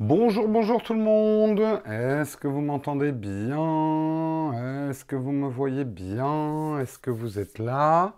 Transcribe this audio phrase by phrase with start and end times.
[0.00, 1.60] Bonjour, bonjour tout le monde.
[1.86, 4.88] Est-ce que vous m'entendez bien?
[4.90, 6.78] Est-ce que vous me voyez bien?
[6.78, 8.14] Est-ce que vous êtes là?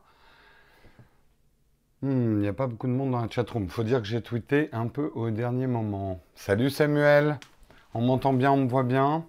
[2.02, 3.68] Hmm, Il n'y a pas beaucoup de monde dans la chatroom.
[3.68, 6.20] Faut dire que j'ai tweeté un peu au dernier moment.
[6.34, 7.38] Salut Samuel.
[7.94, 9.24] On m'entend bien, on me voit bien?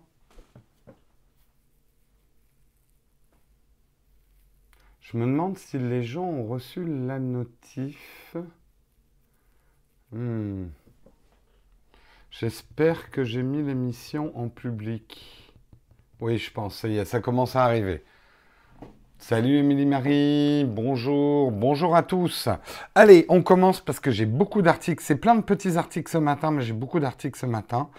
[5.01, 8.35] Je me demande si les gens ont reçu la notif.
[10.11, 10.67] Hmm.
[12.31, 15.53] J'espère que j'ai mis l'émission en public.
[16.21, 18.05] Oui, je pense, ça y est, ça commence à arriver.
[19.17, 22.47] Salut Émilie Marie, bonjour, bonjour à tous.
[22.95, 25.03] Allez, on commence parce que j'ai beaucoup d'articles.
[25.03, 27.89] C'est plein de petits articles ce matin, mais j'ai beaucoup d'articles ce matin.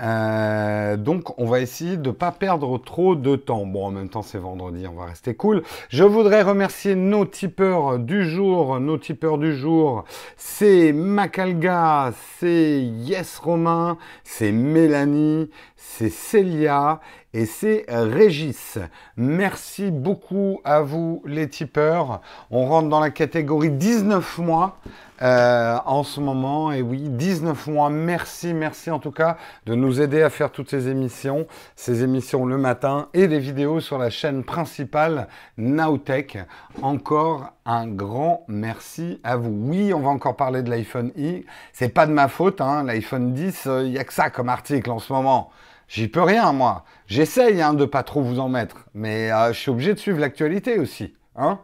[0.00, 3.66] Euh, donc, on va essayer de ne pas perdre trop de temps.
[3.66, 5.62] Bon, en même temps, c'est vendredi, on va rester cool.
[5.88, 8.80] Je voudrais remercier nos tipeurs du jour.
[8.80, 10.04] Nos tipeurs du jour,
[10.36, 15.50] c'est Macalga, c'est Yes Romain, c'est Mélanie,
[15.84, 17.00] c'est Célia
[17.34, 18.78] et c'est Régis.
[19.16, 22.20] Merci beaucoup à vous les tipeurs.
[22.50, 24.78] On rentre dans la catégorie 19 mois
[25.22, 26.72] euh, en ce moment.
[26.72, 27.90] Et oui, 19 mois.
[27.90, 31.46] Merci, merci en tout cas de nous aider à faire toutes ces émissions.
[31.74, 35.26] Ces émissions le matin et les vidéos sur la chaîne principale
[35.58, 36.38] Nowtech.
[36.80, 39.50] Encore un grand merci à vous.
[39.50, 41.44] Oui, on va encore parler de l'iPhone i.
[41.72, 42.84] C'est pas de ma faute, hein.
[42.84, 45.50] l'iPhone 10, il n'y a que ça comme article en ce moment.
[45.92, 46.86] J'y peux rien, moi.
[47.06, 50.18] J'essaye hein, de pas trop vous en mettre, mais euh, je suis obligé de suivre
[50.20, 51.12] l'actualité aussi.
[51.36, 51.58] Hein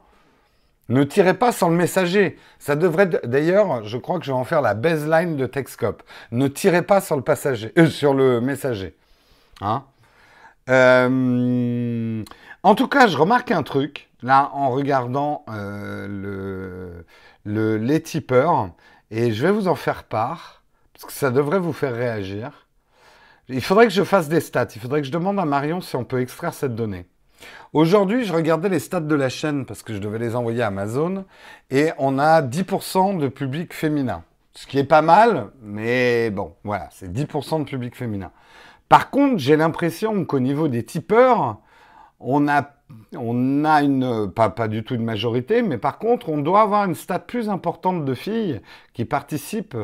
[0.91, 2.39] ne tirez pas sans le messager.
[2.59, 6.03] Ça devrait d'ailleurs, je crois que je vais en faire la baseline de Texcop.
[6.31, 8.95] Ne tirez pas sur le passager, euh, sur le messager.
[9.63, 9.85] Hein
[10.69, 12.23] euh,
[12.63, 17.03] en tout cas, je remarque un truc là en regardant le,
[17.47, 18.69] le, les tipeurs
[19.11, 22.68] et je vais vous en faire part parce que ça devrait vous faire réagir.
[23.51, 24.69] Il faudrait que je fasse des stats.
[24.75, 27.07] Il faudrait que je demande à Marion si on peut extraire cette donnée.
[27.73, 30.67] Aujourd'hui, je regardais les stats de la chaîne parce que je devais les envoyer à
[30.67, 31.25] Amazon
[31.71, 34.23] et on a 10% de public féminin.
[34.53, 38.33] Ce qui est pas mal, mais bon, voilà, c'est 10% de public féminin.
[38.89, 41.59] Par contre, j'ai l'impression qu'au niveau des tipeurs,
[42.21, 42.73] on a,
[43.13, 47.21] une, pas, pas du tout une majorité, mais par contre, on doit avoir une stat
[47.21, 48.61] plus importante de filles
[48.93, 49.77] qui participent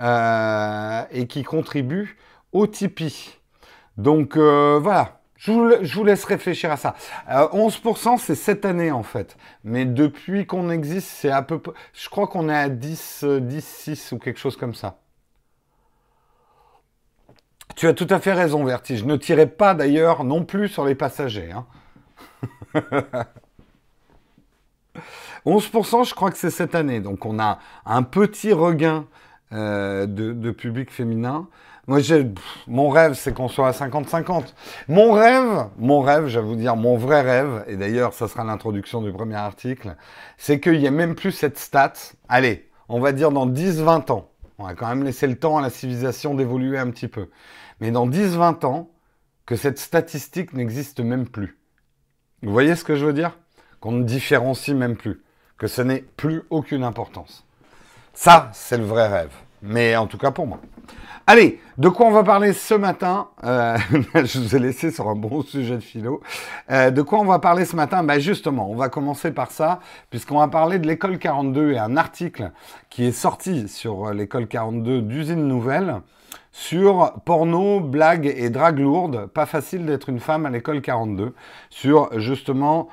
[0.00, 2.16] euh, et qui contribuent
[2.52, 3.38] au Tipeee.
[3.96, 6.94] Donc euh, voilà, je vous, laisse réfléchir à ça.
[7.28, 9.36] 11%, euh, c'est cette année en fait.
[9.64, 11.72] Mais depuis qu'on existe, c'est à peu près...
[11.92, 14.98] Je crois qu'on est à 10, 10, 6 ou quelque chose comme ça.
[17.76, 19.04] Tu as tout à fait raison, Vertige.
[19.04, 21.54] Ne tirez pas d'ailleurs non plus sur les passagers.
[25.46, 26.02] 11%, hein.
[26.04, 27.00] je crois que c'est cette année.
[27.00, 29.06] Donc on a un petit regain
[29.52, 31.48] euh, de, public féminin.
[31.86, 32.00] Moi,
[32.66, 34.54] mon rêve, c'est qu'on soit à 50-50.
[34.88, 38.44] Mon rêve, mon rêve, je vais vous dire, mon vrai rêve, et d'ailleurs, ça sera
[38.44, 39.96] l'introduction du premier article,
[40.38, 41.94] c'est qu'il n'y ait même plus cette stat.
[42.28, 44.30] Allez, on va dire dans 10-20 ans.
[44.58, 47.30] On va quand même laisser le temps à la civilisation d'évoluer un petit peu.
[47.80, 48.90] Mais dans 10-20 ans,
[49.46, 51.58] que cette statistique n'existe même plus.
[52.42, 53.36] Vous voyez ce que je veux dire?
[53.80, 55.22] Qu'on ne différencie même plus.
[55.58, 57.44] Que ce n'est plus aucune importance.
[58.12, 59.32] Ça, c'est le vrai rêve.
[59.62, 60.60] Mais en tout cas pour moi.
[61.26, 63.76] Allez, de quoi on va parler ce matin euh,
[64.14, 66.20] Je vous ai laissé sur un bon sujet de philo.
[66.70, 68.02] Euh, de quoi on va parler ce matin?
[68.02, 69.80] Ben Justement, on va commencer par ça,
[70.10, 72.50] puisqu'on va parler de l'école 42 et un article
[72.88, 76.00] qui est sorti sur euh, l'école 42 d'usine nouvelle
[76.52, 79.26] sur porno, blagues et drague lourde.
[79.26, 81.34] Pas facile d'être une femme à l'école 42.
[81.70, 82.88] Sur justement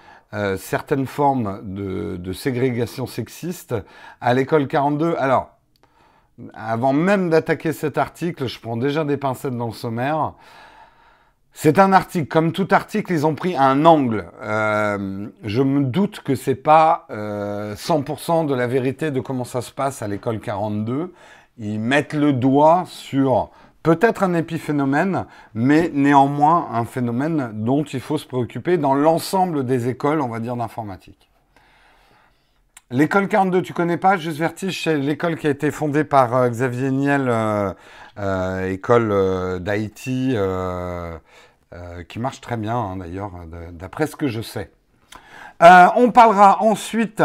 [0.57, 3.73] certaines formes de, de, ségrégation sexiste
[4.21, 5.15] à l'école 42.
[5.17, 5.56] Alors,
[6.53, 10.33] avant même d'attaquer cet article, je prends déjà des pincettes dans le sommaire.
[11.53, 14.25] C'est un article, comme tout article, ils ont pris un angle.
[14.43, 19.61] Euh, je me doute que c'est pas euh, 100% de la vérité de comment ça
[19.61, 21.11] se passe à l'école 42.
[21.57, 23.49] Ils mettent le doigt sur
[23.81, 25.25] peut-être un épiphénomène,
[25.55, 30.39] mais néanmoins un phénomène dont il faut se préoccuper dans l'ensemble des écoles, on va
[30.39, 31.26] dire, d'informatique.
[32.89, 36.47] L'école 42, tu connais pas Juste Vertige, c'est l'école qui a été fondée par euh,
[36.47, 37.73] Xavier Niel, euh,
[38.17, 40.37] euh, école d'Haïti,
[42.07, 43.31] qui marche très bien hein, d'ailleurs,
[43.73, 44.71] d'après ce que je sais.
[45.59, 47.21] On parlera ensuite,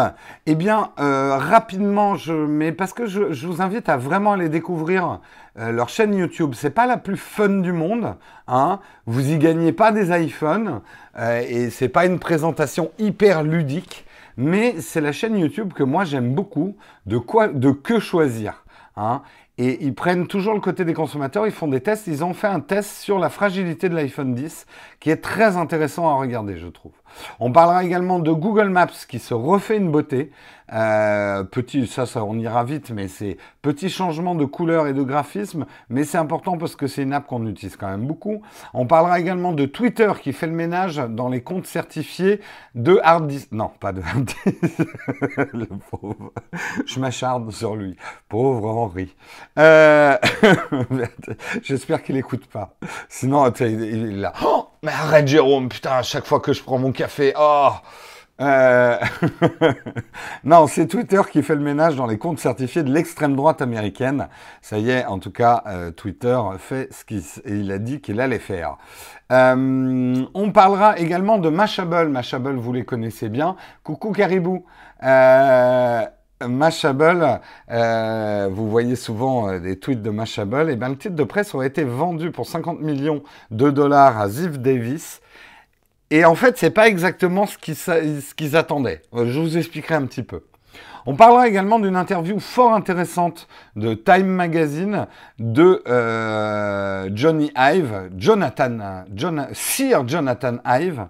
[0.47, 2.17] eh bien, rapidement,
[2.49, 5.21] mais parce que je, je, vous invite à vraiment aller découvrir
[5.55, 6.55] leur chaîne YouTube.
[6.57, 8.17] C'est pas la plus fun du monde,
[8.49, 8.81] hein.
[9.07, 10.81] Vous y gagnez pas des iPhones
[11.21, 14.07] et c'est pas une présentation hyper ludique,
[14.37, 16.77] mais c'est la chaîne YouTube que moi j'aime beaucoup.
[17.07, 18.65] De quoi, de que choisir,
[18.97, 19.23] hein.
[19.59, 22.07] Et ils prennent toujours le côté des consommateurs, ils font des tests.
[22.07, 24.67] Ils ont fait un test sur la fragilité de l'iPhone 10
[24.99, 26.93] qui est très intéressant à regarder, je trouve.
[27.41, 30.31] On parlera également de Google Maps qui se refait une beauté.
[30.73, 35.03] Euh, petit, ça, ça, on ira vite, mais c'est petit changement de couleur et de
[35.03, 38.41] graphisme, mais c'est important parce que c'est une app qu'on utilise quand même beaucoup.
[38.73, 42.41] On parlera également de Twitter qui fait le ménage dans les comptes certifiés
[42.75, 44.31] de hard Non, pas de hard
[45.53, 46.33] le pauvre.
[46.87, 47.97] Je m'acharne sur lui.
[48.29, 49.15] Pauvre Henri.
[49.59, 50.17] Euh...
[51.63, 52.77] J'espère qu'il écoute pas.
[53.09, 54.33] Sinon, il est là.
[54.45, 57.71] Oh, mais arrête, Jérôme, putain, à chaque fois que je prends mon café, oh
[58.41, 58.99] euh,
[60.45, 64.29] non, c'est Twitter qui fait le ménage dans les comptes certifiés de l'extrême droite américaine.
[64.61, 68.41] Ça y est, en tout cas, euh, Twitter fait ce qu'il a dit qu'il allait
[68.41, 68.77] faire.
[69.31, 72.09] Euh, on parlera également de Mashable.
[72.09, 73.57] Mashable, vous les connaissez bien.
[73.85, 74.65] Coucou Caribou.
[76.49, 81.69] Mashable, vous voyez souvent des tweets de Mashable, et bien le titre de presse aurait
[81.69, 85.21] été vendu pour 50 millions de dollars à Ziv Davis.
[86.13, 89.01] Et en fait, c'est pas exactement ce qu'ils, attendaient.
[89.15, 90.43] Je vous expliquerai un petit peu.
[91.07, 95.07] On parlera également d'une interview fort intéressante de Time Magazine
[95.39, 99.05] de euh, Johnny Ive, Jonathan,
[99.55, 101.07] Sir Jonathan Ive,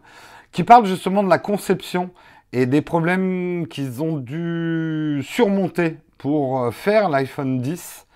[0.52, 2.10] qui parle justement de la conception
[2.52, 8.06] et des problèmes qu'ils ont dû surmonter pour euh, faire l'iPhone 10.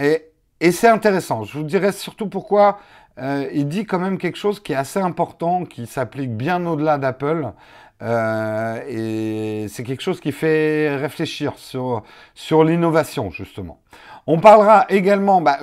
[0.00, 0.28] Et,
[0.70, 1.42] c'est intéressant.
[1.42, 2.78] Je vous dirai surtout pourquoi
[3.18, 6.98] euh, il dit quand même quelque chose qui est assez important, qui s'applique bien au-delà
[6.98, 7.52] d'Apple.
[8.00, 13.80] Euh, et c'est quelque chose qui fait réfléchir sur l'innovation, justement.
[14.28, 15.58] On parlera également, bah,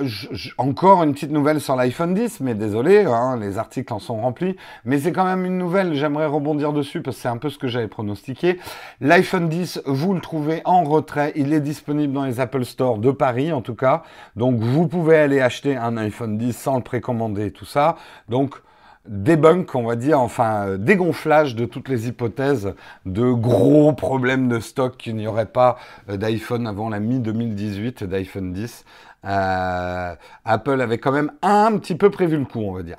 [0.58, 4.54] encore une petite nouvelle sur l'iPhone 10, mais désolé, hein, les articles en sont remplis,
[4.84, 7.56] mais c'est quand même une nouvelle, j'aimerais rebondir dessus parce que c'est un peu ce
[7.56, 8.60] que j'avais pronostiqué.
[9.00, 13.10] L'iPhone 10, vous le trouvez en retrait, il est disponible dans les Apple Store de
[13.10, 14.02] Paris en tout cas,
[14.36, 17.96] donc vous pouvez aller acheter un iPhone 10 sans le précommander, tout ça.
[18.28, 18.60] Donc
[19.10, 22.74] débunk, on va dire, enfin euh, dégonflage de toutes les hypothèses
[23.06, 25.78] de gros problèmes de stock qu'il n'y aurait pas
[26.08, 28.84] euh, d'iPhone avant la mi-2018, d'iPhone 10.
[29.26, 30.14] Euh,
[30.44, 32.98] Apple avait quand même un petit peu prévu le coup, on va dire.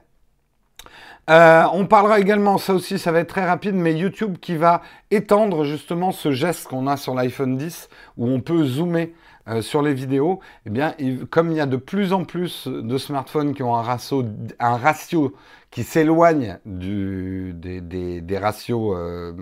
[1.30, 4.82] on parlera également, ça aussi, ça va être très rapide, mais YouTube qui va
[5.12, 7.88] étendre justement ce geste qu'on a sur l'iPhone 10
[8.18, 9.14] où on peut zoomer
[9.62, 10.94] sur les vidéos, eh bien,
[11.32, 14.24] comme il y a de plus en plus de smartphones qui ont un ratio,
[14.60, 15.34] un ratio
[15.72, 18.94] qui s'éloigne des, des, des, ratios...
[18.96, 19.34] Euh,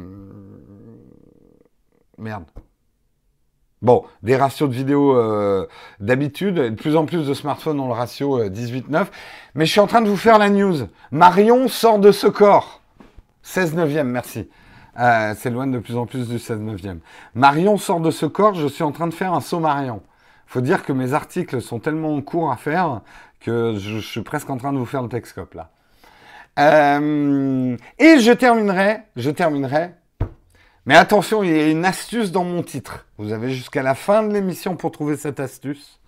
[2.17, 2.45] merde.
[3.81, 5.65] Bon, des ratios de vidéo euh,
[5.99, 6.55] d'habitude.
[6.55, 8.83] De plus en plus de smartphones ont le ratio 18-9.
[8.93, 9.05] Euh,
[9.55, 10.87] Mais je suis en train de vous faire la news.
[11.11, 12.81] Marion sort de ce corps.
[13.41, 14.49] 16 neuvième, merci.
[14.99, 16.99] Euh, s'éloigne de plus en plus du 16 neuvième.
[17.35, 20.01] Marion sort de ce corps, je suis en train de faire un saut Marion.
[20.45, 23.01] faut dire que mes articles sont tellement courts à faire
[23.39, 25.71] que je, je suis presque en train de vous faire le Texcope là.
[26.59, 29.91] Euh, et je terminerai, je terminerai.
[30.85, 33.07] Mais attention, il y a une astuce dans mon titre.
[33.17, 35.99] Vous avez jusqu'à la fin de l'émission pour trouver cette astuce.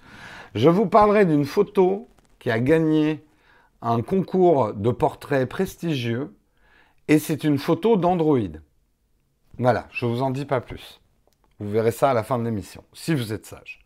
[0.56, 2.10] Je vous parlerai d'une photo
[2.40, 3.24] qui a gagné
[3.82, 6.36] un concours de portraits prestigieux.
[7.08, 8.40] Et c'est une photo d'Android.
[9.58, 11.00] Voilà, je ne vous en dis pas plus.
[11.60, 13.86] Vous verrez ça à la fin de l'émission, si vous êtes sage.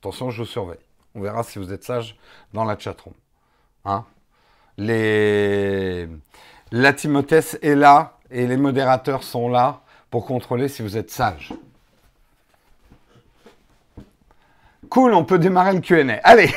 [0.00, 0.84] Attention, je vous surveille.
[1.14, 2.16] On verra si vous êtes sage
[2.52, 3.14] dans la chatroom.
[3.84, 4.04] Hein?
[4.78, 6.06] La
[6.92, 9.80] Timothée est là et les modérateurs sont là
[10.10, 11.52] pour contrôler si vous êtes sage.
[14.88, 16.20] Cool, on peut démarrer le Q&A.
[16.22, 16.50] Allez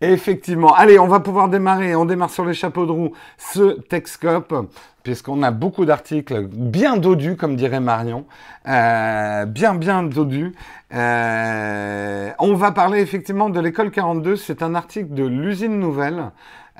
[0.00, 0.74] Effectivement.
[0.74, 1.96] Allez, on va pouvoir démarrer.
[1.96, 4.54] On démarre sur les chapeaux de roue ce Texcope,
[5.02, 8.24] puisqu'on a beaucoup d'articles bien dodus, comme dirait Marion.
[8.68, 10.54] Euh, bien, bien dodus.
[10.94, 14.36] Euh, on va parler effectivement de l'école 42.
[14.36, 16.30] C'est un article de l'usine nouvelle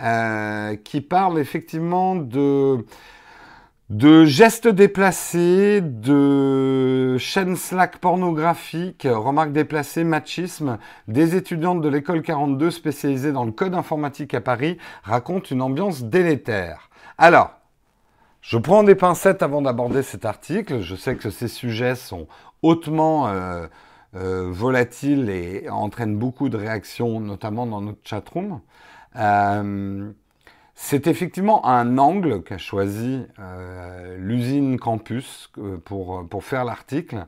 [0.00, 2.84] euh, qui parle effectivement de
[3.90, 12.70] de gestes déplacés, de chaînes Slack pornographiques, remarques déplacées, machisme, des étudiantes de l'école 42
[12.70, 16.90] spécialisées dans le code informatique à Paris racontent une ambiance délétère.
[17.16, 17.52] Alors,
[18.42, 20.80] je prends des pincettes avant d'aborder cet article.
[20.80, 22.28] Je sais que ces sujets sont
[22.62, 23.66] hautement euh,
[24.14, 28.60] euh, volatiles et entraînent beaucoup de réactions, notamment dans notre chatroom.
[29.16, 30.12] Euh,
[30.80, 37.26] c'est effectivement un angle qu'a choisi euh, l'usine Campus euh, pour, pour faire l'article.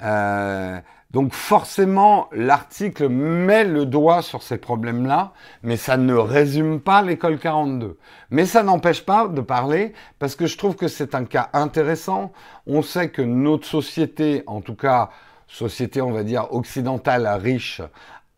[0.00, 0.78] Euh,
[1.10, 5.32] donc forcément, l'article met le doigt sur ces problèmes-là,
[5.64, 7.98] mais ça ne résume pas l'école 42.
[8.30, 12.30] Mais ça n'empêche pas de parler, parce que je trouve que c'est un cas intéressant.
[12.68, 15.10] On sait que notre société, en tout cas
[15.48, 17.82] société, on va dire, occidentale riche,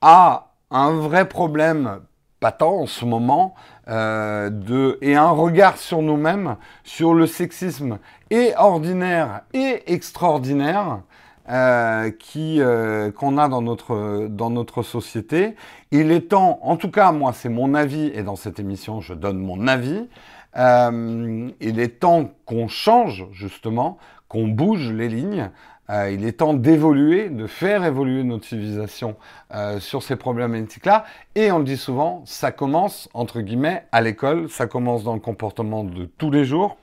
[0.00, 2.00] a un vrai problème
[2.46, 3.54] patent en ce moment
[3.88, 7.98] euh, de, et un regard sur nous-mêmes, sur le sexisme
[8.30, 11.00] et ordinaire et extraordinaire
[11.50, 15.56] euh, qui euh, qu'on a dans notre dans notre société.
[15.90, 19.14] Il est temps, en tout cas moi c'est mon avis et dans cette émission je
[19.14, 20.08] donne mon avis.
[20.56, 23.98] Il est temps qu'on change justement,
[24.28, 25.50] qu'on bouge les lignes.
[25.90, 29.16] Euh, il est temps d'évoluer, de faire évoluer notre civilisation
[29.54, 31.04] euh, sur ces problématiques-là.
[31.34, 35.20] Et on le dit souvent, ça commence, entre guillemets, à l'école, ça commence dans le
[35.20, 36.76] comportement de tous les jours.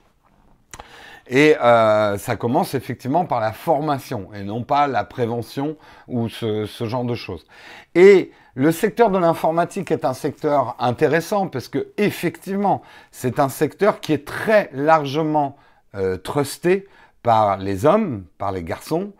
[1.26, 6.66] Et euh, ça commence effectivement par la formation et non pas la prévention ou ce,
[6.66, 7.46] ce genre de choses.
[7.94, 14.00] Et le secteur de l'informatique est un secteur intéressant parce que effectivement, c'est un secteur
[14.00, 15.56] qui est très largement
[15.94, 16.86] euh, trusté
[17.24, 19.12] par les hommes, par les garçons.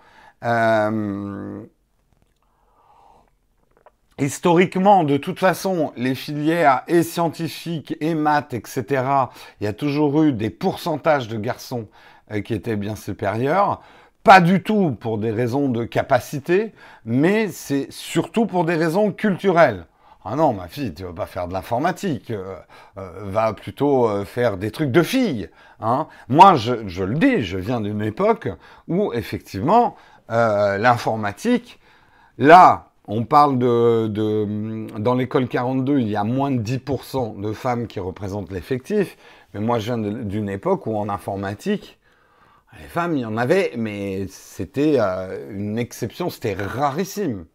[0.45, 1.65] Euh,
[4.19, 9.03] historiquement, de toute façon, les filières et scientifiques et maths, etc.,
[9.61, 11.89] il y a toujours eu des pourcentages de garçons
[12.31, 13.81] euh, qui étaient bien supérieurs.
[14.23, 16.75] Pas du tout pour des raisons de capacité,
[17.07, 19.87] mais c'est surtout pour des raisons culturelles.
[20.25, 22.57] Ah non, ma fille, tu vas pas faire de l'informatique, euh,
[22.97, 25.51] euh, va plutôt euh, faire des trucs de fille.
[25.81, 26.09] Hein.
[26.29, 28.49] Moi, je, je, le dis, je viens d'une époque
[28.89, 29.97] où effectivement
[30.31, 31.79] l'informatique,
[32.39, 37.53] là, on parle de, de dans l'école 42, il y a moins de 10% de
[37.53, 39.19] femmes qui représentent l'effectif,
[39.53, 41.99] mais moi, je viens d'une époque où en informatique,
[42.81, 47.47] les femmes, il y en avait, mais c'était euh, une exception, c'était rarissime.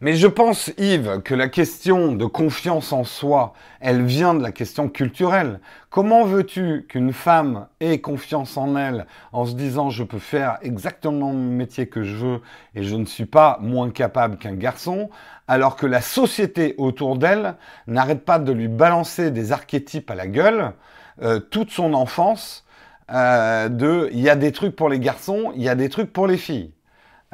[0.00, 4.50] Mais je pense, Yves, que la question de confiance en soi, elle vient de la
[4.50, 5.60] question culturelle.
[5.88, 11.32] Comment veux-tu qu'une femme ait confiance en elle en se disant je peux faire exactement
[11.32, 12.40] le métier que je veux
[12.74, 15.10] et je ne suis pas moins capable qu'un garçon,
[15.46, 17.54] alors que la société autour d'elle
[17.86, 20.72] n'arrête pas de lui balancer des archétypes à la gueule
[21.22, 22.64] euh, toute son enfance
[23.12, 26.12] euh, de il y a des trucs pour les garçons, il y a des trucs
[26.12, 26.72] pour les filles.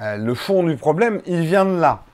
[0.00, 2.05] Euh, le fond du problème, il vient de là.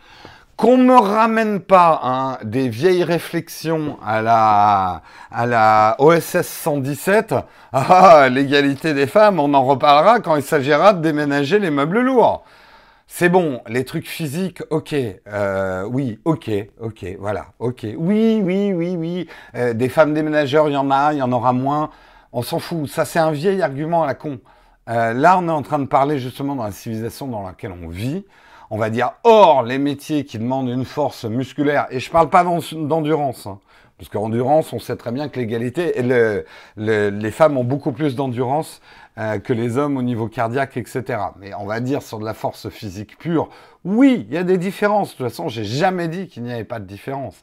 [0.57, 7.35] Qu'on me ramène pas hein, des vieilles réflexions à la, à la OSS 117,
[7.75, 12.43] ah, l'égalité des femmes, on en reparlera quand il s'agira de déménager les meubles lourds.
[13.07, 14.95] C'est bon, les trucs physiques, ok,
[15.29, 20.73] euh, oui, ok, ok, voilà, ok, oui, oui, oui, oui, euh, des femmes déménageurs, il
[20.73, 21.91] y en a, il y en aura moins.
[22.33, 22.89] On s'en fout.
[22.89, 24.41] Ça, c'est un vieil argument à la con.
[24.89, 27.89] Euh, là, on est en train de parler justement dans la civilisation dans laquelle on
[27.89, 28.25] vit.
[28.70, 31.87] On va dire hors les métiers qui demandent une force musculaire.
[31.90, 33.46] Et je parle pas d'endurance.
[33.46, 33.58] Hein,
[33.99, 36.44] parce qu'endurance, on sait très bien que l'égalité, le,
[36.76, 38.82] les femmes ont beaucoup plus d'endurance
[39.16, 41.04] euh, que les hommes au niveau cardiaque, etc.
[41.38, 43.49] Mais on va dire sur de la force physique pure,
[43.85, 45.12] oui, il y a des différences.
[45.12, 47.42] De toute façon, j'ai jamais dit qu'il n'y avait pas de différence.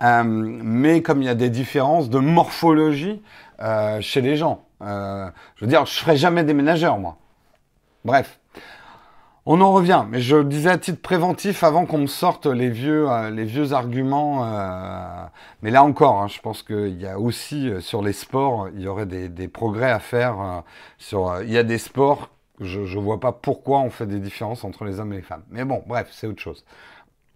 [0.00, 3.22] Euh, mais comme il y a des différences de morphologie,
[3.60, 4.64] euh, chez les gens.
[4.80, 7.18] Je veux dire, je ferai jamais déménageur, moi.
[8.04, 8.40] Bref.
[9.44, 13.10] On en revient, mais je disais à titre préventif avant qu'on me sorte les vieux,
[13.10, 14.46] euh, arguments.
[14.46, 15.24] Euh,
[15.62, 18.82] mais là encore, hein, je pense qu'il y a aussi euh, sur les sports, il
[18.82, 20.62] y aurait des, progrès à faire.
[21.10, 22.30] Il y a des sports,
[22.60, 25.42] je ne vois pas pourquoi on fait des différences entre les hommes et les femmes.
[25.50, 26.64] Mais bon, bref, c'est autre chose.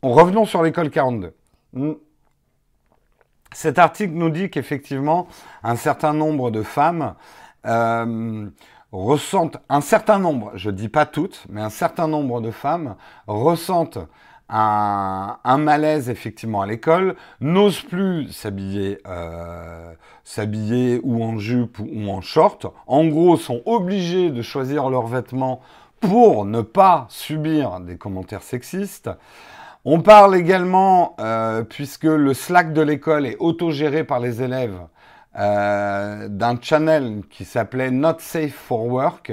[0.05, 1.35] revenons sur l'école 42.
[3.53, 5.27] Cet article nous dit qu'effectivement,
[5.65, 7.17] un certain nombre de femmes
[9.05, 13.99] ressentent, un certain nombre, je dis pas toutes, mais un certain nombre de femmes ressentent
[14.49, 19.93] un, un malaise effectivement à l'école, n'osent plus s'habiller, euh,
[20.25, 22.67] s'habiller ou en jupe ou en short.
[22.87, 25.61] En gros, sont obligées de choisir leurs vêtements
[26.01, 29.11] pour ne pas subir des commentaires sexistes.
[29.85, 34.79] On parle également, euh, puisque le Slack de l'école est autogéré par les élèves,
[35.37, 39.33] euh, d'un channel qui s'appelait Not Safe for Work,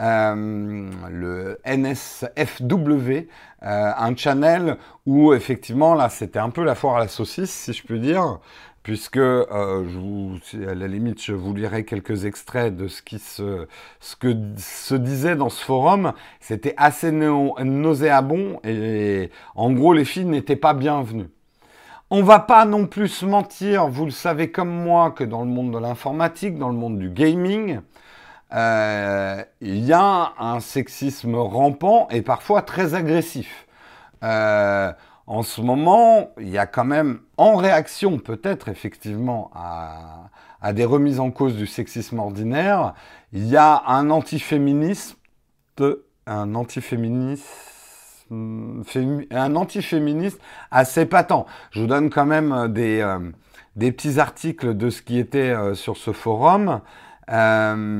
[0.00, 3.28] euh, le NSFW,
[3.64, 4.76] euh, un channel
[5.06, 8.38] où effectivement là c'était un peu la foire à la saucisse si je peux dire,
[8.84, 13.18] puisque euh, je vous, à la limite, je vous lirai quelques extraits de ce qui
[13.18, 13.66] se,
[14.00, 16.12] ce que se disait dans ce forum.
[16.40, 21.28] C'était assez nauséabond et en gros, les filles n'étaient pas bienvenues.
[22.10, 25.48] On va pas non plus se mentir, vous le savez comme moi, que dans le
[25.48, 27.80] monde de l'informatique, dans le monde du gaming,
[28.54, 33.66] euh, il y a un sexisme rampant et parfois très agressif.
[34.22, 34.90] Euh,
[35.26, 41.20] en ce moment, il y a quand même, en réaction peut-être effectivement à, des remises
[41.20, 42.94] en cause du sexisme ordinaire,
[43.32, 45.16] il y a un antiféminisme
[46.26, 46.54] un
[48.30, 51.46] un antiféministe assez patent.
[51.70, 53.18] Je vous donne quand même euh, des, euh,
[53.76, 56.80] des petits articles de ce qui était euh, sur ce forum.
[57.28, 57.94] un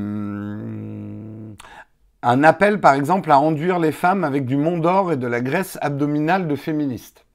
[2.43, 5.77] appel, par exemple, à enduire les femmes avec du mont d'or et de la graisse
[5.81, 7.25] abdominale de féministes.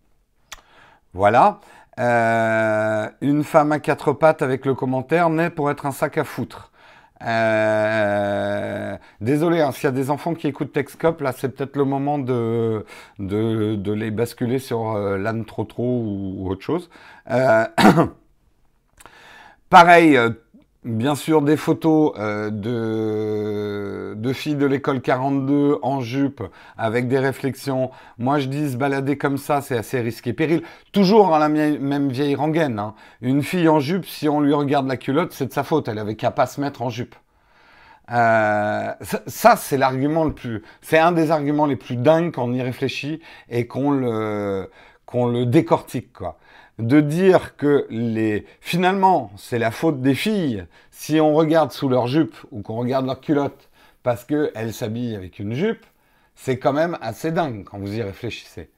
[1.12, 1.60] Voilà.
[1.96, 6.72] une femme à quatre pattes avec le commentaire naît pour être un sac à foutre.
[7.22, 11.84] Euh, désolé, hein, s'il y a des enfants qui écoutent Texcop, là, c'est peut-être le
[11.84, 12.84] moment de,
[13.18, 16.90] de, les basculer sur euh, l'âne trop trop ou, autre chose.
[17.30, 17.64] Euh,
[19.70, 20.18] pareil,
[20.84, 26.42] bien sûr, des photos de, de filles de l'école 42 en jupe
[26.76, 27.90] avec des réflexions.
[28.18, 30.32] Moi, je dis se balader comme ça, c'est assez risqué.
[30.32, 30.62] Péril,
[30.92, 32.78] toujours dans la même vieille rengaine.
[32.78, 32.94] Hein.
[33.22, 35.88] Une fille en jupe, si on lui regarde la culotte, c'est de sa faute.
[35.88, 37.14] Elle avait qu'à pas se mettre en jupe.
[38.10, 38.92] Euh,
[39.26, 42.60] ça, c'est l'argument le plus, c'est un des arguments les plus dingues quand on y
[42.60, 44.70] réfléchit et qu'on le,
[45.06, 46.38] qu'on le décortique, quoi.
[46.78, 52.08] De dire que les, finalement, c'est la faute des filles si on regarde sous leur
[52.08, 53.70] jupe ou qu'on regarde leur culotte
[54.02, 55.86] parce qu'elles s'habillent avec une jupe,
[56.34, 58.70] c'est quand même assez dingue quand vous y réfléchissez.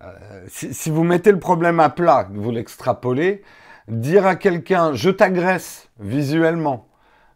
[0.00, 3.42] Euh, si, vous mettez le problème à plat, vous l'extrapolez,
[3.88, 6.88] dire à quelqu'un je t'agresse visuellement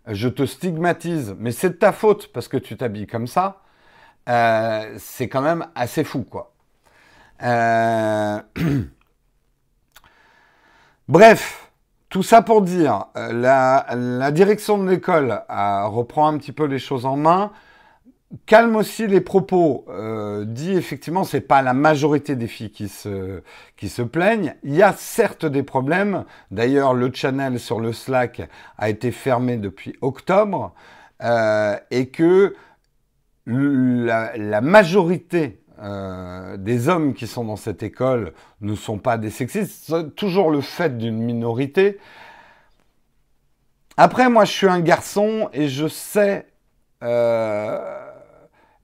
[0.06, 3.62] je te stigmatise, mais c'est de ta faute parce que tu t'habilles comme ça,
[4.28, 6.52] euh, c'est quand même assez fou, quoi.
[7.42, 8.40] Euh,
[11.08, 11.70] Bref,
[12.08, 17.06] tout ça pour dire, euh, la, direction de l'école reprend un petit peu les choses
[17.06, 17.52] en main
[18.46, 19.84] calme aussi les propos.
[19.88, 23.42] Euh, dit effectivement, c'est pas la majorité des filles qui se,
[23.76, 24.54] qui se plaignent.
[24.62, 26.24] Il y a certes des problèmes.
[26.50, 28.48] D'ailleurs, le channel sur le Slack
[28.78, 30.74] a été fermé depuis octobre
[31.22, 32.54] euh, et que
[33.46, 39.84] la, majorité euh, des hommes qui sont dans cette école ne sont pas des sexistes.
[39.88, 41.98] C'est toujours le fait d'une minorité.
[43.96, 46.46] Après, moi, je suis un garçon et je sais
[47.02, 48.06] euh,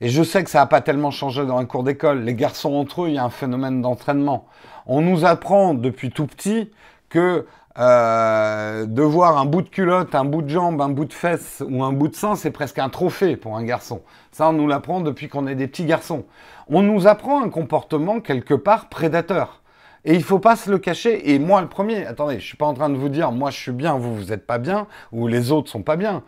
[0.02, 2.24] et je sais que ça n'a pas tellement changé dans un cours d'école.
[2.24, 4.48] Les garçons entre eux, il y a un phénomène d'entraînement.
[4.84, 6.72] On nous apprend depuis tout petit
[7.08, 7.46] que
[7.78, 11.62] euh, de voir un bout de culotte, un bout de jambe, un bout de fesse
[11.66, 14.02] ou un bout de sein, c'est presque un trophée pour un garçon.
[14.30, 16.24] Ça, on nous l'apprend depuis qu'on est des petits garçons.
[16.68, 19.62] On nous apprend un comportement quelque part prédateur.
[20.04, 21.32] Et il faut pas se le cacher.
[21.32, 23.58] Et moi, le premier, attendez, je suis pas en train de vous dire, moi, je
[23.58, 26.22] suis bien, vous, vous êtes pas bien, ou les autres sont pas bien.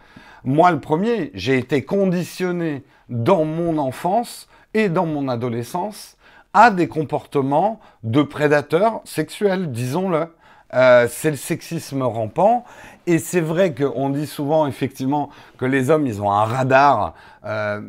[0.44, 6.16] Moi, le premier, j'ai été conditionné dans mon enfance et dans mon adolescence
[6.52, 10.28] à des comportements de prédateurs sexuels, disons-le.
[10.74, 12.64] Euh, c'est le sexisme rampant.
[13.06, 17.14] Et c'est vrai qu'on dit souvent, effectivement, que les hommes, ils ont un radar.
[17.44, 17.80] Euh,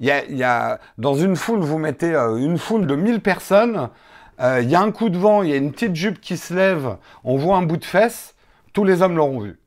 [0.00, 3.88] y a, dans une foule, vous mettez euh, une foule de 1000 personnes,
[4.40, 6.36] euh, il y a un coup de vent, il y a une petite jupe qui
[6.36, 8.34] se lève, on voit un bout de fesse,
[8.72, 9.58] tous les hommes l'auront vu.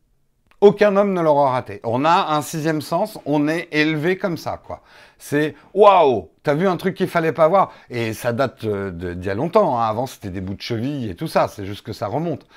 [0.59, 1.81] Aucun homme ne l'aura raté.
[1.83, 4.81] On a un sixième sens, on est élevé comme ça, quoi.
[5.19, 7.71] C'est waouh, t'as vu un truc qu'il fallait pas voir?
[7.91, 9.79] Et ça date euh, d'il y a longtemps.
[9.79, 9.87] Hein.
[9.87, 11.47] Avant, c'était des bouts de cheville et tout ça.
[11.47, 12.47] C'est juste que ça remonte.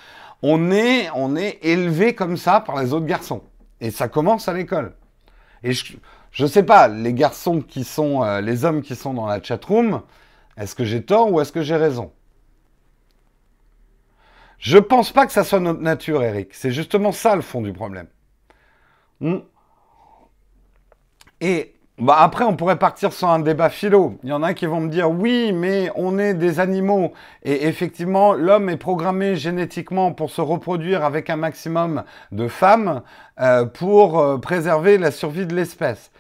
[0.43, 3.43] On est, on est élevé comme ça par les autres garçons.
[3.83, 4.95] Et ça commence à l'école.
[5.63, 5.95] Et je,
[6.31, 10.01] je sais pas, les garçons qui sont, euh, les hommes qui sont dans la chatroom,
[10.57, 12.13] est-ce que j'ai tort ou est-ce que j'ai raison?
[14.61, 16.51] Je pense pas que ça soit notre nature, Eric.
[16.53, 18.07] C'est justement ça le fond du problème.
[19.21, 19.39] Hmm.
[21.41, 24.19] Et bah après, on pourrait partir sur un débat philo.
[24.23, 27.13] Il y en a qui vont me dire oui, mais on est des animaux.
[27.43, 33.03] Et effectivement, l'homme est programmé génétiquement pour se reproduire avec un maximum de femmes
[33.41, 36.11] euh, pour euh, préserver la survie de l'espèce.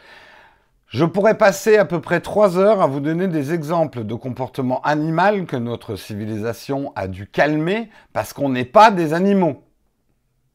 [0.90, 4.80] Je pourrais passer à peu près trois heures à vous donner des exemples de comportements
[4.82, 9.62] animaux que notre civilisation a dû calmer parce qu'on n'est pas des animaux.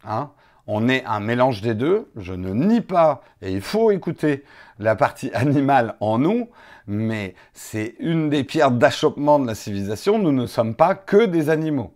[0.04, 0.32] Hein
[0.68, 4.44] on est un mélange des deux, je ne nie pas, et il faut écouter
[4.78, 6.50] la partie animale en nous,
[6.86, 11.50] mais c'est une des pierres d'achoppement de la civilisation, nous ne sommes pas que des
[11.50, 11.94] animaux.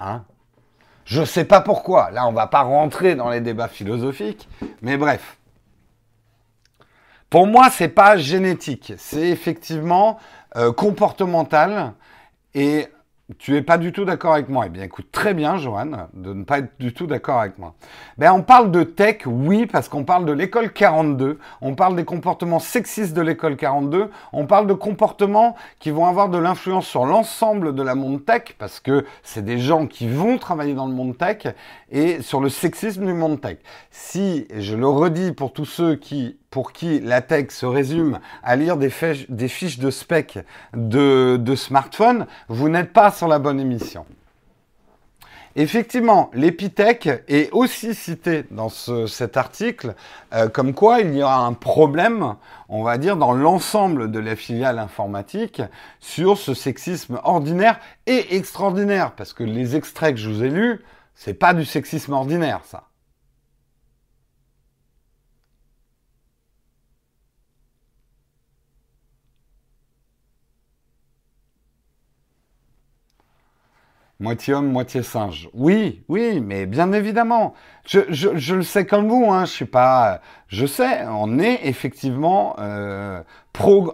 [0.00, 0.24] Hein
[1.04, 4.48] je ne sais pas pourquoi, là on ne va pas rentrer dans les débats philosophiques,
[4.80, 5.38] mais bref.
[7.32, 10.18] Pour moi, c'est pas génétique, c'est effectivement
[10.54, 11.94] euh, comportemental.
[12.54, 12.88] Et
[13.38, 14.64] tu es pas du tout d'accord avec moi.
[14.66, 17.74] Eh bien, écoute, très bien, Johan, de ne pas être du tout d'accord avec moi.
[18.18, 21.38] Ben, on parle de tech, oui, parce qu'on parle de l'école 42.
[21.62, 24.10] On parle des comportements sexistes de l'école 42.
[24.34, 28.56] On parle de comportements qui vont avoir de l'influence sur l'ensemble de la monde tech,
[28.58, 31.46] parce que c'est des gens qui vont travailler dans le monde tech
[31.90, 33.56] et sur le sexisme du monde tech.
[33.90, 38.54] Si, je le redis pour tous ceux qui pour qui la tech se résume à
[38.54, 40.38] lire des, fiches, de spec
[40.74, 44.06] de, de smartphone, vous n'êtes pas sur la bonne émission.
[45.56, 49.94] Effectivement, l'Epitech est aussi cité dans cet article,
[50.32, 52.36] euh, comme quoi il y aura un problème,
[52.68, 55.60] on va dire, dans l'ensemble de la filiale informatique
[56.00, 60.82] sur ce sexisme ordinaire et extraordinaire, parce que les extraits que je vous ai lus,
[61.14, 62.84] c'est pas du sexisme ordinaire, ça.
[74.22, 75.48] Moitié homme, moitié singe.
[75.52, 77.54] Oui, oui, mais bien évidemment.
[77.84, 80.20] Je, le sais comme vous, hein, je suis pas.
[80.46, 83.20] Je sais, on est effectivement euh,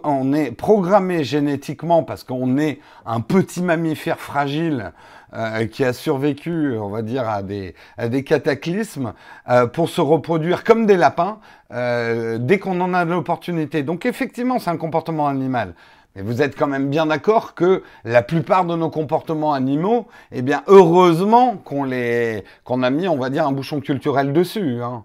[0.03, 4.91] on est programmé génétiquement parce qu'on est un petit mammifère fragile
[5.33, 9.13] euh, qui a survécu, on va dire, à des, à cataclysmes
[9.49, 11.39] euh, pour se reproduire comme des lapins
[11.71, 13.81] dès qu'on en a l'opportunité.
[13.81, 15.73] Donc effectivement, c'est un comportement animal.
[16.15, 20.41] Mais vous êtes quand même bien d'accord que la plupart de nos comportements animaux, eh
[20.41, 24.81] bien, heureusement qu'on les, a mis, on va dire, un bouchon culturel dessus.
[24.81, 25.03] Hein.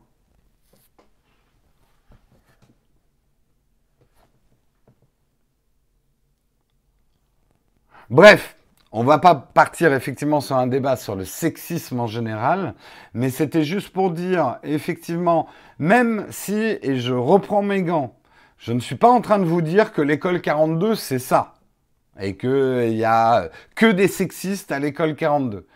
[8.10, 8.56] Bref,
[8.92, 12.74] on va pas partir effectivement sur un débat sur le sexisme en général,
[13.12, 18.14] mais c'était juste pour dire, effectivement, même si, et je reprends mes gants,
[18.64, 21.52] je ne suis pas en train de vous dire que l'école 42, c'est ça.
[22.18, 25.66] Et qu'il n'y a que des sexistes à l'école 42.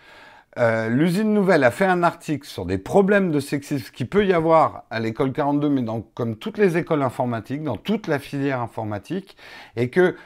[0.59, 4.33] Euh, L'usine nouvelle a fait un article sur des problèmes de sexisme qu'il peut y
[4.33, 8.63] avoir à l'école 42, mais dans, comme toutes les écoles informatiques, dans toute la filière
[8.63, 9.37] informatique,
[9.77, 10.17] et que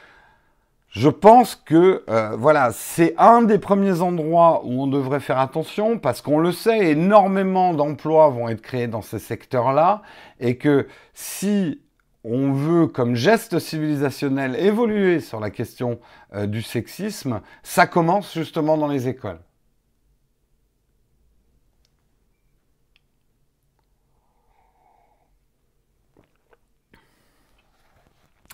[0.87, 5.99] je pense que euh, voilà, c'est un des premiers endroits où on devrait faire attention
[5.99, 10.01] parce qu'on le sait, énormément d'emplois vont être créés dans ces secteurs-là,
[10.39, 11.82] et que si
[12.23, 15.99] on veut, comme geste civilisationnel, évoluer sur la question
[16.33, 19.39] euh, du sexisme, ça commence justement dans les écoles.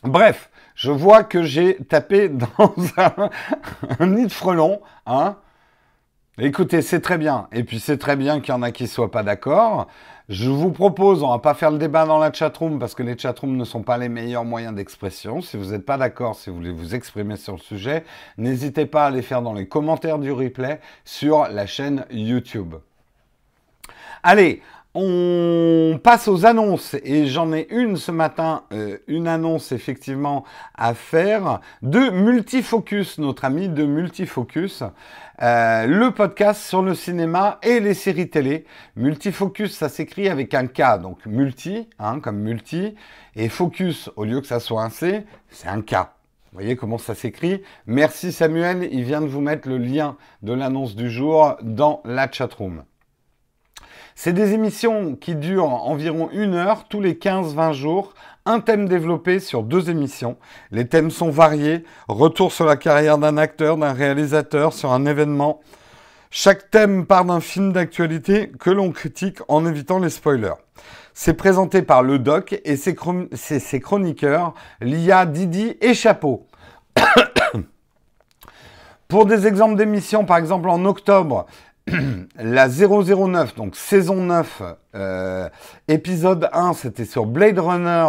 [0.03, 2.73] Bref, je vois que j'ai tapé dans
[3.99, 5.37] un, nid de frelon, hein.
[6.41, 7.49] Écoutez, c'est très bien.
[7.51, 9.87] Et puis c'est très bien qu'il y en a qui ne soient pas d'accord.
[10.29, 13.17] Je vous propose, on va pas faire le débat dans la chatroom parce que les
[13.17, 15.41] chatrooms ne sont pas les meilleurs moyens d'expression.
[15.41, 18.05] Si vous n'êtes pas d'accord, si vous voulez vous exprimer sur le sujet,
[18.37, 22.75] n'hésitez pas à les faire dans les commentaires du replay sur la chaîne YouTube.
[24.23, 24.61] Allez,
[24.95, 30.95] on passe aux annonces et j'en ai une ce matin, euh, une annonce effectivement à
[30.95, 34.83] faire de Multifocus, notre ami de Multifocus,
[35.41, 38.65] euh, le podcast sur le cinéma et les séries télé.
[38.95, 42.95] Multifocus, ça s'écrit avec un K, donc multi, hein, comme multi,
[43.35, 45.93] et focus, au lieu que ça soit un C, c'est un K.
[46.51, 50.51] Vous voyez comment ça s'écrit Merci Samuel, il vient de vous mettre le lien de
[50.51, 52.83] l'annonce du jour dans la chatroom.
[54.21, 58.13] C'est des émissions qui durent environ une heure tous les 15-20 jours,
[58.45, 60.35] un thème développé sur deux émissions.
[60.71, 65.61] Les thèmes sont variés, retour sur la carrière d'un acteur, d'un réalisateur, sur un événement.
[66.31, 70.59] Chaque thème part d'un film d'actualité que l'on critique en évitant les spoilers.
[71.13, 72.97] C'est présenté par le doc et ses,
[73.31, 76.45] ses chroniqueurs, Lia, Didi et Chapeau.
[79.07, 81.47] Pour des exemples d'émissions, par exemple en octobre,
[82.35, 84.61] la 009, donc saison 9,
[84.95, 85.49] euh,
[85.87, 88.07] épisode 1, c'était sur Blade Runner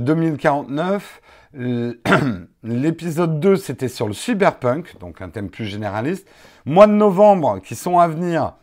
[0.00, 1.20] 2049.
[1.58, 1.94] Euh,
[2.62, 6.28] l'épisode 2, c'était sur le cyberpunk, donc un thème plus généraliste.
[6.64, 8.54] Mois de novembre qui sont à venir,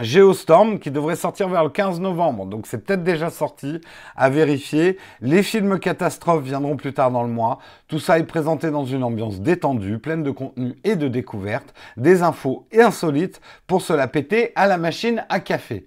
[0.00, 3.80] Geostorm qui devrait sortir vers le 15 novembre, donc c'est peut-être déjà sorti,
[4.16, 4.98] à vérifier.
[5.20, 7.58] Les films catastrophes viendront plus tard dans le mois.
[7.88, 12.22] Tout ça est présenté dans une ambiance détendue, pleine de contenu et de découvertes, des
[12.22, 15.84] infos et insolites pour se la péter à la machine à café.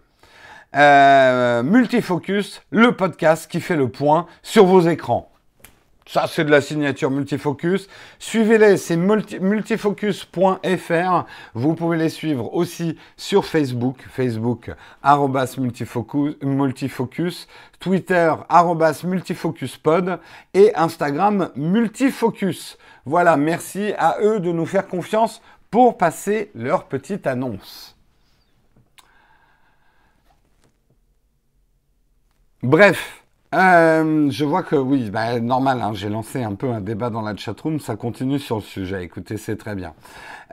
[0.75, 5.31] Euh, Multifocus, le podcast qui fait le point sur vos écrans.
[6.07, 7.89] Ça, c'est de la signature multifocus.
[8.19, 11.25] Suivez-les, c'est multifocus.fr.
[11.55, 14.69] Vous pouvez les suivre aussi sur Facebook, Facebook,
[15.57, 17.47] multifocus, multifocus,
[17.79, 18.31] Twitter,
[19.03, 20.19] multifocuspod
[20.53, 22.77] et Instagram, multifocus.
[23.05, 25.41] Voilà, merci à eux de nous faire confiance
[25.71, 27.97] pour passer leur petite annonce.
[32.61, 33.24] Bref,
[33.55, 37.21] Euh, je vois que oui, bah, normal, hein, j'ai lancé un peu un débat dans
[37.21, 39.93] la chatroom, ça continue sur le sujet, écoutez, c'est très bien.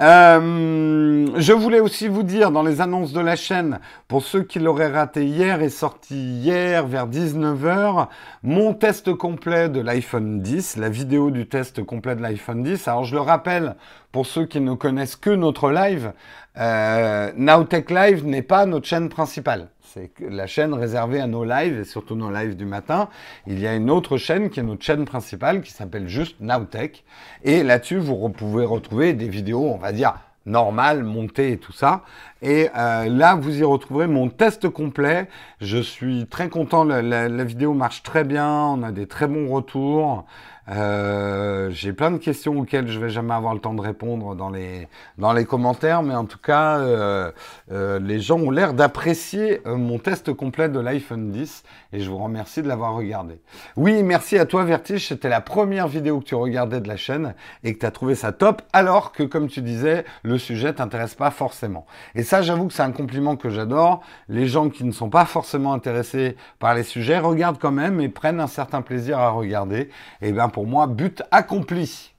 [0.01, 3.79] Euh, je voulais aussi vous dire dans les annonces de la chaîne,
[4.09, 8.09] pour ceux qui l'auraient raté hier, est sorti hier vers 19h,
[8.43, 12.89] mon test complet de l'iPhone 10, la vidéo du test complet de l'iPhone 10.
[12.89, 13.77] Alors je le rappelle,
[14.13, 16.13] pour ceux qui ne connaissent que notre live,
[16.59, 19.69] euh, Nowtech Live n'est pas notre chaîne principale.
[19.81, 23.09] C'est la chaîne réservée à nos lives et surtout nos lives du matin.
[23.47, 27.05] Il y a une autre chaîne qui est notre chaîne principale qui s'appelle juste Nowtech.
[27.45, 30.15] Et là-dessus, vous pouvez retrouver des vidéos, on va dire,
[30.47, 32.03] normales, montées et tout ça.
[32.41, 35.29] Et euh, là, vous y retrouverez mon test complet.
[35.61, 40.25] Je suis très content, la, vidéo marche très bien, on a des très bons retours.
[40.69, 44.51] Euh, j'ai plein de questions auxquelles je vais jamais avoir le temps de répondre dans
[44.51, 47.33] les, dans les commentaires, mais en tout cas, euh,
[47.73, 52.19] euh, les gens ont l'air d'apprécier mon test complet de l'iPhone 10 et je vous
[52.19, 53.41] remercie de l'avoir regardé.
[53.77, 57.35] Oui, merci à toi Vertige, c'était la première vidéo que tu regardais de la chaîne
[57.65, 61.15] et que tu as trouvé ça top, alors que comme tu disais, le sujet t'intéresse
[61.15, 61.87] pas forcément.
[62.15, 64.03] Et ça, j'avoue que c'est un compliment que j'adore.
[64.29, 68.09] Les gens qui ne sont pas forcément intéressés par les sujets regardent quand même et
[68.09, 69.91] prennent un certain plaisir à regarder.
[70.21, 72.13] Et bien pour moi, but accompli.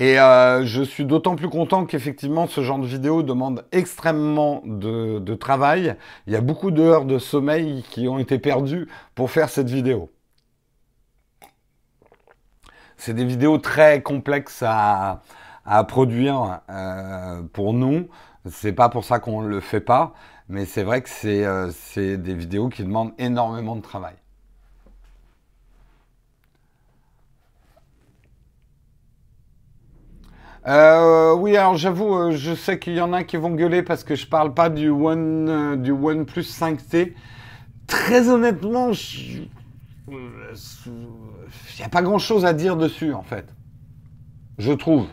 [0.00, 5.34] Et euh, je suis d'autant plus content qu'effectivement ce genre de vidéo demande extrêmement de,
[5.34, 5.94] travail.
[6.26, 10.10] Il y a beaucoup d'heures de sommeil qui ont été perdues pour faire cette vidéo.
[12.96, 15.20] C'est des vidéos très complexes à,
[15.86, 18.08] produire euh, pour nous.
[18.46, 20.14] C'est pas pour ça qu'on ne le fait pas,
[20.48, 24.14] mais c'est vrai que euh, c'est des vidéos qui demandent énormément de travail.
[30.66, 34.04] Euh, oui, alors j'avoue, euh, je sais qu'il y en a qui vont gueuler parce
[34.04, 37.14] que je parle pas du One, euh, du OnePlus 5T.
[37.86, 39.48] Très honnêtement, il
[41.78, 43.46] n'y a pas grand-chose à dire dessus en fait.
[44.58, 45.06] Je trouve.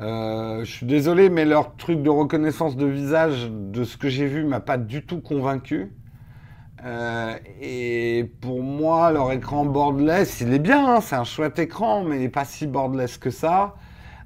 [0.00, 4.44] je suis désolé, mais leur truc de reconnaissance de visage, de ce que j'ai vu,
[4.44, 5.92] m'a pas du tout convaincu.
[7.60, 12.16] et pour moi, leur écran borderless, il est bien, hein, c'est un chouette écran, mais
[12.16, 13.74] il n'est pas si borderless que ça.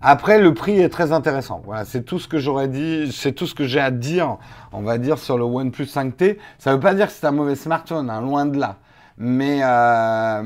[0.02, 1.60] Après, le prix est très intéressant.
[1.64, 4.38] Voilà, c'est tout ce que j'aurais dit, c'est tout ce que j'ai à dire,
[4.72, 6.38] on va dire, sur le OnePlus 5T.
[6.58, 8.76] Ça ne veut pas dire que c'est un mauvais smartphone, hein, loin de là.
[9.18, 10.42] Mais, euh,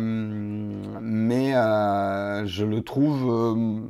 [1.54, 3.80] euh, je le trouve euh,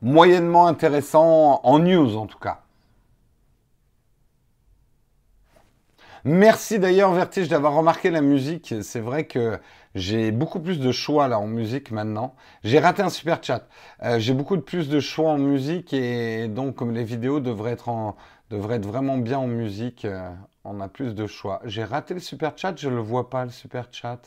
[0.00, 2.62] moyennement intéressant en news, en tout cas.
[6.24, 8.74] Merci d'ailleurs Vertige d'avoir remarqué la musique.
[8.82, 9.60] C'est vrai que
[9.96, 12.36] j'ai beaucoup plus de choix là en musique maintenant.
[12.64, 13.66] J'ai raté un super chat.
[14.02, 17.72] Euh, j'ai beaucoup de plus de choix en musique et donc comme les vidéos devraient
[17.72, 18.14] être, en,
[18.50, 20.30] devraient être vraiment bien en musique, euh,
[20.64, 21.62] on a plus de choix.
[21.64, 24.20] J'ai raté le super chat, je le vois pas le super chat.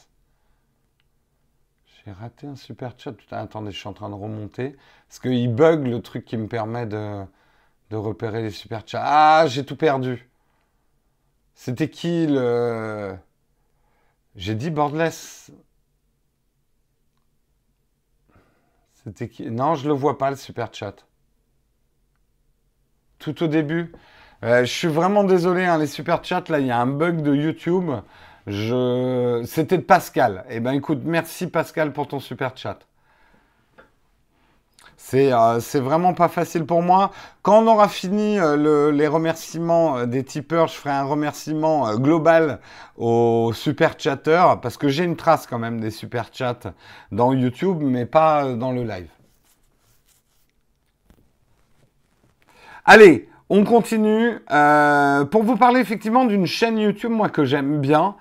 [1.86, 3.12] J'ai raté un super chat.
[3.12, 4.75] Putain, attendez, je suis en train de remonter
[5.08, 7.23] parce qu'il bug le truc qui me permet de,
[7.91, 9.03] de repérer les super chats.
[9.05, 10.29] Ah, j'ai tout perdu.
[11.53, 13.15] C'était qui le
[14.35, 15.51] j'ai dit Borderless.
[19.03, 19.49] C'était qui?
[19.49, 21.05] Non, je le vois pas le super chat.
[23.17, 23.93] Tout au début.
[24.43, 27.21] Euh, je suis vraiment désolé, hein, les super chats, là, il y a un bug
[27.21, 27.91] de YouTube.
[29.45, 30.45] C'était de Pascal.
[30.49, 32.88] Eh ben écoute, merci Pascal pour ton super chat.
[35.13, 37.11] Euh, c'est vraiment pas facile pour moi.
[37.41, 42.59] Quand on aura fini euh, les remerciements euh, des tipeurs, je ferai un remerciement global
[42.97, 46.73] aux super chatteurs parce que j'ai une trace quand même des super chats
[47.11, 49.09] dans YouTube, mais pas dans le live.
[52.85, 54.39] Allez, on continue.
[55.31, 58.15] pour vous parler effectivement d'une chaîne YouTube, moi que j'aime bien,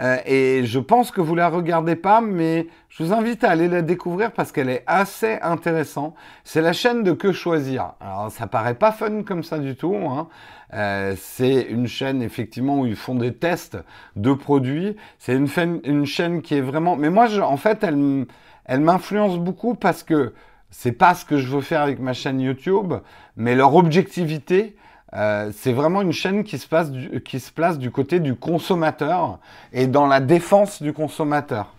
[0.00, 3.68] euh, et je pense que vous la regardez pas, mais je vous invite à aller
[3.68, 6.14] la découvrir parce qu'elle est assez intéressante.
[6.42, 7.92] C'est la chaîne de Que Choisir.
[8.00, 9.94] Alors ça paraît pas fun comme ça du tout.
[9.94, 10.28] Hein.
[10.72, 13.78] Euh, c'est une chaîne effectivement où ils font des tests
[14.16, 14.96] de produits.
[15.18, 16.96] C'est une, chaîne qui est vraiment.
[16.96, 18.26] Mais moi, en fait, elle,
[18.64, 20.34] elle m'influence beaucoup parce que
[20.70, 22.94] c'est pas ce que je veux faire avec ma chaîne YouTube,
[23.36, 24.74] mais leur objectivité
[25.16, 28.34] euh, c'est vraiment une chaîne qui se, place du, qui se place du côté du
[28.34, 29.38] consommateur
[29.72, 31.72] et dans la défense du consommateur.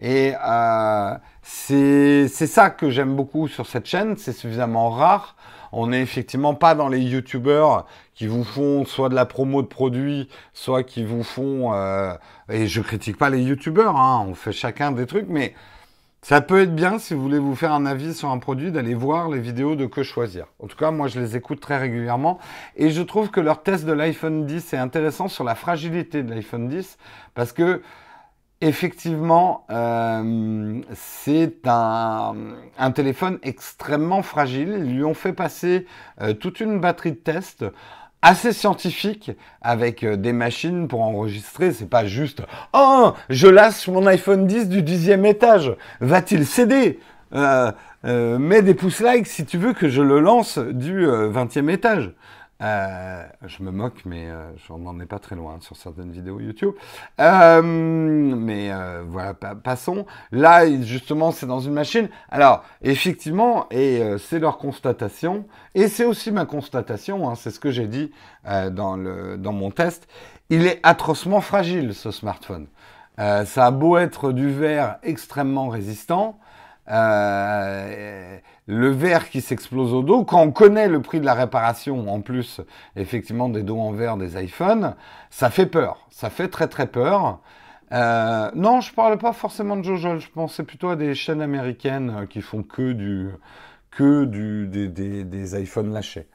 [0.00, 5.36] Et euh, c'est ça que j'aime beaucoup sur cette chaîne, c'est suffisamment rare.
[5.72, 9.68] On n'est effectivement pas dans les youtubeurs qui vous font soit de la promo de
[9.68, 11.72] produits, soit qui vous font...
[11.74, 12.12] Euh,
[12.48, 15.54] et je critique pas les youtubeurs, hein, on fait chacun des trucs, mais
[16.22, 18.94] ça peut être bien, si vous voulez vous faire un avis sur un produit, d'aller
[18.94, 20.46] voir les vidéos de Que Choisir.
[20.58, 22.38] En tout cas, moi, je les écoute très régulièrement.
[22.76, 26.30] Et je trouve que leur test de l'iPhone 10 est intéressant sur la fragilité de
[26.30, 26.98] l'iPhone 10,
[27.34, 27.80] parce que
[28.60, 32.34] effectivement, euh, c'est un,
[32.94, 34.74] téléphone extrêmement fragile.
[34.84, 35.86] Ils lui ont fait passer
[36.20, 37.64] euh, toute une batterie de tests
[38.22, 41.72] assez scientifiques avec euh, des machines pour enregistrer.
[41.72, 45.74] C'est pas juste oh je lâche mon iPhone 10 du dixième étage.
[46.00, 47.00] Va-t-il céder?
[48.02, 52.12] Mets des pouces likes si tu veux que je le lance du vingtième étage.
[52.62, 56.40] Euh, je me moque, mais euh, je n'en ai pas très loin sur certaines vidéos
[56.40, 56.74] YouTube.
[57.18, 58.70] Euh, mais
[59.06, 60.06] voilà, passons.
[60.32, 62.08] Là, justement, c'est dans une machine.
[62.30, 67.70] Alors, effectivement, et c'est leur constatation, et c'est aussi ma constatation, hein, c'est ce que
[67.70, 68.10] j'ai dit
[68.44, 70.08] dans, le, dans mon test,
[70.50, 72.66] il est atrocement fragile, ce smartphone.
[73.18, 76.38] ça a beau être du verre extrêmement résistant,
[76.88, 82.08] euh, le verre qui s'explose au dos, quand on connaît le prix de la réparation,
[82.08, 82.60] en plus,
[82.96, 84.94] effectivement, des dos en verre des iPhones,
[85.30, 86.06] ça fait peur.
[86.10, 87.40] Ça fait très très peur.
[87.92, 92.26] Euh, non, je parle pas forcément de Jojol, je pensais plutôt à des chaînes américaines
[92.30, 93.30] qui font que du
[93.90, 96.28] que des iPhones lâchés.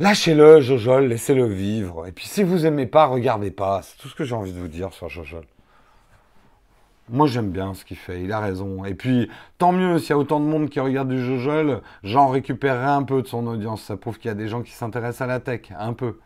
[0.00, 2.08] Lâchez-le, Jojol, laissez-le vivre.
[2.08, 3.82] Et puis si vous aimez pas, regardez pas.
[3.82, 5.44] C'est tout ce que j'ai envie de vous dire sur Jojol.
[7.10, 8.84] Moi, j'aime bien ce qu'il fait, il a raison.
[8.86, 12.28] Et puis, tant mieux, s'il y a autant de monde qui regarde du Jojol, j'en
[12.28, 13.82] récupérerai un peu de son audience.
[13.82, 16.18] Ça prouve qu'il y a des gens qui s'intéressent à la tech, un peu.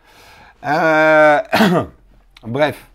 [0.65, 1.41] Euh,
[2.47, 2.91] bref.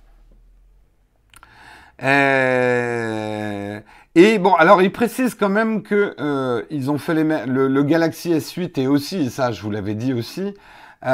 [2.01, 3.79] Euh,
[4.15, 7.83] et bon, alors il précise quand même que euh, ils ont fait les le, le,
[7.83, 10.53] Galaxy S8 et aussi, ça je vous l'avais dit aussi,
[11.03, 11.11] le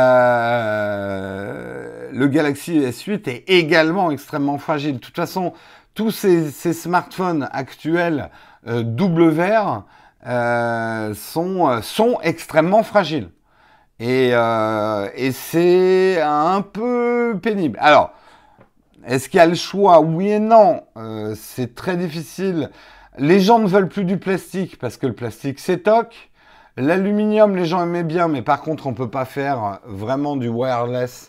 [2.27, 4.93] Galaxy S8 est également extrêmement fragile.
[4.95, 5.53] De toute façon,
[5.93, 8.30] tous ces, smartphones actuels
[8.67, 9.84] euh, double verre
[10.25, 13.30] euh, sont, euh, sont extrêmement fragiles.
[14.02, 17.78] Et, et c'est un peu pénible.
[17.82, 18.13] Alors,
[19.06, 19.99] est-ce qu'il y a le choix?
[19.99, 20.84] Oui et non.
[21.36, 22.69] c'est très difficile.
[23.17, 26.30] Les gens ne veulent plus du plastique parce que le plastique toc.
[26.78, 30.47] L'aluminium, les gens aimaient bien, mais par contre, on ne peut pas faire vraiment du
[30.47, 31.28] wireless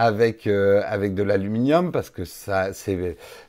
[0.00, 2.70] avec, euh, avec de l'aluminium parce que ça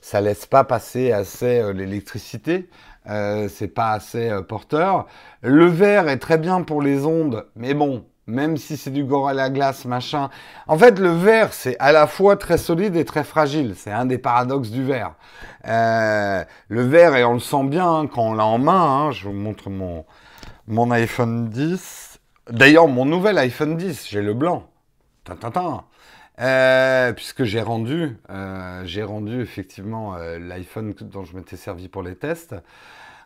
[0.01, 2.69] ça laisse pas passer assez euh, l'électricité,
[3.09, 5.07] euh, c'est pas assez porteur.
[5.41, 9.49] Le verre est très bien pour les ondes, mais bon, même si c'est du Gorilla
[9.49, 10.29] Glass machin.
[10.67, 13.75] En fait, le verre c'est à la fois très solide et très fragile.
[13.77, 15.13] C'est un des paradoxes du verre.
[15.63, 19.07] le verre et on le sent bien hein, quand on l'a en main.
[19.07, 20.05] Hein, je vous montre mon
[20.67, 22.19] mon iPhone 10.
[22.49, 24.67] D'ailleurs, mon nouvel iPhone 10, j'ai le blanc.
[25.23, 25.85] Tintin.
[26.41, 32.01] Euh, puisque j'ai rendu, euh, j'ai rendu effectivement euh, l'iPhone dont je m'étais servi pour
[32.01, 32.55] les tests.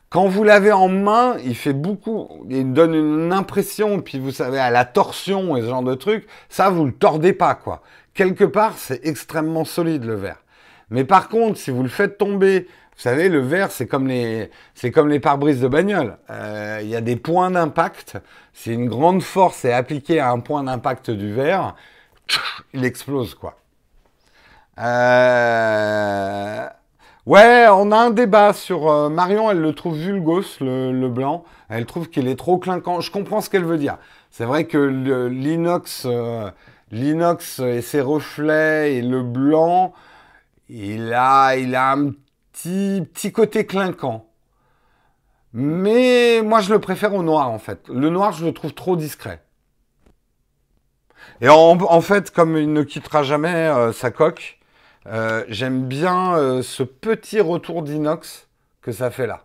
[0.09, 4.59] Quand vous l'avez en main, il fait beaucoup, il donne une impression, puis vous savez,
[4.59, 7.81] à la torsion et ce genre de truc, ça, vous le tordez pas, quoi.
[8.13, 10.43] Quelque part, c'est extrêmement solide, le verre.
[10.89, 14.51] Mais par contre, si vous le faites tomber, vous savez, le verre, c'est comme les,
[14.73, 16.17] c'est comme les pare-brises de bagnole.
[16.81, 18.17] Il y a des points d'impact.
[18.53, 21.75] Si une grande force est appliquée à un point d'impact du verre,
[22.73, 23.57] il explose, quoi.
[24.77, 26.67] Euh,
[27.25, 31.45] ouais, on a un débat sur euh, Marion, elle le trouve vulgos, le, blanc.
[31.69, 33.01] Elle trouve qu'il est trop clinquant.
[33.01, 33.97] Je comprends ce qu'elle veut dire.
[34.31, 34.77] C'est vrai que
[35.27, 36.51] l'inox, euh,
[36.91, 39.93] l'inox et ses reflets et le blanc,
[40.69, 42.11] il a, il a un
[42.51, 44.27] petit, petit côté clinquant.
[45.53, 47.87] Mais moi, je le préfère au noir, en fait.
[47.87, 49.44] Le noir, je le trouve trop discret.
[51.41, 54.59] Et en, fait, comme il ne quittera jamais euh, sa coque,
[55.07, 58.47] euh, j'aime bien euh, ce petit retour d'inox
[58.81, 59.43] que ça fait là.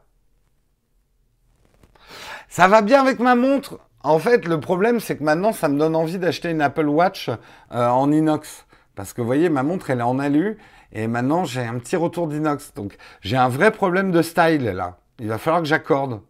[2.48, 3.78] Ça va bien avec ma montre.
[4.02, 7.30] En fait, le problème, c'est que maintenant, ça me donne envie d'acheter une Apple Watch
[7.70, 8.66] en inox.
[8.94, 10.58] Parce que vous voyez, ma montre, elle est en alu.
[10.92, 12.72] Et maintenant, j'ai un petit retour d'inox.
[12.74, 14.98] Donc, j'ai un vrai problème de style là.
[15.18, 16.20] Il va falloir que j'accorde.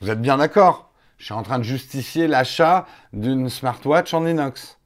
[0.00, 0.89] Vous êtes bien d'accord?
[1.20, 4.78] Je suis en train de justifier l'achat d'une smartwatch en inox.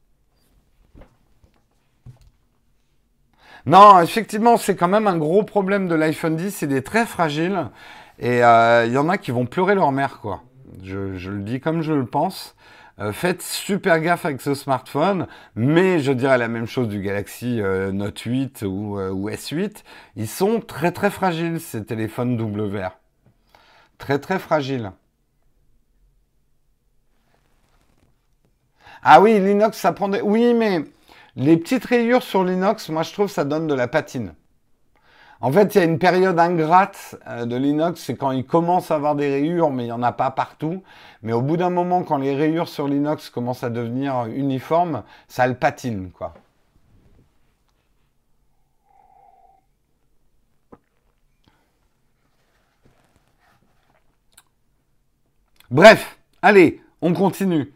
[3.66, 6.62] Non, effectivement, c'est quand même un gros problème de l'iPhone 10.
[6.62, 7.68] Il est très fragile.
[8.18, 10.42] Et euh, il y en a qui vont pleurer leur mère, quoi.
[10.82, 12.56] Je, le dis comme je le pense.
[12.98, 17.60] Euh, faites super gaffe avec ce smartphone, mais je dirais la même chose du Galaxy
[17.60, 19.84] euh, Note 8 ou, ou, S8.
[20.16, 22.98] Ils sont très très fragiles, ces téléphones double verre.
[23.98, 24.90] Très très fragiles.
[29.04, 30.22] Ah oui, l'inox, ça prend des...
[30.22, 30.82] Oui, mais
[31.36, 34.34] les petites rayures sur l'inox, moi je trouve ça donne de la patine.
[35.42, 38.90] En fait, il y a une période ingrate euh, de l'inox, c'est quand il commence
[38.90, 40.82] à avoir des rayures, mais il n'y en a pas partout.
[41.22, 45.46] Mais au bout d'un moment, quand les rayures sur l'inox commencent à devenir uniformes, ça
[45.46, 46.32] le patine, quoi.
[55.70, 57.73] Bref, allez, on continue.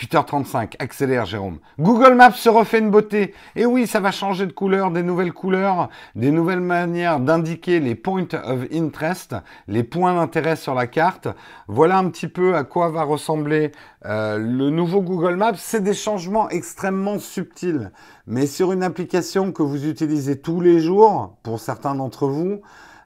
[0.00, 1.58] 8h35, accélère Jérôme.
[1.78, 3.34] Google Maps se refait une beauté.
[3.54, 7.94] Et oui, ça va changer de couleur, des nouvelles couleurs, des nouvelles manières d'indiquer les
[7.94, 9.36] points of interest,
[9.68, 11.28] les points d'intérêt sur la carte.
[11.68, 13.72] Voilà un petit peu à quoi va ressembler
[14.06, 15.52] euh, le nouveau Google Maps.
[15.56, 17.90] C'est des changements extrêmement subtils.
[18.26, 22.62] Mais sur une application que vous utilisez tous les jours, pour certains d'entre vous,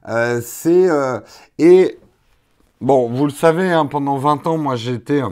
[0.08, 0.88] euh, c'est...
[0.88, 1.18] Euh,
[1.58, 1.98] et
[2.80, 5.22] bon, vous le savez, hein, pendant 20 ans, moi été...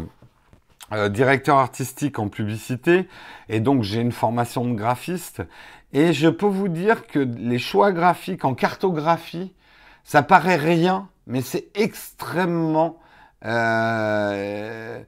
[0.92, 3.08] Euh, directeur artistique en publicité
[3.48, 5.42] et donc j'ai une formation de graphiste
[5.94, 9.54] et je peux vous dire que les choix graphiques en cartographie,
[10.04, 12.98] ça paraît rien, mais c'est extrêmement,
[13.46, 15.02] euh,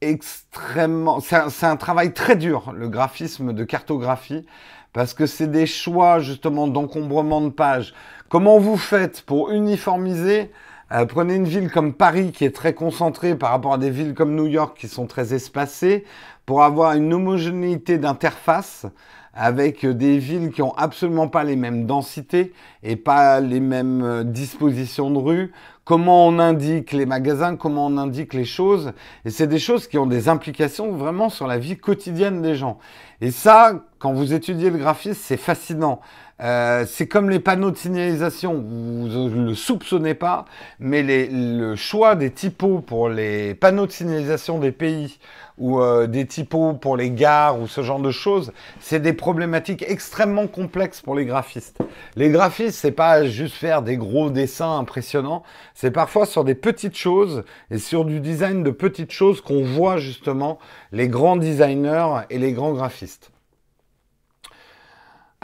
[0.00, 4.46] extrêmement, c'est un, travail très dur le graphisme de cartographie
[4.92, 7.92] parce que c'est des choix justement d'encombrement de pages.
[8.28, 10.52] Comment vous faites pour uniformiser
[10.94, 14.14] euh, prenez une ville comme Paris qui est très concentrée par rapport à des villes
[14.14, 16.04] comme New York qui sont très espacées
[16.46, 18.86] pour avoir une homogénéité d'interface
[19.34, 22.52] avec des villes qui ont absolument pas les mêmes densités
[22.84, 25.52] et pas les mêmes euh, dispositions de rue.
[25.84, 28.92] Comment on indique les magasins, comment on indique les choses.
[29.24, 32.78] Et c'est des choses qui ont des implications vraiment sur la vie quotidienne des gens.
[33.20, 36.00] Et ça, quand vous étudiez le graphisme, c'est fascinant.
[36.40, 40.46] Euh, c'est comme les panneaux de signalisation, vous ne le soupçonnez pas,
[40.80, 45.18] mais le choix des typos pour les panneaux de signalisation des pays
[45.58, 49.84] ou euh, des typos pour les gares ou ce genre de choses, c'est des problématiques
[49.86, 51.78] extrêmement complexes pour les graphistes.
[52.16, 56.96] Les graphistes, c'est pas juste faire des gros dessins impressionnants, c'est parfois sur des petites
[56.96, 60.58] choses et sur du design de petites choses qu'on voit justement
[60.90, 63.30] les grands designers et les grands graphistes.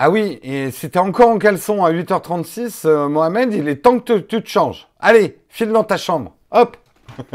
[0.02, 4.14] Ah oui, et c'était encore en caleçon à 8h36, euh, Mohamed, il est temps que
[4.14, 4.88] tu te changes.
[4.98, 6.32] Allez, file dans ta chambre.
[6.52, 6.78] Hop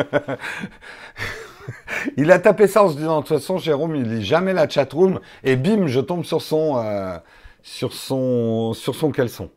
[2.18, 4.68] Il a tapé ça en se disant, de toute façon, Jérôme, il lit jamais la
[4.68, 7.20] chatroom, et bim, je tombe sur son, euh,
[7.62, 9.52] sur son, sur son caleçon.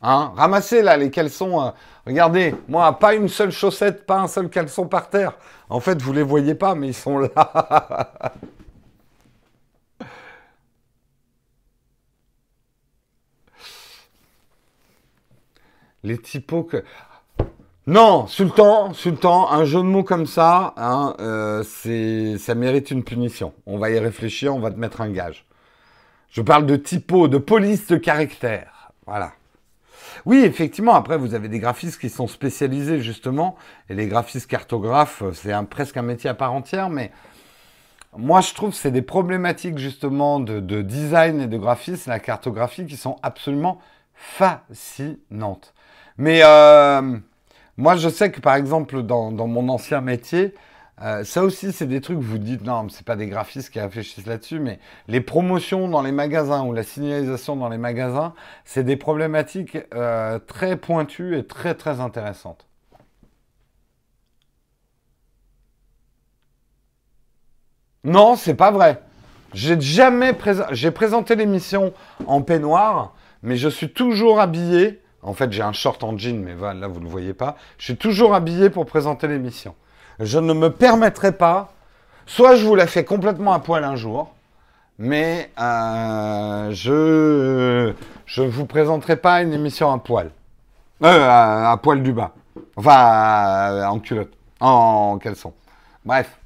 [0.00, 1.60] Hein Ramassez là les caleçons.
[1.60, 1.70] Euh,
[2.06, 5.32] regardez, moi, pas une seule chaussette, pas un seul caleçon par terre.
[5.68, 8.12] En fait, vous les voyez pas, mais ils sont là.
[16.02, 16.84] Les typos que...
[17.88, 23.04] Non, Sultan, Sultan, un jeu de mots comme ça, hein, euh, c'est, ça mérite une
[23.04, 23.54] punition.
[23.64, 25.46] On va y réfléchir, on va te mettre un gage.
[26.30, 28.90] Je parle de typos, de police de caractère.
[29.06, 29.32] Voilà.
[30.24, 33.54] Oui, effectivement, après, vous avez des graphistes qui sont spécialisés, justement,
[33.88, 37.12] et les graphistes cartographes, c'est presque un métier à part entière, mais
[38.16, 42.86] moi, je trouve que c'est des problématiques, justement, de design et de graphisme, la cartographie,
[42.86, 43.80] qui sont absolument
[44.14, 45.72] fascinantes.
[46.18, 47.18] Mais euh,
[47.76, 50.54] moi, je sais que par exemple, dans, mon ancien métier,
[51.02, 54.26] euh, ça aussi, c'est des trucs, vous dites, non, c'est pas des graphistes qui réfléchissent
[54.26, 58.32] là-dessus, mais les promotions dans les magasins ou la signalisation dans les magasins,
[58.64, 62.66] c'est des problématiques euh, très pointues et très très intéressantes.
[68.04, 69.02] Non, c'est pas vrai.
[69.52, 70.36] J'ai jamais
[70.70, 71.92] j'ai présenté l'émission
[72.26, 76.54] en peignoir, mais je suis toujours habillé en fait, j'ai un short en jean, mais
[76.54, 77.56] là, vous ne le voyez pas.
[77.78, 79.74] Je suis toujours habillé pour présenter l'émission.
[80.20, 81.72] Je ne me permettrai pas,
[82.26, 84.34] soit je vous la fais complètement à poil un jour,
[84.98, 90.30] mais euh, je ne vous présenterai pas une émission à poil.
[91.02, 91.28] Euh,
[91.72, 92.32] à, poil du bas.
[92.76, 94.32] Enfin, en culotte.
[94.60, 95.52] En caleçon.
[96.04, 96.38] Bref.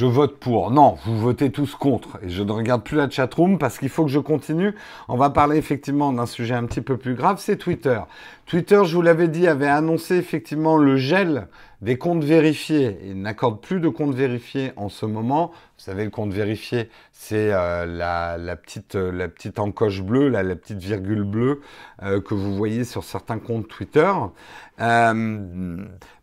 [0.00, 0.70] Je vote pour.
[0.70, 2.18] Non, vous votez tous contre.
[2.22, 4.74] Et je ne regarde plus la chatroom parce qu'il faut que je continue.
[5.08, 8.00] On va parler effectivement d'un sujet un petit peu plus grave, c'est Twitter.
[8.46, 11.48] Twitter, je vous l'avais dit, avait annoncé effectivement le gel
[11.82, 12.98] des comptes vérifiés.
[13.04, 15.50] Il n'accorde plus de comptes vérifiés en ce moment.
[15.78, 20.44] Vous savez, le compte vérifié, c'est euh, la, petite, euh, la petite encoche bleue, la
[20.56, 21.60] petite virgule bleue
[22.02, 24.10] euh, que vous voyez sur certains comptes Twitter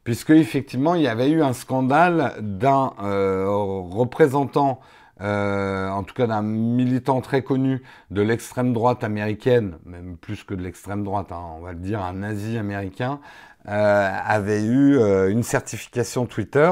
[0.04, 4.80] puisque effectivement il y avait eu un scandale d'un représentant,
[5.20, 10.64] en tout cas d'un militant très connu de l'extrême droite américaine, même plus que de
[10.64, 13.20] l'extrême droite, hein, on va le dire, un nazi américain,
[13.68, 14.98] avait eu
[15.30, 16.72] une certification Twitter,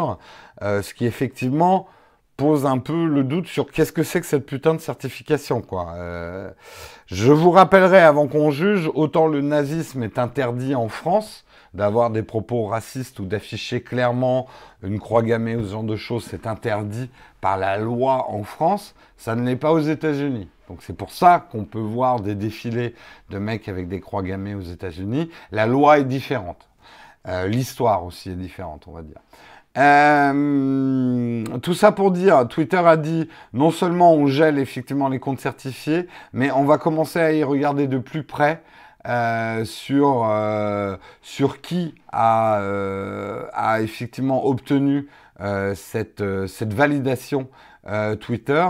[0.61, 1.87] ce qui effectivement
[2.37, 5.93] pose un peu le doute sur qu'est-ce que c'est que cette putain de certification, quoi.
[5.95, 6.51] Euh,
[7.07, 12.23] je vous rappellerai avant qu'on juge, autant le nazisme est interdit en France, d'avoir des
[12.23, 14.47] propos racistes ou d'afficher clairement
[14.81, 17.09] une croix gammée ou ce genre de choses, c'est interdit
[17.41, 20.49] par la loi en France, ça ne l'est pas aux États-Unis.
[20.67, 22.95] Donc c'est pour ça qu'on peut voir des défilés
[23.29, 25.29] de mecs avec des croix gammées aux États-Unis.
[25.51, 26.67] La loi est différente.
[27.27, 29.19] Euh, l'histoire aussi est différente, on va dire.
[29.77, 35.41] Euh, tout ça pour dire, Twitter a dit non seulement on gèle effectivement les comptes
[35.41, 38.61] certifiés, mais on va commencer à y regarder de plus près
[39.05, 42.61] euh, sur, euh, sur qui a,
[43.53, 45.07] a effectivement obtenu
[45.73, 47.49] cette, cette validation
[48.21, 48.65] Twitter.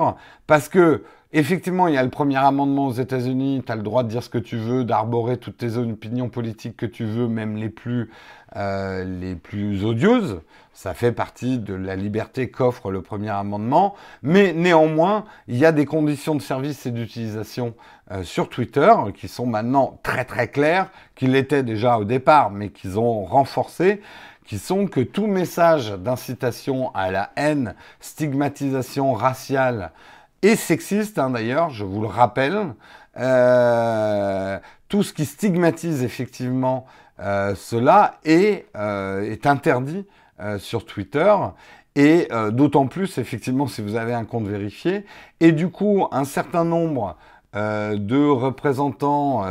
[0.47, 1.03] Parce que
[1.37, 4.23] Effectivement, il y a le premier amendement aux États-Unis, tu as le droit de dire
[4.23, 8.09] ce que tu veux, d'arborer toutes tes opinions politiques que tu veux, même les plus,
[8.55, 10.39] euh, les plus odieuses.
[10.71, 13.95] Ça fait partie de la liberté qu'offre le premier amendement.
[14.23, 17.73] Mais néanmoins, il y a des conditions de service et d'utilisation
[18.11, 22.69] euh, sur Twitter qui sont maintenant très très claires, qui l'étaient déjà au départ, mais
[22.69, 23.99] qu'ils ont renforcé
[24.45, 29.91] qui sont que tout message d'incitation à la haine, stigmatisation raciale,
[30.41, 32.73] et sexiste hein, d'ailleurs, je vous le rappelle.
[33.17, 34.59] Euh,
[34.89, 36.85] tout ce qui stigmatise effectivement
[37.21, 40.05] euh, cela est, euh, est interdit
[40.57, 41.33] sur Twitter.
[41.95, 45.05] Et d'autant plus, effectivement, si vous avez un compte vérifié.
[45.39, 47.15] Et du coup, un certain nombre
[47.53, 49.45] de représentants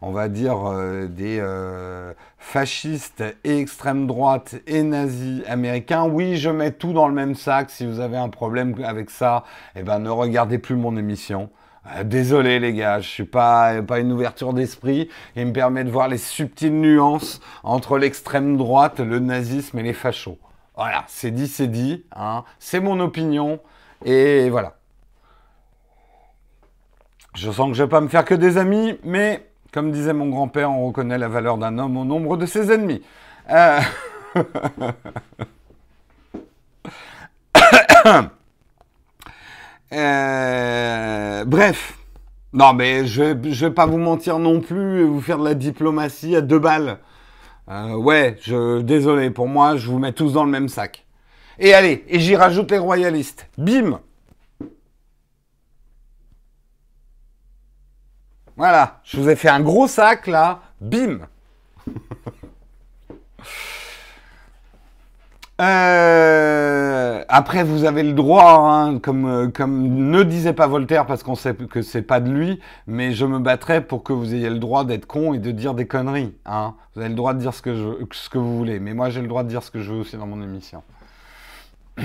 [0.00, 6.04] on va dire, euh, des euh, fascistes et extrême droite et nazis américains.
[6.04, 7.70] Oui, je mets tout dans le même sac.
[7.70, 9.44] Si vous avez un problème avec ça,
[9.74, 11.50] eh ben, ne regardez plus mon émission.
[11.96, 16.08] Euh, désolé les gars, je suis pas, une ouverture d'esprit et me permet de voir
[16.08, 20.38] les subtiles nuances entre l'extrême droite, le nazisme et les fachos.
[20.76, 22.04] Voilà, c'est dit, c'est dit.
[22.14, 22.44] Hein.
[22.60, 23.58] C'est mon opinion.
[24.04, 24.76] Et voilà.
[27.34, 30.28] Je sens que je vais pas me faire que des amis, mais comme disait mon
[30.28, 33.02] grand-père, on reconnaît la valeur d'un homme au nombre de ses ennemis.
[33.50, 33.80] Euh,
[39.92, 41.94] euh, bref.
[42.54, 45.54] Non, mais je ne vais pas vous mentir non plus et vous faire de la
[45.54, 46.98] diplomatie à deux balles.
[47.70, 51.04] Euh, ouais, je, désolé, pour moi, je vous mets tous dans le même sac.
[51.58, 53.48] Et allez, et j'y rajoute les royalistes.
[53.58, 54.00] Bim
[58.58, 61.20] Voilà, je vous ai fait un gros sac là, bim.
[65.60, 71.24] Euh, après, vous avez le droit, hein, comme, euh, comme ne disait pas Voltaire, parce
[71.24, 74.50] qu'on sait que c'est pas de lui, mais je me battrai pour que vous ayez
[74.50, 76.32] le droit d'être con et de dire des conneries.
[76.46, 76.76] Hein.
[76.94, 79.20] Vous avez le droit de dire ce que, ce que vous voulez, mais moi j'ai
[79.20, 80.84] le droit de dire ce que je veux aussi dans mon émission.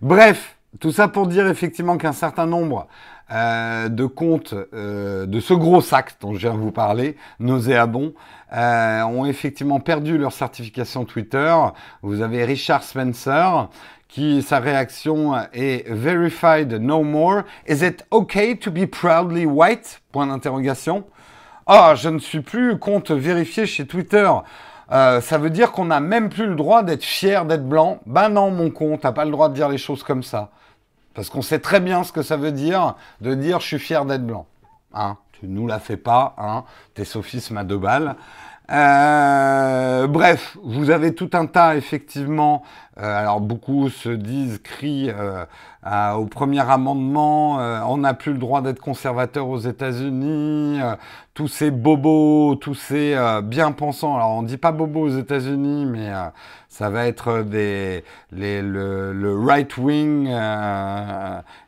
[0.00, 2.88] Bref, tout ça pour dire effectivement qu'un certain nombre
[3.30, 8.12] euh, de comptes euh, de ce gros sac dont je viens de vous parler, nauséabonds,
[8.52, 11.54] euh, ont effectivement perdu leur certification Twitter.
[12.02, 13.68] Vous avez Richard Spencer
[14.08, 17.42] qui sa réaction est verified no more.
[17.66, 20.00] Is it okay to be proudly white?
[20.12, 21.04] Point d'interrogation.
[21.66, 24.30] Oh, je ne suis plus compte vérifié chez Twitter.
[24.92, 28.00] Euh, ça veut dire qu'on n'a même plus le droit d'être fier d'être blanc.
[28.06, 30.50] Ben non, mon compte, t'as pas le droit de dire les choses comme ça.
[31.14, 34.04] Parce qu'on sait très bien ce que ça veut dire de dire je suis fier
[34.04, 34.46] d'être blanc.
[34.92, 38.16] Hein, tu nous la fais pas, hein, tes sophismes à deux balles.
[38.70, 42.62] Euh, bref, vous avez tout un tas, effectivement.
[42.98, 45.44] Euh, alors, beaucoup se disent, crient euh,
[46.14, 47.56] au premier amendement,
[47.90, 50.80] on n'a plus le droit d'être conservateur aux États-Unis.
[51.34, 54.16] tous ces bobos, tous ces bien-pensants.
[54.16, 56.10] Alors, on dit pas bobos aux États-Unis, mais
[56.68, 58.02] ça va être des,
[58.32, 60.30] les, le, le right-wing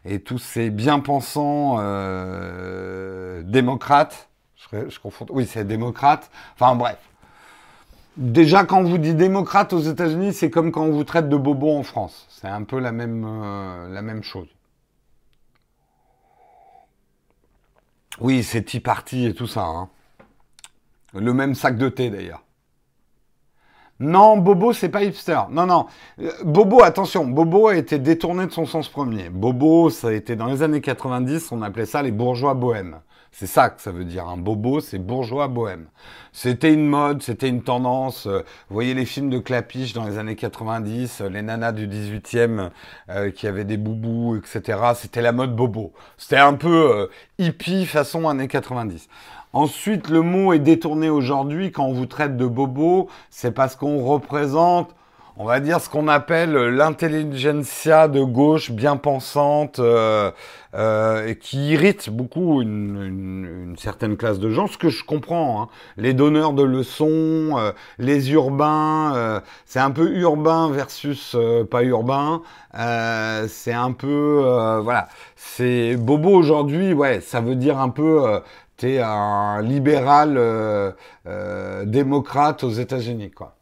[0.06, 1.78] et tous ces bien-pensants
[3.42, 4.28] démocrates
[4.72, 5.26] je, confonds.
[5.30, 6.30] Oui, c'est démocrate.
[6.54, 6.98] Enfin bref.
[8.16, 11.36] Déjà, quand on vous dit démocrate aux États-Unis, c'est comme quand on vous traite de
[11.36, 12.26] bobo en France.
[12.30, 14.48] C'est un peu la même, euh, chose.
[18.20, 19.64] Oui, c'est Tea Party et tout ça.
[19.64, 19.88] Hein.
[21.12, 22.42] Le même sac de thé d'ailleurs.
[23.98, 25.40] Non, Bobo, c'est pas hipster.
[25.50, 25.86] Non, non.
[26.20, 29.30] Euh, Bobo, attention, Bobo a été détourné de son sens premier.
[29.30, 33.00] Bobo, ça a été dans les années 90, on appelait ça les bourgeois bohèmes.
[33.38, 34.26] C'est ça que ça veut dire.
[34.28, 35.88] Un bobo, c'est bourgeois bohème.
[36.32, 38.26] C'était une mode, c'était une tendance.
[38.26, 38.38] Euh,
[38.70, 42.70] vous voyez les films de Clapiche dans les années 90, euh, les nanas du 18e
[43.10, 44.78] euh, qui avaient des boubous, etc.
[44.94, 45.92] C'était la mode bobo.
[46.16, 49.06] C'était un peu hippie façon années 90.
[49.52, 53.10] Ensuite, le mot est détourné aujourd'hui quand on vous traite de bobo.
[53.28, 54.95] C'est parce qu'on représente
[55.38, 60.30] on va dire ce qu'on appelle l'intelligentsia de gauche bien pensante euh,
[60.74, 65.62] euh, et qui irrite beaucoup une, certaine classe de gens, ce que je comprends.
[65.62, 65.68] Hein.
[65.98, 71.36] Les donneurs de leçons, euh, les urbains, c'est un peu urbain versus
[71.70, 72.42] pas urbain.
[73.46, 75.08] c'est un peu voilà.
[75.36, 78.40] C'est bobo aujourd'hui, ouais, ça veut dire un peu
[78.76, 80.40] t'es un libéral
[81.84, 83.56] démocrate aux États-Unis, quoi.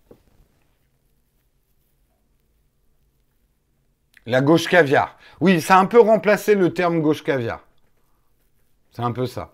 [4.26, 5.16] La gauche caviar.
[5.40, 7.60] Oui, ça a un peu remplacé le terme gauche caviar.
[8.90, 9.50] C'est un peu ça.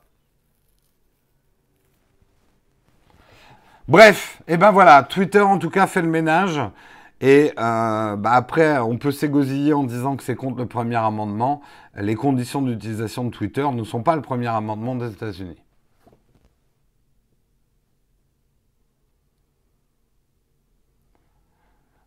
[3.89, 6.61] Bref, et eh ben voilà, Twitter en tout cas fait le ménage.
[7.21, 11.61] Et euh, bah après, on peut s'égosiller en disant que c'est contre le premier amendement.
[11.97, 15.61] Les conditions d'utilisation de Twitter ne sont pas le premier amendement des États-Unis.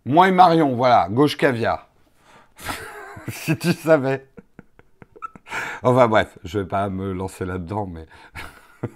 [0.06, 1.88] Moi et Marion, voilà, gauche caviar.
[3.28, 4.28] si tu savais.
[5.84, 8.06] Enfin bref, je vais pas me lancer là-dedans, mais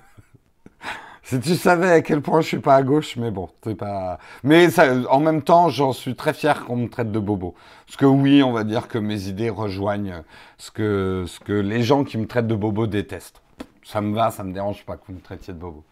[1.24, 4.20] si tu savais à quel point je suis pas à gauche, mais bon, c'est pas.
[4.44, 4.68] Mais
[5.10, 7.56] en même temps, j'en suis très fier qu'on me traite de bobo.
[7.86, 10.24] Parce que oui, on va dire que mes idées rejoignent
[10.58, 13.42] ce que ce que les gens qui me traitent de bobo détestent.
[13.84, 15.84] Ça me va, ça me dérange pas que vous me traitiez de bobo.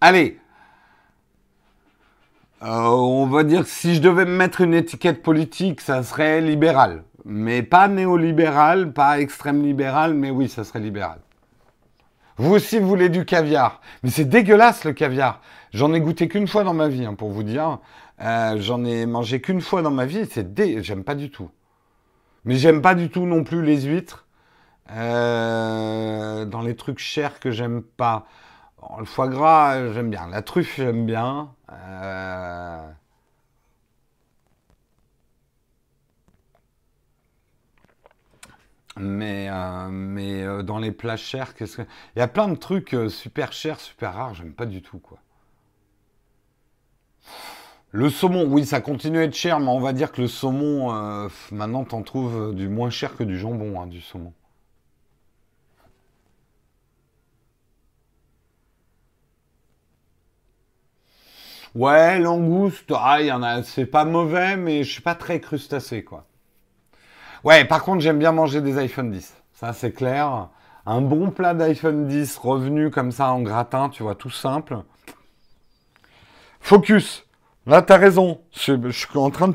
[0.00, 0.38] Allez,
[2.60, 7.04] on va dire que si je devais me mettre une étiquette politique, ça serait libéral.
[7.24, 11.18] Mais pas néolibéral, pas extrême libéral, mais oui, ça serait libéral.
[12.36, 13.80] Vous aussi, vous voulez du caviar.
[14.02, 15.40] Mais c'est dégueulasse le caviar.
[15.72, 17.78] J'en ai goûté qu'une fois dans ma vie, hein, pour vous dire.
[18.20, 20.26] Euh, j'en ai mangé qu'une fois dans ma vie.
[20.30, 20.82] C'est dé...
[20.82, 21.50] J'aime pas du tout.
[22.44, 24.26] Mais j'aime pas du tout non plus les huîtres.
[24.90, 28.26] Euh, dans les trucs chers que j'aime pas
[28.98, 30.28] le foie gras, j'aime bien.
[30.28, 31.50] La truffe, j'aime bien.
[31.72, 32.88] Euh,
[38.96, 41.82] mais euh, euh, dans les plats chers, qu'est-ce que...
[42.16, 45.18] Il y a plein de trucs super chers, super rares, j'aime pas du tout, quoi.
[47.90, 51.28] Le saumon, oui, ça continue à être cher, mais on va dire que le saumon,
[51.52, 54.32] maintenant, t'en trouves du moins cher que du jambon, hein, du saumon.
[61.78, 66.02] Ouais, langouste, ah, y en a, c'est pas mauvais, mais je suis pas très crustacé,
[66.02, 66.24] quoi.
[67.44, 69.32] Ouais, par contre, j'aime bien manger des iPhone 10.
[69.52, 70.48] Ça, c'est clair.
[70.86, 74.78] Un bon plat d'iPhone 10 revenu comme ça en gratin, tu vois, tout simple.
[76.58, 77.24] Focus.
[77.64, 78.40] Là, t'as raison.
[78.50, 79.54] Je, suis en train de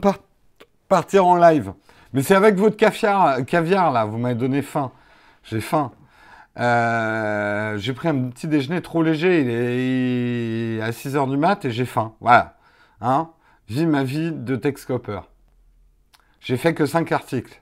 [0.87, 1.73] partir en live.
[2.13, 4.05] Mais c'est avec votre caviar, caviar là.
[4.05, 4.93] Vous m'avez donné faim.
[5.43, 5.91] J'ai faim.
[6.59, 11.71] Euh, j'ai pris un petit déjeuner trop léger, il est à 6h du mat et
[11.71, 12.13] j'ai faim.
[12.21, 12.57] Voilà.
[13.01, 13.29] Hein
[13.67, 15.21] Vis ma vie de Texcoper.
[16.39, 17.61] J'ai fait que 5 articles.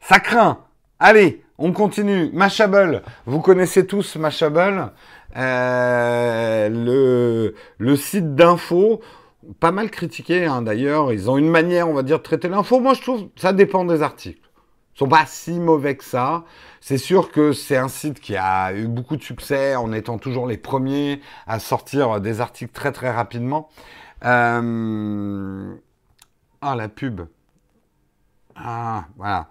[0.00, 0.58] Ça craint
[0.98, 2.30] Allez, on continue.
[2.32, 3.02] Mashable.
[3.26, 4.92] Vous connaissez tous Mashable.
[5.36, 9.00] Euh, le, le site d'info,
[9.60, 11.12] pas mal critiqué hein, d'ailleurs.
[11.12, 12.80] Ils ont une manière, on va dire, de traiter l'info.
[12.80, 14.49] Moi, je trouve ça dépend des articles.
[15.00, 16.44] Sont pas si mauvais que ça.
[16.82, 20.46] C'est sûr que c'est un site qui a eu beaucoup de succès en étant toujours
[20.46, 23.70] les premiers à sortir des articles très très rapidement.
[24.26, 25.74] Euh,
[26.60, 27.22] ah, la pub.
[28.54, 29.48] Ah, voilà.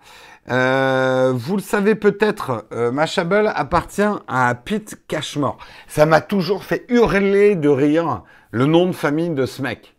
[0.52, 5.58] Euh, vous le savez peut-être, euh, Mashable appartient à Pete Cashmore.
[5.88, 8.22] Ça m'a toujours fait hurler de rire
[8.52, 9.95] le nom de famille de ce mec.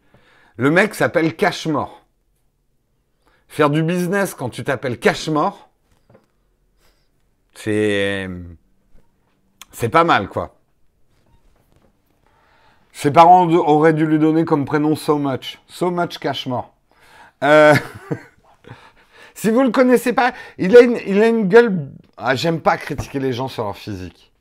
[0.58, 1.99] Le mec s'appelle Cashmore.
[3.50, 5.68] Faire du business quand tu t'appelles Cashmore,
[7.52, 8.30] c'est.
[9.90, 10.56] Pas mal, quoi.
[12.92, 15.58] Ses parents auraient dû lui donner comme prénom So Much.
[15.66, 16.72] So Much Cashmore.
[17.42, 17.74] Euh...
[19.34, 21.88] si vous le connaissez pas, il a une, il a une gueule.
[22.16, 24.32] Ah, J'aime pas critiquer les gens sur leur physique.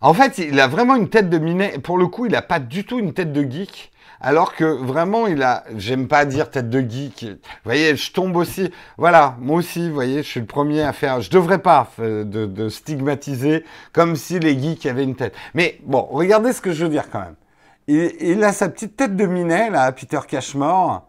[0.00, 1.80] En fait, il a vraiment une tête de minet.
[1.80, 3.91] Pour le coup, il a pas du tout une tête de geek.
[4.24, 7.26] Alors que vraiment, il a, j'aime pas dire tête de geek.
[7.28, 8.70] Vous voyez, je tombe aussi.
[8.96, 11.20] Voilà, moi aussi, vous voyez, je suis le premier à faire.
[11.20, 15.34] Je devrais pas de, de stigmatiser comme si les geeks avaient une tête.
[15.54, 17.34] Mais bon, regardez ce que je veux dire quand même.
[17.88, 21.02] Il, il a sa petite tête de minet là, Peter Cashmore.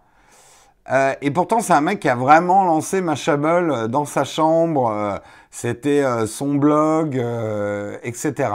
[0.92, 4.90] Euh, et pourtant, c'est un mec qui a vraiment lancé Mashable dans sa chambre.
[4.92, 5.18] Euh,
[5.52, 8.50] C'était euh, son blog, euh, etc.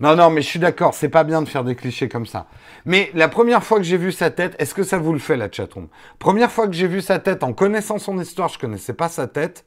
[0.00, 2.46] Non, non, mais je suis d'accord, c'est pas bien de faire des clichés comme ça.
[2.84, 5.36] Mais la première fois que j'ai vu sa tête, est-ce que ça vous le fait
[5.36, 5.88] la chatroom?
[6.18, 9.28] Première fois que j'ai vu sa tête, en connaissant son histoire, je connaissais pas sa
[9.28, 9.64] tête.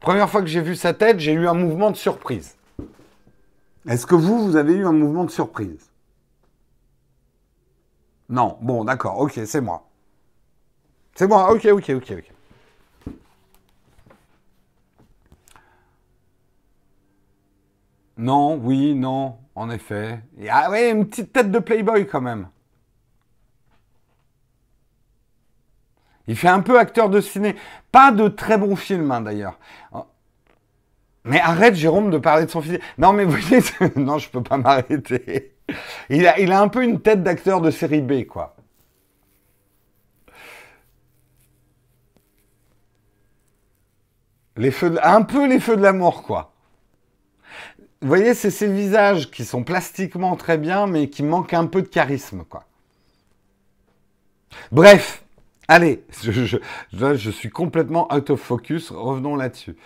[0.00, 2.56] Première fois que j'ai vu sa tête, j'ai eu un mouvement de surprise.
[3.88, 5.90] Est-ce que vous, vous avez eu un mouvement de surprise?
[8.28, 9.88] Non, bon, d'accord, ok, c'est moi.
[11.14, 12.32] C'est moi, ok, ok, ok, ok.
[18.18, 20.20] Non, oui, non, en effet.
[20.50, 22.48] Ah ouais, une petite tête de Playboy quand même.
[26.28, 27.56] Il fait un peu acteur de ciné.
[27.90, 29.58] Pas de très bons films, hein, d'ailleurs.
[31.24, 32.82] Mais arrête, Jérôme, de parler de son physique.
[32.98, 33.62] Non, mais vous voyez,
[33.96, 35.56] non, je peux pas m'arrêter.
[36.10, 38.56] Il a, il a un peu une tête d'acteur de série B, quoi.
[44.56, 46.52] Les feux un peu les feux de l'amour, quoi.
[48.00, 51.82] Vous voyez, c'est ces visages qui sont plastiquement très bien, mais qui manquent un peu
[51.82, 52.64] de charisme, quoi.
[54.72, 55.24] Bref,
[55.68, 56.58] allez, je,
[56.92, 59.76] je suis complètement out of focus, revenons là-dessus.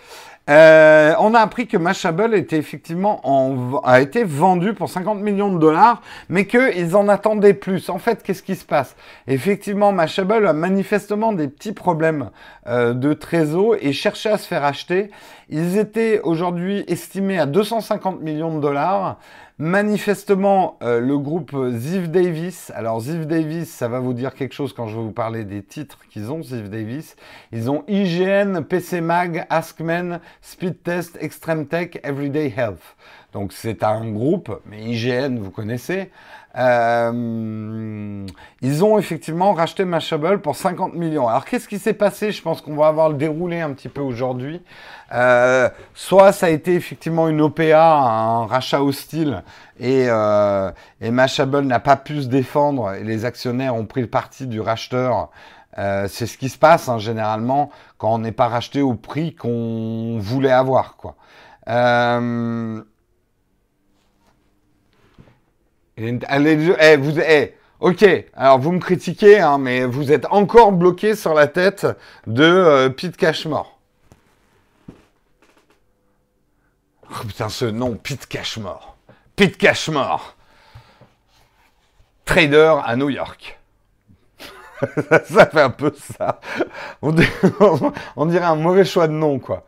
[0.49, 5.53] Euh, on a appris que Mashable était effectivement en, a été vendu pour 50 millions
[5.53, 7.89] de dollars, mais qu'ils en attendaient plus.
[7.89, 8.97] En fait, qu'est-ce qui se passe?
[9.27, 12.29] Effectivement, Mashable a manifestement des petits problèmes
[12.67, 15.11] euh, de trésor et cherchait à se faire acheter.
[15.49, 19.19] Ils étaient aujourd'hui estimés à 250 millions de dollars.
[19.59, 24.73] Manifestement, euh, le groupe Ziv Davis, alors Ziv Davis, ça va vous dire quelque chose
[24.73, 27.15] quand je vais vous parler des titres qu'ils ont, Ziv Davis.
[27.51, 32.81] Ils ont IGN, PC Mag, Askmen, Speed Test, Extreme Tech, Everyday Health.
[33.31, 36.09] Donc c'est un groupe, mais IGN, vous connaissez.
[36.55, 38.27] Euh,
[38.61, 41.27] ils ont effectivement racheté Mashable pour 50 millions.
[41.27, 42.31] Alors qu'est-ce qui s'est passé?
[42.31, 44.61] Je pense qu'on va avoir le déroulé un petit peu aujourd'hui.
[45.13, 49.43] Euh, soit ça a été effectivement une OPA, un rachat hostile,
[49.79, 54.47] et, euh, Mashable n'a pas pu se défendre, et les actionnaires ont pris le parti
[54.47, 55.29] du racheteur.
[55.75, 60.19] C'est ce qui se passe hein, généralement quand on n'est pas racheté au prix qu'on
[60.19, 60.97] voulait avoir.
[60.97, 61.15] Quoi.
[65.97, 71.15] Allez, eh, vous, eh, ok, alors vous me critiquez, hein, mais vous êtes encore bloqué
[71.15, 71.85] sur la tête
[72.27, 73.79] de euh, Pete Cashmore.
[77.11, 78.95] Oh putain, ce nom, Pete Cashmore.
[79.35, 80.35] Pete Cashmore.
[82.25, 83.59] Trader à New York.
[85.25, 86.39] ça fait un peu ça.
[87.01, 89.67] On dirait, un mauvais choix de nom, quoi.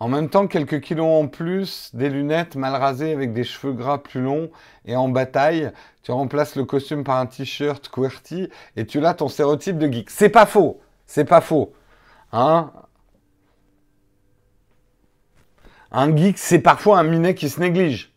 [0.00, 3.98] En même temps, quelques kilos en plus, des lunettes mal rasées avec des cheveux gras
[3.98, 4.50] plus longs
[4.84, 5.70] et en bataille,
[6.02, 10.10] tu remplaces le costume par un t-shirt QWERTY et tu l'as ton stéréotype de geek.
[10.10, 11.72] C'est pas faux, c'est pas faux.
[12.32, 12.72] Hein
[15.92, 18.12] un geek, c'est parfois un minet qui se néglige.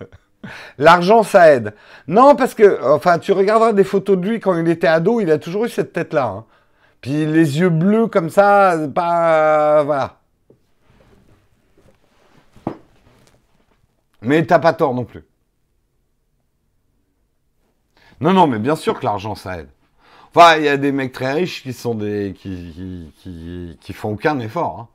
[0.78, 1.74] L'argent, ça aide.
[2.06, 5.30] Non, parce que, enfin, tu regarderas des photos de lui quand il était ado, il
[5.30, 6.26] a toujours eu cette tête-là.
[6.26, 6.44] Hein.
[7.00, 9.82] Puis les yeux bleus comme ça, pas.
[9.84, 10.17] voilà.
[14.22, 15.24] Mais t'as pas tort non plus.
[18.20, 19.68] Non, non, mais bien sûr que l'argent, ça aide.
[20.34, 22.34] Enfin, il y a des mecs très riches qui sont des.
[22.38, 24.78] qui, qui, qui, font aucun effort.
[24.80, 24.88] Hein.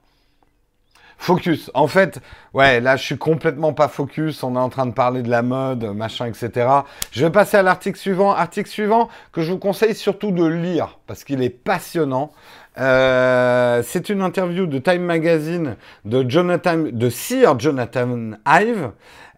[1.18, 1.72] Focus.
[1.74, 2.20] En fait,
[2.54, 4.44] ouais, là, je suis complètement pas focus.
[4.44, 6.68] On est en train de parler de la mode, machin, etc.
[7.12, 8.34] Je vais passer à l'article suivant.
[8.34, 12.34] Article suivant que je vous conseille surtout de lire parce qu'il est passionnant.
[12.80, 18.92] Euh, c'est une interview de Time Magazine de Jonathan, de Sir Jonathan Ive.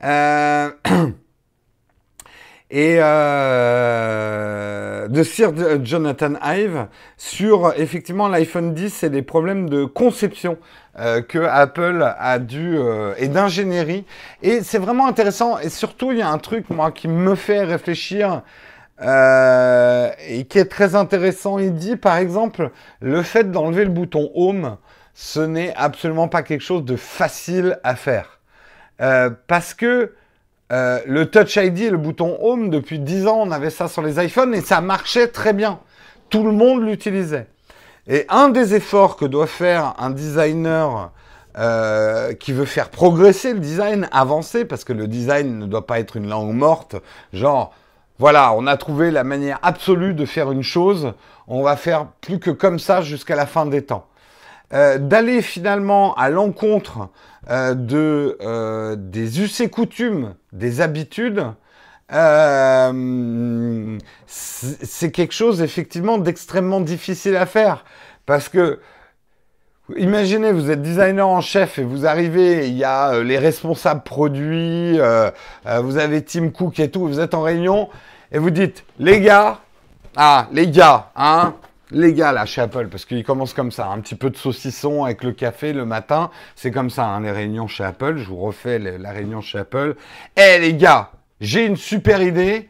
[0.04, 0.70] Euh,
[2.72, 4.28] et euh,
[5.08, 10.58] de Sir Jonathan Ive sur effectivement l'iPhone 10 et les problèmes de conception
[11.00, 12.78] euh, que Apple a dû
[13.18, 14.06] et d'ingénierie
[14.42, 17.64] et c'est vraiment intéressant et surtout il y a un truc moi qui me fait
[17.64, 18.42] réfléchir
[19.02, 21.60] euh, et qui est très intéressant.
[21.60, 22.72] Il dit par exemple
[23.02, 24.78] le fait d'enlever le bouton Home,
[25.14, 28.40] ce n'est absolument pas quelque chose de facile à faire.
[29.02, 30.14] Euh, parce que
[30.72, 34.02] euh, le Touch ID et le bouton Home, depuis 10 ans, on avait ça sur
[34.02, 35.80] les iPhones et ça marchait très bien.
[36.30, 37.48] Tout le monde l'utilisait.
[38.08, 41.12] Et un des efforts que doit faire un designer
[42.40, 46.18] qui veut faire progresser le design, avancer, parce que le design ne doit pas être
[46.18, 46.98] une langue morte,
[47.32, 47.74] genre
[48.18, 51.14] voilà, on a trouvé la manière absolue de faire une chose.
[51.48, 54.08] On va faire plus que comme ça jusqu'à la fin des temps.
[54.74, 57.10] Euh, d'aller finalement à l'encontre
[57.50, 61.46] euh, de, euh, des us et coutumes, des habitudes,
[64.28, 67.84] c'est quelque chose effectivement d'extrêmement difficile à faire.
[68.26, 68.80] Parce que
[69.96, 74.02] Imaginez, vous êtes designer en chef et vous arrivez, il y a euh, les responsables
[74.02, 75.30] produits, euh,
[75.68, 77.90] euh, vous avez Tim Cook et tout, vous êtes en réunion
[78.32, 79.60] et vous dites, les gars,
[80.16, 81.54] ah, les gars, hein,
[81.92, 85.04] les gars, là, chez Apple, parce qu'ils commencent comme ça, un petit peu de saucisson
[85.04, 88.38] avec le café le matin, c'est comme ça, hein, les réunions chez Apple, je vous
[88.38, 89.96] refais la réunion chez Apple.
[90.36, 91.12] Eh les gars,
[91.42, 92.70] j'ai une super idée,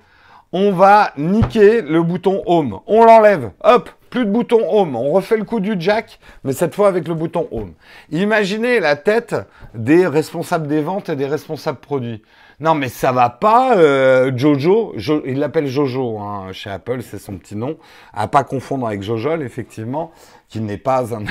[0.51, 2.79] on va niquer le bouton Home.
[2.87, 3.51] On l'enlève.
[3.63, 4.95] Hop, plus de bouton Home.
[4.95, 7.73] On refait le coup du jack, mais cette fois avec le bouton Home.
[8.11, 9.35] Imaginez la tête
[9.73, 12.23] des responsables des ventes et des responsables produits.
[12.61, 14.95] Non, mais ça va pas, euh, Jojo.
[15.25, 17.77] il l'appelle Jojo hein, chez Apple, c'est son petit nom.
[18.13, 20.13] À pas confondre avec Jojol, effectivement,
[20.47, 21.25] qui n'est pas un.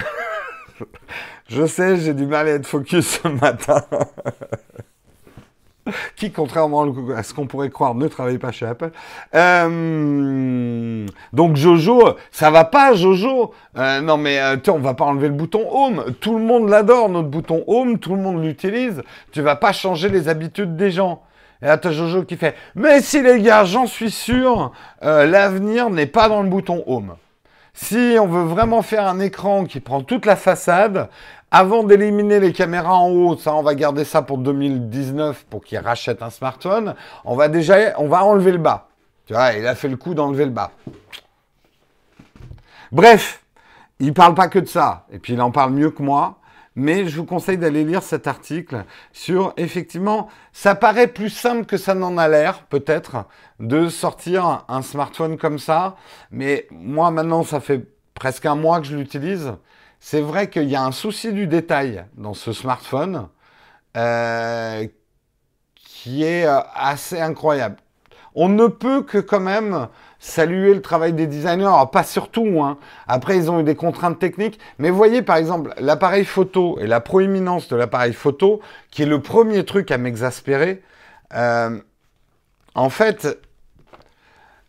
[1.49, 3.82] Je sais, j'ai du mal à être focus ce matin.
[6.16, 8.91] qui, contrairement à ce qu'on pourrait croire, ne travaille pas chez Apple.
[9.35, 15.28] Euh, donc Jojo, ça va pas Jojo euh, Non mais euh, on va pas enlever
[15.28, 16.05] le bouton Home.
[16.20, 19.03] Tout le monde l'adore, notre bouton Home, tout le monde l'utilise.
[19.32, 21.22] Tu vas pas changer les habitudes des gens.
[21.62, 26.07] Et là, t'as Jojo qui fait «Mais si les gars, j'en suis sûr, l'avenir n'est
[26.07, 27.14] pas dans le bouton Home.
[27.74, 31.08] Si on veut vraiment faire un écran qui prend toute la façade,
[31.50, 35.78] avant d'éliminer les caméras en haut, ça, on va garder ça pour 2019 pour qu'ils
[35.78, 36.94] rachètent un smartphone.
[37.24, 38.88] On va déjà, on va enlever le bas.
[39.26, 40.70] Tu vois, il a fait le coup d'enlever le bas.
[42.92, 43.42] Bref,
[43.98, 45.06] il parle pas que de ça.
[45.12, 46.38] Et puis il en parle mieux que moi.
[46.76, 51.76] Mais je vous conseille d'aller lire cet article sur, effectivement, ça paraît plus simple que
[51.76, 53.26] ça n'en a l'air, peut-être,
[53.60, 55.96] de sortir un smartphone comme ça.
[56.30, 59.54] Mais moi, maintenant, ça fait presque un mois que je l'utilise
[60.06, 63.26] c'est vrai qu'il y a un souci du détail dans ce smartphone
[63.96, 64.86] euh,
[65.76, 67.76] qui est euh, assez incroyable.
[68.34, 69.88] On ne peut que quand même
[70.24, 71.70] saluer le travail des designers.
[71.92, 72.78] Pas surtout, hein.
[73.06, 74.58] Après, ils ont eu des contraintes techniques.
[74.78, 78.60] Mais voyez, par exemple, l'appareil photo et la proéminence de l'appareil photo,
[78.90, 80.82] qui est le premier truc à m'exaspérer.
[81.34, 81.78] Euh,
[82.74, 83.38] en fait,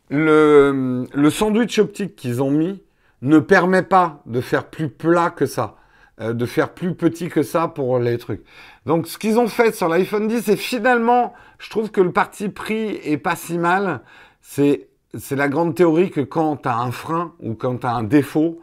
[0.09, 2.81] le, le sandwich optique qu'ils ont mis,
[3.21, 5.77] ne permet pas de faire plus plat que ça,
[6.19, 8.43] euh, de faire plus petit que ça pour les trucs.
[8.85, 12.49] Donc ce qu'ils ont fait sur l'iPhone 10, c'est finalement, je trouve que le parti
[12.49, 14.01] pris est pas si mal.
[14.41, 17.93] C'est c'est la grande théorie que quand tu as un frein ou quand tu as
[17.93, 18.59] un défaut,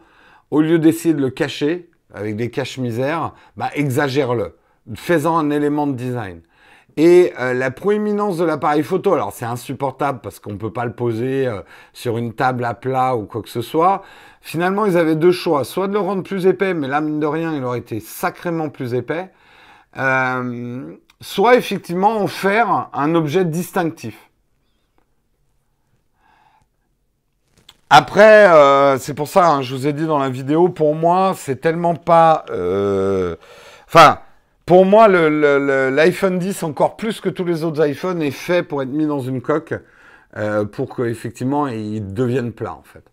[0.51, 4.55] au lieu d'essayer de le cacher avec des caches-misères, bah exagère-le,
[4.95, 6.41] faisant un élément de design.
[6.95, 10.85] Et euh, la proéminence de l'appareil photo, alors c'est insupportable parce qu'on ne peut pas
[10.85, 14.03] le poser euh, sur une table à plat ou quoi que ce soit.
[14.41, 15.63] Finalement, ils avaient deux choix.
[15.63, 18.69] Soit de le rendre plus épais, mais là, mine de rien, il aurait été sacrément
[18.69, 19.31] plus épais.
[19.97, 24.29] Euh, soit effectivement en faire un objet distinctif.
[27.95, 31.61] Après, c'est pour ça, hein, je vous ai dit dans la vidéo, pour moi, c'est
[31.61, 32.43] tellement pas...
[33.85, 34.19] Enfin,
[34.65, 38.89] pour moi, l'iPhone 10, encore plus que tous les autres iPhones, est fait pour être
[38.89, 39.75] mis dans une coque
[40.35, 43.03] euh, pour qu'effectivement, il devienne plat, en fait.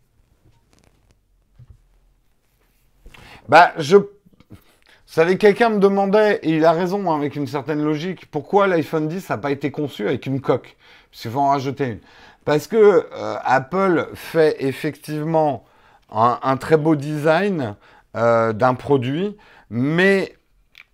[3.49, 3.97] Bah, je...
[3.97, 8.67] Vous savez, quelqu'un me demandait, et il a raison, hein, avec une certaine logique, pourquoi
[8.67, 10.77] l'iPhone 10 n'a pas été conçu avec une coque?
[11.11, 12.01] Parce faut en rajouter une.
[12.45, 15.65] Parce que euh, Apple fait effectivement
[16.11, 17.77] un, très beau design
[18.17, 19.37] euh, d'un produit,
[19.69, 20.35] mais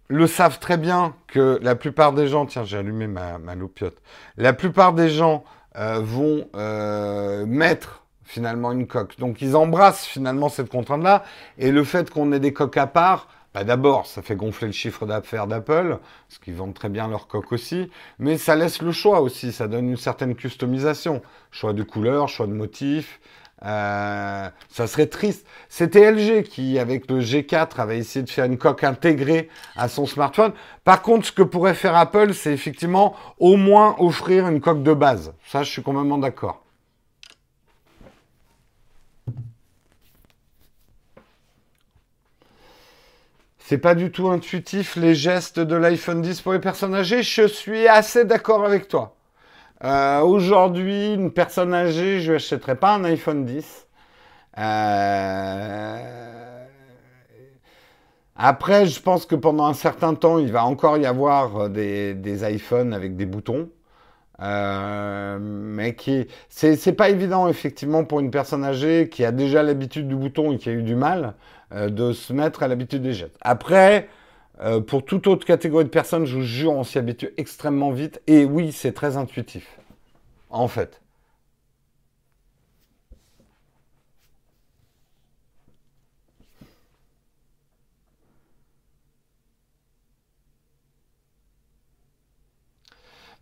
[0.08, 3.96] le savent très bien que la plupart des gens, tiens, j'ai allumé ma, ma loupiote,
[4.36, 5.44] la plupart des gens
[5.76, 6.48] euh, vont
[7.46, 9.18] mettre finalement une coque.
[9.18, 11.24] Donc ils embrassent finalement cette contrainte-là.
[11.58, 14.74] Et le fait qu'on ait des coques à part, bah d'abord, ça fait gonfler le
[14.74, 15.98] chiffre d'affaires d'Apple,
[16.28, 19.66] parce qu'ils vendent très bien leurs coques aussi, mais ça laisse le choix aussi, ça
[19.66, 21.22] donne une certaine customisation.
[21.52, 23.18] Choix de couleur, choix de motif,
[23.64, 25.46] euh, ça serait triste.
[25.70, 30.04] C'était LG qui, avec le G4, avait essayé de faire une coque intégrée à son
[30.04, 30.52] smartphone.
[30.84, 34.92] Par contre, ce que pourrait faire Apple, c'est effectivement au moins offrir une coque de
[34.92, 35.32] base.
[35.46, 36.65] Ça, je suis complètement d'accord.
[43.68, 47.24] C'est pas du tout intuitif les gestes de l'iPhone 10 pour les personnes âgées.
[47.24, 49.16] Je suis assez d'accord avec toi.
[49.82, 53.88] Euh, aujourd'hui, une personne âgée, je ne achèterai pas un iPhone 10.
[54.58, 55.98] Euh,
[58.36, 62.48] après, je pense que pendant un certain temps, il va encore y avoir des, des
[62.48, 63.68] iPhones avec des boutons.
[64.42, 70.08] Euh, mais qui c'est pas évident effectivement pour une personne âgée qui a déjà l'habitude
[70.08, 71.34] du bouton et qui a eu du mal
[71.72, 73.36] de se mettre à l'habitude des gestes.
[73.40, 74.08] Après,
[74.60, 78.20] euh, pour toute autre catégorie de personnes, je vous jure, on s'y habitue extrêmement vite.
[78.26, 79.78] Et oui, c'est très intuitif.
[80.50, 81.00] En fait.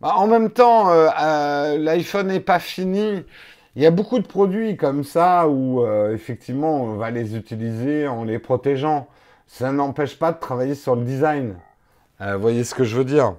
[0.01, 3.23] Bah, en même temps, euh, euh, l'iPhone n'est pas fini.
[3.75, 8.07] Il y a beaucoup de produits comme ça où euh, effectivement on va les utiliser
[8.07, 9.07] en les protégeant.
[9.47, 11.55] Ça n'empêche pas de travailler sur le design.
[12.19, 13.35] vous voyez ce que je veux dire?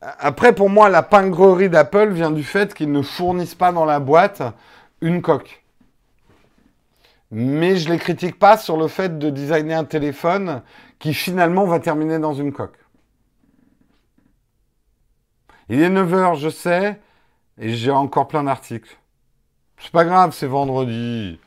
[0.00, 3.98] Après, pour moi, la pingrerie d'Apple vient du fait qu'ils ne fournissent pas dans la
[3.98, 4.42] boîte
[5.00, 5.64] une coque.
[7.30, 10.62] Mais je ne les critique pas sur le fait de designer un téléphone
[10.98, 12.78] qui finalement va terminer dans une coque.
[15.68, 16.98] Il est 9h, je sais,
[17.58, 18.98] et j'ai encore plein d'articles.
[19.78, 21.38] C'est pas grave, c'est vendredi.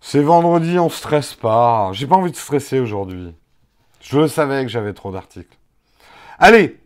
[0.00, 1.90] C'est vendredi, on stresse pas.
[1.92, 3.34] J'ai pas envie de stresser aujourd'hui.
[4.00, 5.56] Je savais que j'avais trop d'articles.
[6.38, 6.78] Allez,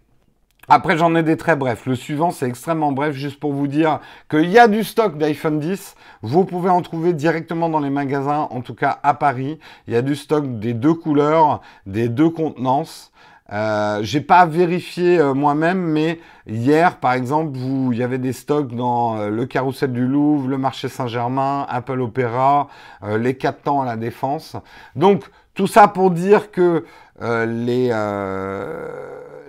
[0.69, 1.87] après, j'en ai des très brefs.
[1.87, 5.59] Le suivant, c'est extrêmement bref, juste pour vous dire qu'il y a du stock d'iPhone
[5.59, 5.97] 10.
[6.23, 9.59] Vous pouvez en trouver directement dans les magasins, en tout cas à Paris.
[9.87, 13.13] Il y a du stock des deux couleurs, des deux contenances.
[13.53, 18.75] Euh, j'ai pas vérifié euh, moi-même, mais hier, par exemple, il y avait des stocks
[18.75, 22.69] dans euh, le Carrousel du Louvre, le marché Saint-Germain, Apple Opera,
[23.03, 24.57] euh, les 4 temps à la Défense.
[24.97, 25.25] Donc,
[25.55, 26.85] tout ça pour dire que
[27.21, 27.93] les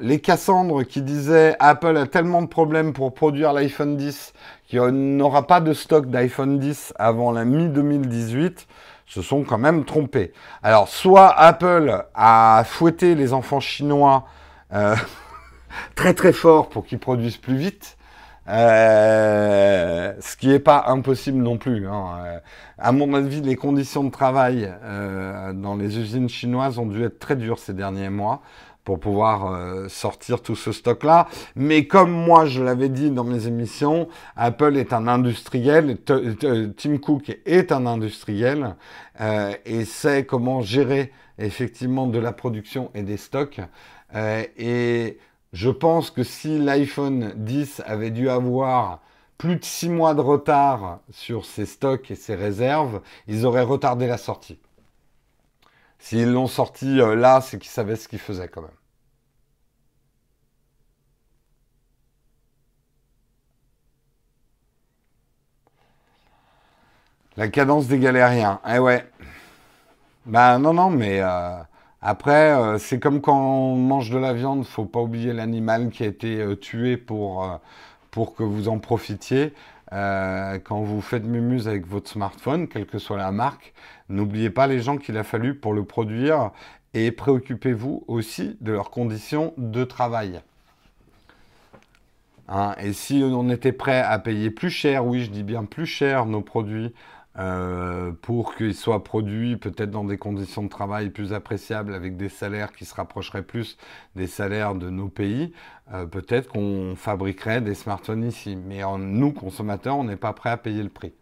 [0.01, 4.33] les Cassandres qui disaient Apple a tellement de problèmes pour produire l'iPhone 10
[4.67, 8.65] qu'il n'aura pas de stock d'iPhone 10 avant la mi-2018
[9.13, 10.33] se sont quand même trompés.
[10.63, 14.25] Alors, soit Apple a fouetté les enfants chinois
[14.73, 14.95] euh,
[15.95, 17.95] très très fort pour qu'ils produisent plus vite,
[18.49, 21.87] euh, ce qui n'est pas impossible non plus.
[21.87, 22.05] Hein.
[22.25, 22.39] Euh,
[22.79, 24.73] à mon avis, les conditions de travail
[25.53, 28.41] dans les usines chinoises ont dû être très dures ces derniers mois
[28.83, 31.27] pour pouvoir euh, sortir tout ce stock-là.
[31.55, 37.37] Mais comme moi, je l'avais dit dans mes émissions, Apple est un industriel, Tim Cook
[37.45, 38.75] est un industriel
[39.21, 43.61] euh, et sait comment gérer effectivement de la production et des stocks.
[44.15, 45.17] Euh, et
[45.53, 49.01] je pense que si l'iPhone 10 avait dû avoir
[49.37, 54.07] plus de six mois de retard sur ses stocks et ses réserves, ils auraient retardé
[54.07, 54.59] la sortie.
[56.03, 58.71] S'ils l'ont sorti euh, là, c'est qu'ils savaient ce qu'ils faisaient quand même.
[67.37, 68.59] La cadence des galériens.
[68.67, 69.05] Eh ouais.
[70.25, 71.57] Ben non, non, mais euh,
[72.01, 76.03] après, euh, c'est comme quand on mange de la viande, faut pas oublier l'animal qui
[76.03, 77.59] a été tué pour,
[78.11, 79.53] pour que vous en profitiez.
[79.93, 83.73] Quand vous faites mumuse avec votre smartphone, quelle que soit la marque,
[84.09, 86.51] N'oubliez pas les gens qu'il a fallu pour le produire
[86.93, 90.41] et préoccupez-vous aussi de leurs conditions de travail.
[92.49, 95.85] Hein, et si on était prêt à payer plus cher, oui, je dis bien plus
[95.85, 96.93] cher nos produits
[97.39, 102.29] euh, pour qu'ils soient produits peut-être dans des conditions de travail plus appréciables avec des
[102.29, 103.77] salaires qui se rapprocheraient plus
[104.15, 105.51] des salaires de nos pays,
[105.93, 108.55] euh, peut-être qu'on fabriquerait des smartphones ici.
[108.55, 111.13] Mais en, nous, consommateurs, on n'est pas prêt à payer le prix.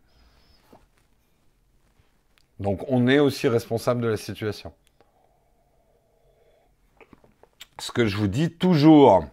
[2.60, 4.74] Donc on est aussi responsable de la situation.
[7.80, 9.26] Ce que je vous dis toujours.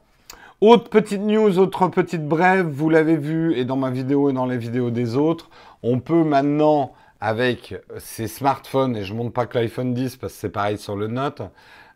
[0.60, 4.46] Autre petite news, autre petite brève, vous l'avez vu et dans ma vidéo et dans
[4.46, 5.50] les vidéos des autres,
[5.82, 10.32] on peut maintenant avec ces smartphones, et je ne montre pas que l'iPhone 10 parce
[10.32, 11.42] que c'est pareil sur le Note,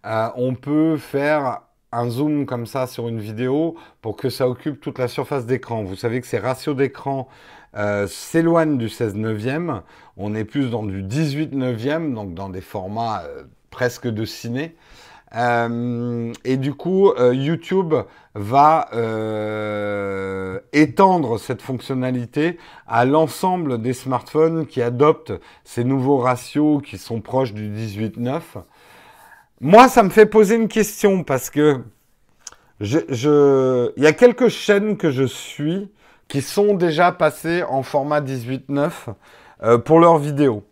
[0.05, 1.61] euh, on peut faire
[1.93, 5.85] un zoom comme ça sur une vidéo pour que ça occupe toute la surface d'écran.
[5.85, 7.29] Vous savez que ces ratios d'écran
[7.77, 9.83] euh, s'éloigne du 16 neuvième.
[10.17, 14.75] On est plus dans du 18 neuvième, donc dans des formats euh, presque de ciné.
[15.35, 17.95] Euh, et du coup, YouTube
[18.35, 18.89] va
[20.73, 25.33] étendre cette fonctionnalité à l'ensemble des smartphones qui adoptent
[25.65, 28.41] ces nouveaux ratios qui sont proches du 18-9.
[29.61, 31.81] Moi, ça me fait poser une question parce que
[32.81, 35.89] je, je, il y a quelques chaînes que je suis
[36.27, 38.91] qui sont déjà passés en format 18.9
[39.63, 40.65] euh, pour leurs vidéos.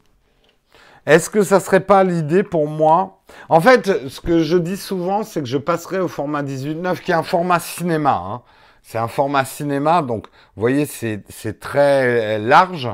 [1.11, 3.19] Est-ce que ça serait pas l'idée pour moi?
[3.49, 7.11] En fait, ce que je dis souvent, c'est que je passerai au format 18.9, qui
[7.11, 8.23] est un format cinéma.
[8.25, 8.43] Hein.
[8.85, 12.89] C'est un format cinéma, donc vous voyez, c'est très large.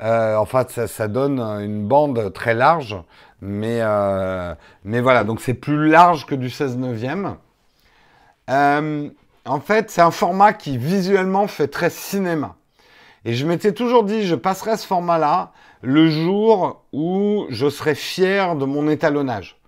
[0.00, 2.96] Euh, en fait, ça, donne une bande très large,
[3.40, 4.52] mais, euh,
[4.82, 7.36] mais voilà, donc c'est plus large que du 16 neuvième.
[8.50, 9.08] Euh,
[9.44, 12.56] en fait, c'est un format qui visuellement fait très cinéma.
[13.24, 15.52] Et je m'étais toujours dit, je passerai ce format-là
[15.84, 19.60] le jour où je serai fier de mon étalonnage.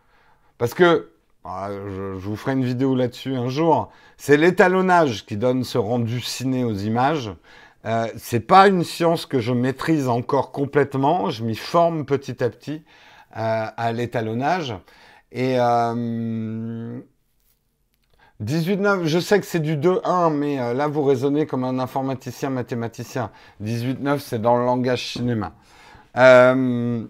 [0.59, 1.11] Parce que,
[1.45, 6.21] ah, je, vous ferai une vidéo là-dessus un jour, c'est l'étalonnage qui donne ce rendu
[6.21, 7.31] ciné aux images.
[7.85, 12.51] Euh, c'est pas une science que je maîtrise encore complètement, je m'y forme petit à
[12.51, 12.83] petit
[13.37, 14.75] euh, à l'étalonnage.
[15.31, 17.01] Et, euh,
[18.43, 22.51] 18-9, je sais que c'est du 2-1, mais euh, là, vous raisonnez comme un informaticien
[22.51, 23.31] mathématicien.
[23.63, 25.55] 18-9, c'est dans le langage cinéma.
[26.17, 27.05] Euh,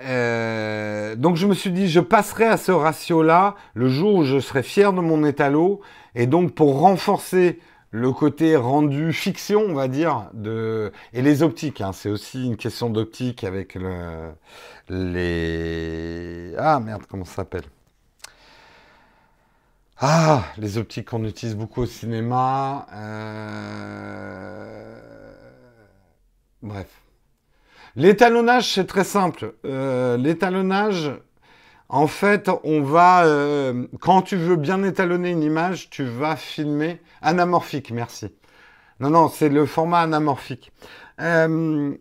[0.00, 4.38] euh, donc je me suis dit, je passerai à ce ratio-là le jour où je
[4.38, 5.80] serai fier de mon étalo.
[6.14, 11.80] Et donc pour renforcer le côté rendu fiction, on va dire, de et les optiques.
[11.80, 14.32] Hein, c'est aussi une question d'optique avec le...
[14.88, 17.64] les ah merde, comment ça s'appelle?
[20.00, 22.86] Ah, les optiques qu'on utilise beaucoup au cinéma.
[22.92, 24.18] Euh...
[26.62, 27.07] Bref.
[27.98, 29.54] L'étalonnage, c'est très simple.
[29.64, 31.10] Euh, l'étalonnage,
[31.88, 37.00] en fait, on va, euh, quand tu veux bien étalonner une image, tu vas filmer
[37.22, 38.28] anamorphique, merci.
[39.00, 40.70] Non, non, c'est le format anamorphique.
[41.20, 41.96] Euh,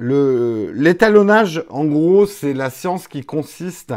[0.00, 3.94] l'étalonnage, en gros, c'est la science qui consiste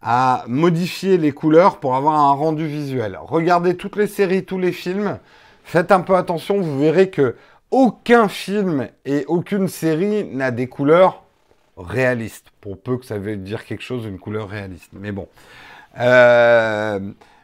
[0.00, 3.18] à modifier les couleurs pour avoir un rendu visuel.
[3.20, 5.18] Regardez toutes les séries, tous les films.
[5.64, 7.34] Faites un peu attention, vous verrez que
[7.70, 11.22] aucun film et aucune série n'a des couleurs
[11.76, 14.90] réalistes, pour peu que ça veuille dire quelque chose, une couleur réaliste.
[14.92, 15.28] Mais bon.
[15.98, 17.00] Euh,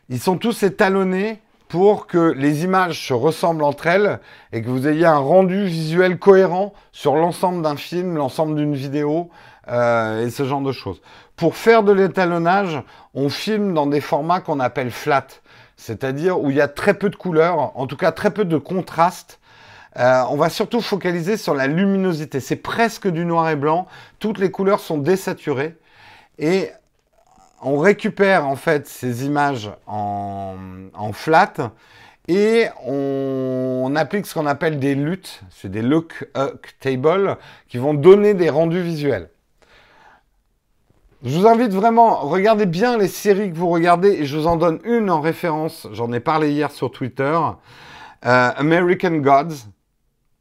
[0.09, 4.21] ils sont tous étalonnés pour que les images se ressemblent entre elles
[4.53, 9.31] et que vous ayez un rendu visuel cohérent sur l'ensemble d'un film, l'ensemble d'une vidéo
[9.69, 11.01] euh, et ce genre de choses.
[11.37, 12.81] Pour faire de l'étalonnage,
[13.15, 15.27] on filme dans des formats qu'on appelle flat,
[15.77, 18.59] c'est-à-dire où il y a très peu de couleurs, en tout cas très peu de
[18.59, 19.41] contraste
[19.97, 22.41] euh, on va surtout focaliser sur la luminosité.
[22.41, 23.87] C'est presque du noir et blanc.
[24.19, 25.77] Toutes les couleurs sont désaturées.
[26.39, 26.71] Et
[27.63, 30.57] on récupère en fait ces images en,
[31.13, 31.73] flat
[32.29, 36.29] et on, applique ce qu'on appelle des luttes, c'est des look
[36.81, 37.39] tables
[37.69, 39.31] qui vont donner des rendus visuels.
[41.25, 44.57] Je vous invite vraiment, regardez bien les séries que vous regardez et je vous en
[44.57, 45.87] donne une en référence.
[45.93, 47.39] J'en ai parlé hier sur Twitter.
[48.27, 49.69] Euh, American Gods,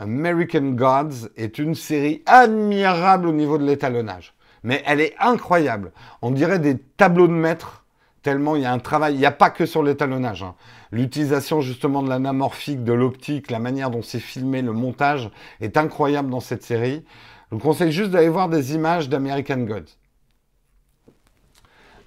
[0.03, 4.33] American Gods est une série admirable au niveau de l'étalonnage.
[4.61, 5.93] Mais elle est incroyable.
[6.21, 7.85] On dirait des tableaux de maître,
[8.21, 9.13] tellement il y a un travail.
[9.13, 10.43] Il n'y a pas que sur l'étalonnage.
[10.43, 10.55] Hein.
[10.91, 15.29] L'utilisation justement de l'anamorphique, de l'optique, la manière dont c'est filmé, le montage
[15.61, 17.05] est incroyable dans cette série.
[17.49, 19.95] Je vous conseille juste d'aller voir des images d'American Gods.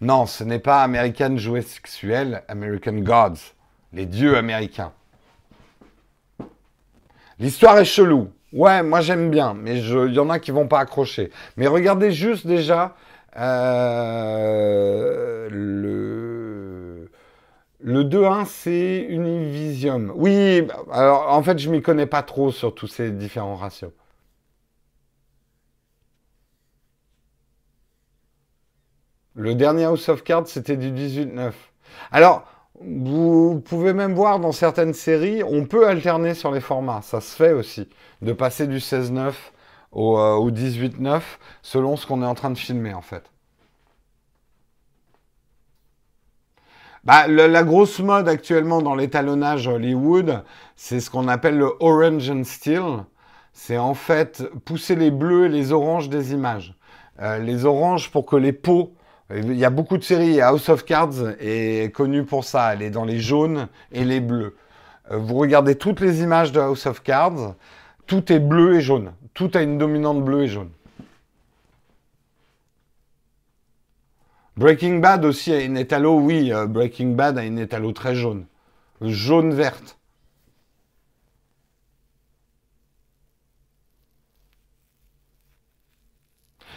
[0.03, 3.55] Non, ce n'est pas American jouet sexuel, American Gods,
[3.95, 4.93] les dieux américains.
[7.39, 8.31] L'histoire est chelou.
[8.53, 11.31] Ouais, moi j'aime bien, mais il y en a qui vont pas accrocher.
[11.57, 12.95] Mais regardez juste déjà
[13.37, 17.11] euh, le
[17.81, 20.13] le 2-1, c'est Univisium.
[20.17, 23.93] Oui, alors en fait, je m'y connais pas trop sur tous ces différents ratios.
[29.35, 31.53] Le dernier House of Cards, c'était du 18-9.
[32.11, 32.45] Alors,
[32.81, 37.03] vous pouvez même voir dans certaines séries, on peut alterner sur les formats.
[37.03, 37.89] Ça se fait aussi.
[38.23, 39.33] De passer du 16-9
[39.93, 41.21] au, 18-9 euh,
[41.63, 43.31] selon ce qu'on est en train de filmer en fait.
[47.05, 50.43] Bah, la grosse mode actuellement dans l'étalonnage Hollywood,
[50.75, 53.05] c'est ce qu'on appelle le orange and steel.
[53.53, 56.75] C'est en fait pousser les bleus et les oranges des images.
[57.23, 58.96] Euh, les oranges pour que les peaux
[59.35, 60.41] il y a beaucoup de séries.
[60.41, 62.75] House of Cards est connue pour ça.
[62.75, 64.57] Elle est dans les jaunes et les bleus.
[65.11, 67.55] Euh, vous regardez toutes les images de House of Cards,
[68.07, 69.13] tout est bleu et jaune.
[69.35, 70.71] Tout a une dominante bleu et jaune.
[74.57, 78.47] Breaking Bad aussi a une étalo, oui, euh, Breaking Bad a une étalo très jaune.
[79.03, 79.99] Jaune-verte.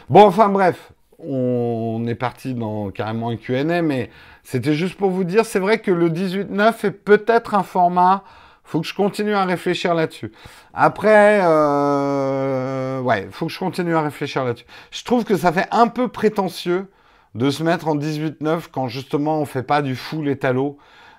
[0.09, 0.91] Bon, enfin bref,
[1.23, 4.09] on est parti dans carrément un Q&A, mais
[4.43, 8.23] c'était juste pour vous dire, c'est vrai que le 18.9 est peut-être un format,
[8.63, 10.31] faut que je continue à réfléchir là-dessus.
[10.73, 14.65] Après, euh, ouais, faut que je continue à réfléchir là-dessus.
[14.91, 16.87] Je trouve que ça fait un peu prétentieux
[17.35, 20.77] de se mettre en 18.9 quand justement on fait pas du full étalo.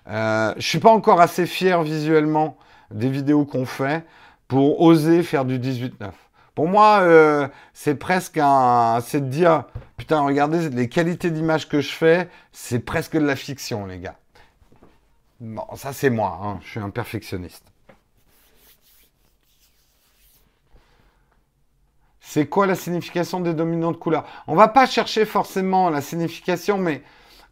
[0.08, 2.56] Euh, je suis pas encore assez fier visuellement
[2.90, 4.04] des vidéos qu'on fait
[4.48, 6.10] pour oser faire du 18.9.
[6.54, 9.00] Pour moi, euh, c'est presque un.
[9.00, 9.64] C'est de dire
[9.96, 14.16] putain, regardez les qualités d'image que je fais, c'est presque de la fiction, les gars.
[15.40, 17.64] Bon, ça c'est moi, hein, je suis un perfectionniste.
[22.20, 24.24] C'est quoi la signification des dominantes couleurs?
[24.46, 27.02] On va pas chercher forcément la signification, mais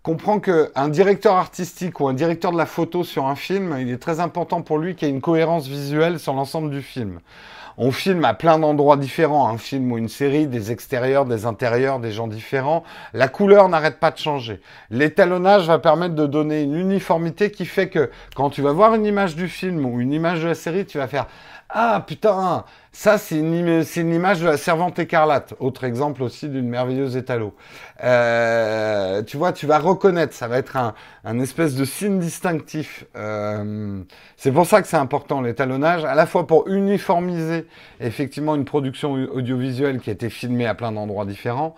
[0.02, 3.98] comprends qu'un directeur artistique ou un directeur de la photo sur un film, il est
[3.98, 7.20] très important pour lui qu'il y ait une cohérence visuelle sur l'ensemble du film.
[7.80, 12.00] On filme à plein d'endroits différents, un film ou une série, des extérieurs, des intérieurs,
[12.00, 12.82] des gens différents.
[13.12, 14.60] La couleur n'arrête pas de changer.
[14.90, 19.06] L'étalonnage va permettre de donner une uniformité qui fait que quand tu vas voir une
[19.06, 21.28] image du film ou une image de la série, tu vas faire
[21.70, 23.52] ah putain, ça c'est une,
[24.14, 25.52] image de la servante écarlate.
[25.60, 27.54] Autre exemple aussi d'une merveilleuse étalo.
[28.02, 33.04] Euh, tu vois, tu vas reconnaître, ça va être un, un espèce de signe distinctif.
[33.16, 34.00] Euh,
[34.38, 37.66] c'est pour ça que c'est important l'étalonnage, à la fois pour uniformiser
[38.00, 41.74] effectivement une production audiovisuelle qui a été filmée à plein d'endroits différents,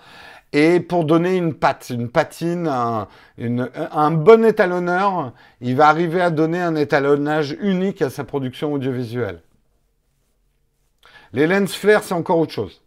[0.52, 3.08] et pour donner une patte, une patine, un,
[3.38, 9.40] un, bon étalonneur, il va arriver à donner un étalonnage unique à sa production audiovisuelle.
[11.32, 12.82] Les lens flares, c'est encore autre chose.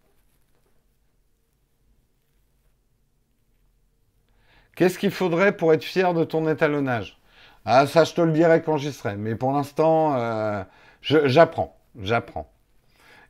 [4.76, 7.20] Qu'est-ce qu'il faudrait pour être fier de ton étalonnage?
[7.66, 9.16] Ah, ça, je te le dirai quand j'y serai.
[9.16, 10.64] Mais pour l'instant, euh,
[11.02, 11.78] j'apprends.
[12.02, 12.52] J'apprends.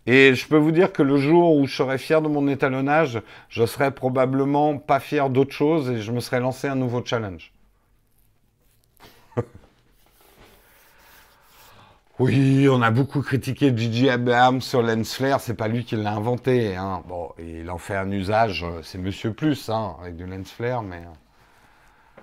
[0.05, 3.21] Et je peux vous dire que le jour où je serai fier de mon étalonnage,
[3.49, 7.52] je serai probablement pas fier d'autre chose et je me serai lancé un nouveau challenge.
[12.25, 16.13] Oui, on a beaucoup critiqué Gigi Abrams sur lens flare, c'est pas lui qui l'a
[16.13, 16.73] inventé.
[16.77, 17.03] Hein.
[17.05, 20.83] Bon, il en fait un usage, euh, c'est Monsieur Plus, hein, avec du lens flare,
[20.83, 21.01] mais...
[21.01, 22.21] Euh.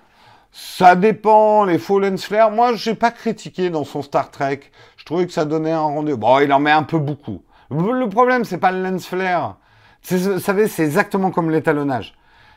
[0.51, 2.49] Ça dépend, les faux lens flare.
[2.49, 4.61] Moi, j'ai pas critiqué dans son Star Trek.
[4.97, 6.17] Je trouvais que ça donnait un rendez-vous.
[6.17, 7.43] Bon, il en met un peu beaucoup.
[7.69, 9.57] Le problème, c'est pas le lens flare.
[10.09, 12.15] Vous savez, c'est exactement comme l'étalonnage.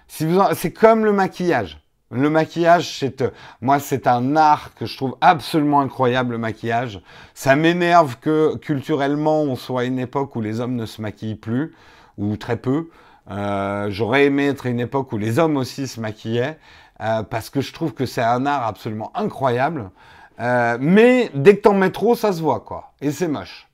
[0.09, 1.84] C'est comme le maquillage.
[2.15, 3.31] Le maquillage, c'est euh,
[3.61, 6.33] moi, c'est un art que je trouve absolument incroyable.
[6.33, 7.01] Le maquillage,
[7.35, 11.35] ça m'énerve que culturellement, on soit à une époque où les hommes ne se maquillent
[11.35, 11.75] plus
[12.17, 12.89] ou très peu.
[13.33, 16.57] Euh, j'aurais aimé être à une époque où les hommes aussi se maquillaient
[17.01, 19.91] euh, parce que je trouve que c'est un art absolument incroyable.
[20.39, 23.69] mais dès que t'en mets trop, ça se voit quoi, et c'est moche.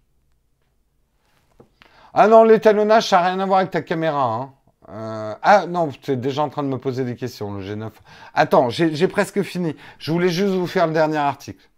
[2.14, 4.24] Ah non, l'étalonnage, ça n'a rien à voir avec ta caméra.
[4.24, 4.52] Hein.
[4.92, 7.90] Euh, ah non, tu es déjà en train de me poser des questions, le G9.
[8.34, 9.76] Attends, j'ai presque fini.
[9.98, 11.68] Je voulais juste vous faire le dernier article.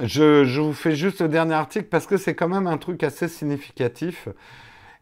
[0.00, 3.26] Je, vous fais juste le dernier article parce que c'est quand même un truc assez
[3.26, 4.28] significatif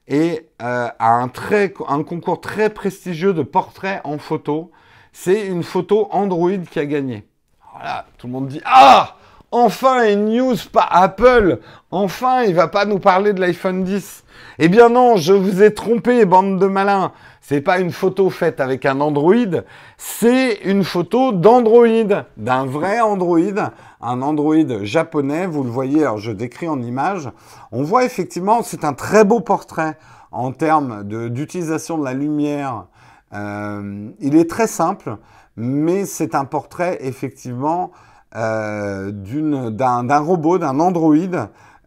[0.09, 4.71] et euh, un, très, un concours très prestigieux de portrait en photo.
[5.13, 7.27] C'est une photo Android qui a gagné.
[7.73, 9.16] Voilà, tout le monde dit Ah
[9.51, 11.61] Enfin une news pas Apple
[11.91, 14.25] Enfin, il va pas nous parler de l'iPhone 10
[14.59, 17.13] eh bien non, je vous ai trompé, bande de malins.
[17.43, 19.63] C'est pas une photo faite avec un Android,
[19.99, 23.71] c'est une photo d'Android, d'un vrai Android,
[24.01, 25.47] un Android japonais.
[25.47, 27.31] Vous le voyez, alors je décris en image.
[27.71, 29.99] On voit effectivement, c'est un très beau portrait
[30.33, 32.87] en termes d'utilisation de, la lumière.
[33.35, 35.19] Euh, il est très simple,
[35.57, 37.93] mais c'est un portrait effectivement
[38.35, 41.15] euh, d'un robot, d'un Android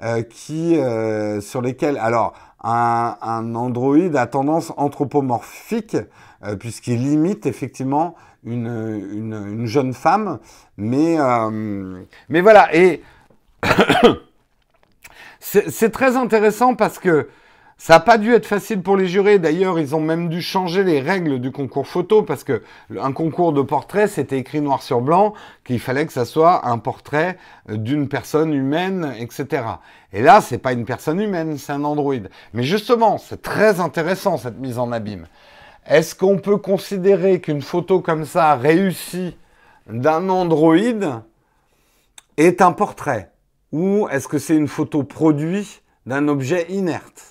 [0.01, 0.77] euh, qui
[1.41, 2.33] sur lesquels alors
[2.63, 5.97] un, un Android à tendance anthropomorphique,
[6.43, 10.39] euh, puisqu'il limite effectivement une, une, une, jeune femme.
[10.77, 13.01] Mais, euh, mais voilà, et
[15.39, 17.29] c'est très intéressant parce que
[17.81, 19.39] ça n'a pas dû être facile pour les jurés.
[19.39, 22.61] D'ailleurs, ils ont même dû changer les règles du concours photo parce que
[22.99, 25.33] un concours de portrait, c'était écrit noir sur blanc
[25.63, 27.37] qu'il fallait que ça soit un portrait
[27.69, 29.63] euh, d'une personne humaine, etc.
[30.11, 32.29] Et là, c'est pas une personne humaine, c'est un androïde.
[32.53, 35.27] Mais justement, c'est très intéressant cette mise en abîme.
[35.85, 39.37] Est-ce qu'on peut considérer qu'une photo comme ça réussie
[39.87, 41.21] d'un androïde
[42.35, 43.31] est un portrait?
[43.71, 47.28] Ou est-ce que c'est une photo produite d'un objet inerte?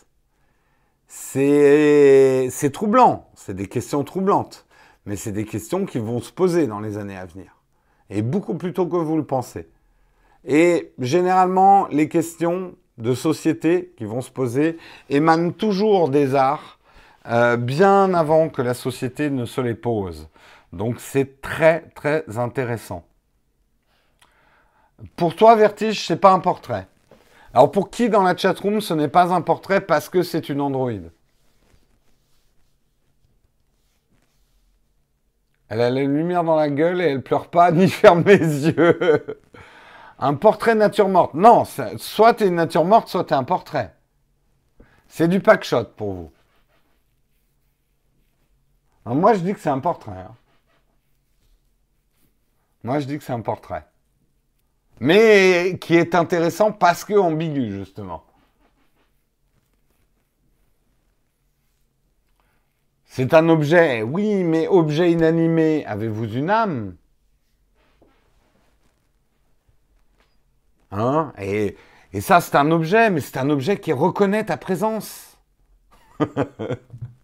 [1.08, 4.66] C'est troublant, c'est des questions troublantes,
[5.06, 7.56] mais c'est des questions qui vont se poser dans les années à venir,
[8.10, 9.68] et beaucoup plus tôt que vous le pensez.
[10.44, 14.76] Et généralement, les questions de société qui vont se poser
[15.08, 16.78] émanent toujours des arts,
[17.26, 20.28] euh, bien avant que la société ne se les pose.
[20.72, 23.04] Donc c'est très très intéressant.
[25.16, 26.86] Pour toi, Vertige, c'est pas un portrait.
[27.54, 30.60] Alors pour qui dans la chatroom ce n'est pas un portrait parce que c'est une
[30.60, 30.90] Android
[35.68, 39.38] Elle a la lumière dans la gueule et elle pleure pas ni ferme les yeux.
[40.18, 41.34] un portrait nature morte.
[41.34, 41.64] Non,
[41.96, 43.94] soit tu es une nature morte, soit tu es un portrait.
[45.08, 46.32] C'est du pack shot pour vous.
[49.06, 50.12] moi je dis que c'est un portrait.
[50.12, 50.34] Hein.
[52.84, 53.87] Moi je dis que c'est un portrait
[55.00, 58.24] mais qui est intéressant parce que ambigu, justement.
[63.06, 66.96] C'est un objet, oui, mais objet inanimé, avez-vous une âme?
[70.90, 71.32] Hein?
[71.38, 71.76] Et,
[72.12, 75.36] et ça, c'est un objet, mais c'est un objet qui reconnaît ta présence.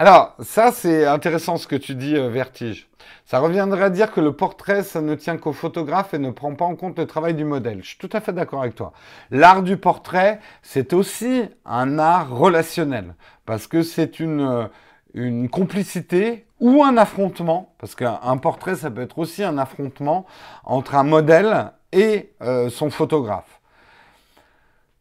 [0.00, 2.88] Alors, ça, c'est intéressant ce que tu dis, euh, Vertige.
[3.26, 6.54] Ça reviendrait à dire que le portrait, ça ne tient qu'au photographe et ne prend
[6.54, 7.82] pas en compte le travail du modèle.
[7.82, 8.94] Je suis tout à fait d'accord avec toi.
[9.30, 13.14] L'art du portrait, c'est aussi un art relationnel,
[13.44, 14.68] parce que c'est une, euh,
[15.12, 20.24] une complicité ou un affrontement, parce qu'un portrait, ça peut être aussi un affrontement
[20.64, 23.60] entre un modèle et euh, son photographe.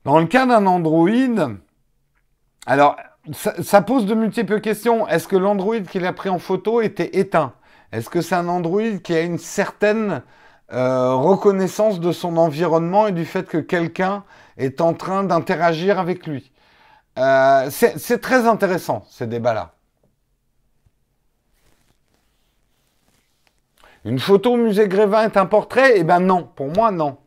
[0.03, 1.55] Dans le cas d'un androïde,
[2.65, 2.97] alors
[3.33, 5.07] ça, pose de multiples questions.
[5.07, 7.53] Est-ce que l'Android qu'il a pris en photo était éteint?
[7.91, 10.21] Est-ce que c'est un Android qui a une certaine
[10.71, 14.23] euh, reconnaissance de son environnement et du fait que quelqu'un
[14.57, 16.51] est en train d'interagir avec lui?
[17.17, 19.73] Euh, C'est très intéressant, ces débats-là.
[24.05, 25.93] Une photo au musée Grévin est un portrait?
[25.95, 27.17] Eh bien non, pour moi non.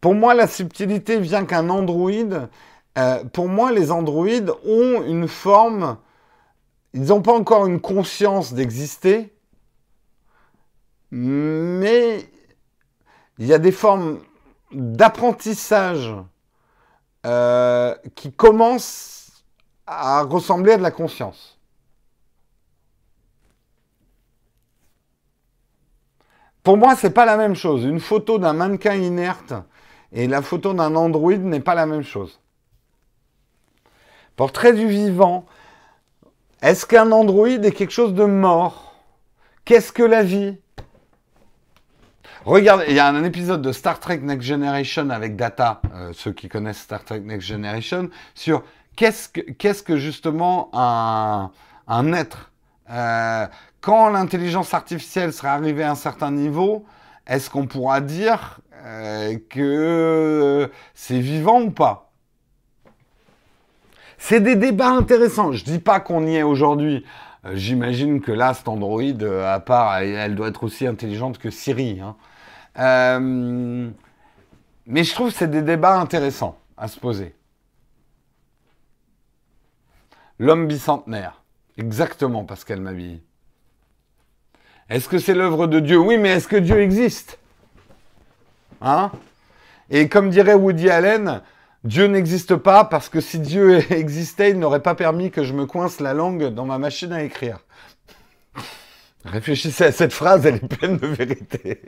[0.00, 2.48] Pour moi, la subtilité vient qu'un androïde
[2.96, 5.98] euh, pour moi, les androïdes ont une forme,
[6.92, 9.34] ils n'ont pas encore une conscience d'exister,
[11.10, 12.28] mais
[13.38, 14.20] il y a des formes
[14.72, 16.14] d'apprentissage
[17.26, 19.44] euh, qui commencent
[19.86, 21.58] à ressembler à de la conscience.
[26.62, 27.84] Pour moi, c'est pas la même chose.
[27.84, 29.52] Une photo d'un mannequin inerte
[30.12, 32.40] et la photo d'un androïde n'est pas la même chose.
[34.36, 35.46] Portrait du vivant.
[36.60, 38.94] Est-ce qu'un androïde est quelque chose de mort?
[39.64, 40.56] Qu'est-ce que la vie?
[42.44, 46.32] Regardez, il y a un épisode de Star Trek Next Generation avec Data, euh, ceux
[46.32, 48.64] qui connaissent Star Trek Next Generation, sur
[48.96, 51.50] qu'est-ce que, qu'est-ce que justement un,
[51.86, 52.50] un être.
[52.90, 53.46] Euh,
[53.80, 56.84] quand l'intelligence artificielle sera arrivée à un certain niveau,
[57.26, 62.03] est-ce qu'on pourra dire euh, que c'est vivant ou pas?
[64.18, 65.52] C'est des débats intéressants.
[65.52, 67.04] Je dis pas qu'on y est aujourd'hui.
[67.44, 71.50] Euh, j'imagine que là, cet Android, euh, à part, elle doit être aussi intelligente que
[71.50, 72.00] Siri.
[72.00, 72.16] Hein.
[72.78, 73.90] Euh,
[74.86, 77.34] mais je trouve que c'est des débats intéressants à se poser.
[80.38, 81.42] L'homme bicentenaire.
[81.76, 83.20] Exactement, Pascal Mabille.
[84.90, 85.98] Est-ce que c'est l'œuvre de Dieu?
[85.98, 87.38] Oui, mais est-ce que Dieu existe?
[88.80, 89.10] Hein?
[89.90, 91.40] Et comme dirait Woody Allen,
[91.84, 95.66] Dieu n'existe pas parce que si Dieu existait, il n'aurait pas permis que je me
[95.66, 97.58] coince la langue dans ma machine à écrire.
[99.24, 101.82] Réfléchissez à cette phrase, elle est pleine de vérité.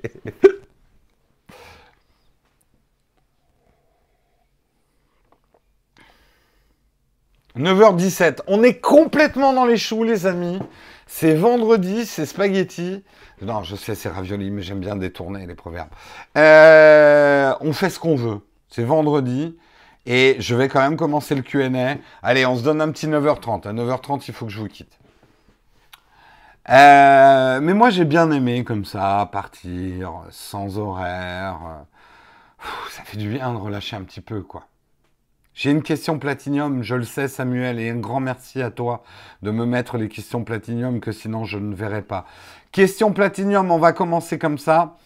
[7.58, 8.40] «9h17.
[8.48, 10.58] On est complètement dans les choux, les amis.
[11.06, 13.02] C'est vendredi, c'est spaghetti.
[13.40, 15.88] Non, je sais, c'est ravioli, mais j'aime bien détourner les proverbes.
[16.36, 18.40] Euh, on fait ce qu'on veut.
[18.68, 19.56] C'est vendredi.
[20.06, 21.96] Et je vais quand même commencer le Q&A.
[22.22, 23.66] Allez, on se donne un petit 9h30.
[23.66, 24.98] À 9h30, il faut que je vous quitte.
[26.68, 31.84] Euh, mais moi, j'ai bien aimé comme ça, partir, sans horaire.
[32.90, 34.66] ça fait du bien de relâcher un petit peu, quoi.
[35.54, 39.02] J'ai une question platinium, je le sais Samuel, et un grand merci à toi
[39.40, 42.26] de me mettre les questions platinium que sinon je ne verrai pas.
[42.72, 44.98] Question platinium, on va commencer comme ça.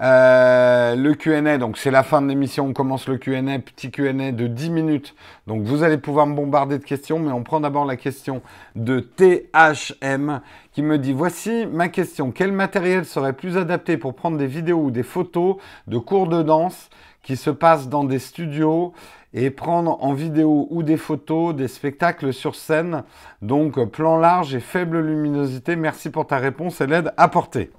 [0.00, 4.30] Euh, le Q&A, donc c'est la fin de l'émission, on commence le Q&A, petit Q&A
[4.30, 5.14] de 10 minutes.
[5.46, 8.42] Donc vous allez pouvoir me bombarder de questions, mais on prend d'abord la question
[8.76, 10.40] de THM
[10.72, 12.30] qui me dit voici ma question.
[12.30, 15.56] Quel matériel serait plus adapté pour prendre des vidéos ou des photos
[15.88, 16.90] de cours de danse
[17.24, 18.92] qui se passent dans des studios
[19.34, 23.02] et prendre en vidéo ou des photos des spectacles sur scène,
[23.42, 25.76] donc plan large et faible luminosité.
[25.76, 27.70] Merci pour ta réponse et l'aide apportée.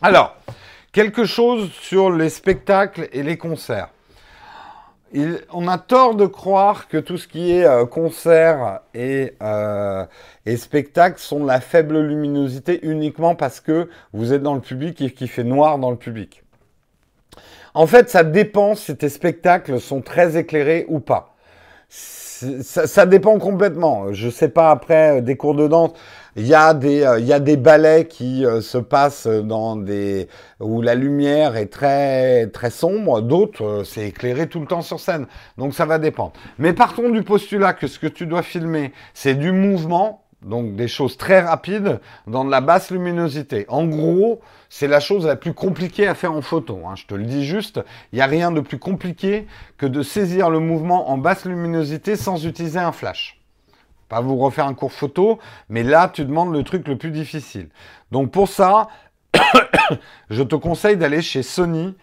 [0.00, 0.36] Alors,
[0.94, 3.88] Quelque chose sur les spectacles et les concerts.
[5.52, 10.06] on a tort de croire que tout ce qui est euh, concert et, euh,
[10.46, 15.00] et spectacle sont de la faible luminosité uniquement parce que vous êtes dans le public
[15.00, 16.44] et qu'il fait noir dans le public.
[17.74, 21.34] En fait, ça dépend si tes spectacles sont très éclairés ou pas.
[22.38, 24.12] Ça, dépend complètement.
[24.12, 25.90] Je sais pas après euh, des cours de danse.
[26.36, 29.76] Il y a des, euh, il y a des ballets qui euh, se passent dans
[29.76, 30.28] des
[30.58, 33.20] où la lumière est très très sombre.
[33.20, 35.26] D'autres, c'est éclairé tout le temps sur scène.
[35.58, 36.32] Donc ça va dépendre.
[36.58, 40.24] Mais partons du postulat que ce que tu dois filmer, c'est du mouvement.
[40.42, 43.64] donc des choses très rapides dans de la basse luminosité.
[43.68, 46.80] En gros, c'est la chose la plus compliquée à faire en photo.
[46.86, 46.94] Hein.
[46.96, 47.80] Je te le dis juste,
[48.12, 49.46] il n'y a rien de plus compliqué
[49.78, 53.43] que de saisir le mouvement en basse luminosité sans utiliser un flash.
[54.08, 57.68] Pas vous refaire un cours photo, mais là, tu demandes le truc le plus difficile.
[58.10, 58.88] Donc pour ça,
[60.30, 61.96] je te conseille d'aller chez Sony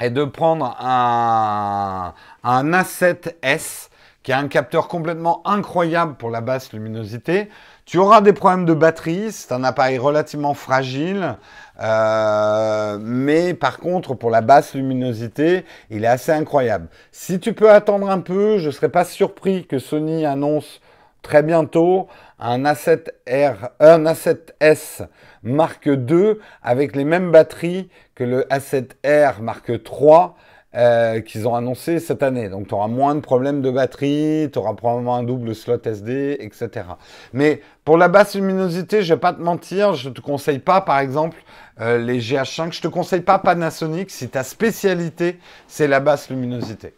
[0.00, 2.12] et de prendre un,
[2.44, 3.88] un A7S
[4.26, 7.48] qui a un capteur complètement incroyable pour la basse luminosité.
[7.84, 11.36] Tu auras des problèmes de batterie, c'est un appareil relativement fragile,
[11.80, 16.88] euh, mais par contre pour la basse luminosité, il est assez incroyable.
[17.12, 20.80] Si tu peux attendre un peu, je ne serais pas surpris que Sony annonce
[21.22, 25.06] très bientôt un A7R, un A7S
[25.42, 30.32] Mark II avec les mêmes batteries que le A7R Mark III
[30.76, 32.50] euh, qu'ils ont annoncé cette année.
[32.50, 36.36] Donc tu auras moins de problèmes de batterie, tu auras probablement un double slot SD,
[36.40, 36.84] etc.
[37.32, 40.98] Mais pour la basse luminosité, je vais pas te mentir, je te conseille pas par
[40.98, 41.38] exemple
[41.80, 46.92] euh, les GH5, je te conseille pas Panasonic si ta spécialité c'est la basse luminosité.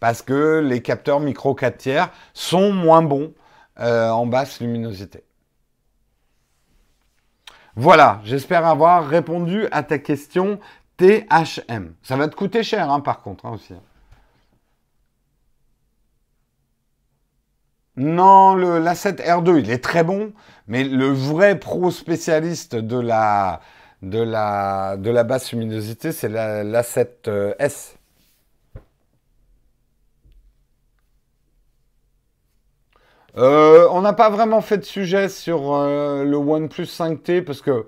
[0.00, 3.30] Parce que les capteurs micro 4 tiers sont moins bons
[3.80, 5.24] euh, en basse luminosité.
[7.74, 10.58] Voilà, j'espère avoir répondu à ta question.
[10.98, 11.94] THM.
[12.02, 13.74] Ça va te coûter cher, hein, par contre, hein, aussi.
[17.96, 20.32] Non, le l'A7 R2, il est très bon,
[20.66, 23.60] mais le vrai pro spécialiste de la,
[25.24, 27.96] basse luminosité, c'est l'A7S.
[33.38, 37.86] Euh, on n'a pas vraiment fait de sujet sur euh, le OnePlus 5T parce que,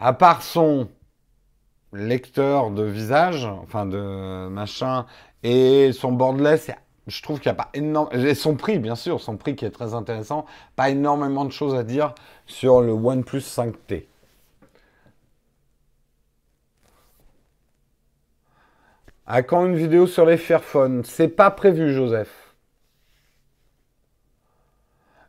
[0.00, 0.88] à part son
[1.92, 5.06] lecteur de visage, enfin de machin,
[5.42, 6.70] et son borderless,
[7.06, 8.24] je trouve qu'il n'y a pas énormément...
[8.24, 10.46] Et son prix, bien sûr, son prix qui est très intéressant,
[10.76, 12.14] pas énormément de choses à dire
[12.46, 14.06] sur le OnePlus 5T.
[19.26, 22.39] À quand une vidéo sur les Fairphone C'est pas prévu, Joseph.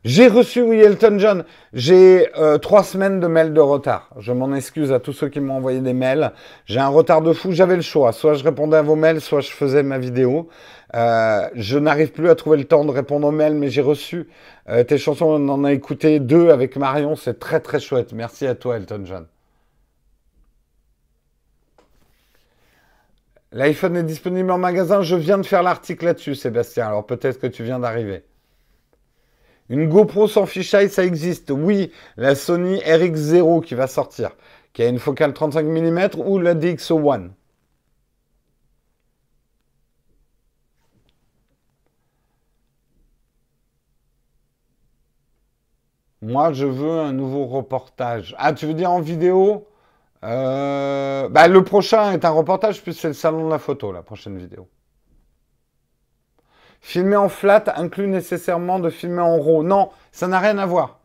[0.04, 1.44] J'ai reçu, oui, Elton John.
[1.72, 4.10] J'ai euh, trois semaines de mails de retard.
[4.18, 6.32] Je m'en excuse à tous ceux qui m'ont envoyé des mails.
[6.66, 7.52] J'ai un retard de fou.
[7.52, 8.12] J'avais le choix.
[8.12, 10.48] Soit je répondais à vos mails, soit je faisais ma vidéo.
[10.96, 14.28] Euh, je n'arrive plus à trouver le temps de répondre aux mails, mais j'ai reçu
[14.68, 15.26] euh, tes chansons.
[15.26, 17.14] On en a écouté deux avec Marion.
[17.14, 18.12] C'est très, très chouette.
[18.12, 19.26] Merci à toi, Elton John.
[23.52, 25.02] L'iPhone est disponible en magasin.
[25.02, 26.88] Je viens de faire l'article là-dessus, Sébastien.
[26.88, 28.24] Alors peut-être que tu viens d'arriver.
[29.68, 31.50] Une GoPro sans fisheye, ça existe.
[31.50, 34.30] Oui, la Sony RX0 qui va sortir,
[34.72, 37.30] qui a une focale 35 mm ou la DxO1.
[46.22, 48.34] Moi, je veux un nouveau reportage.
[48.38, 49.66] Ah, tu veux dire en vidéo?
[50.24, 54.02] Euh, bah, Le prochain est un reportage, puisque c'est le salon de la photo, la
[54.02, 54.68] prochaine vidéo.
[56.82, 59.62] Filmer en flat inclut nécessairement de filmer en RAW.
[59.62, 60.98] Non, ça n'a rien à voir.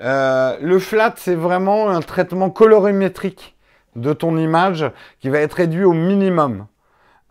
[0.00, 3.54] Euh, le flat, c'est vraiment un traitement colorimétrique
[3.94, 4.90] de ton image
[5.20, 6.66] qui va être réduit au minimum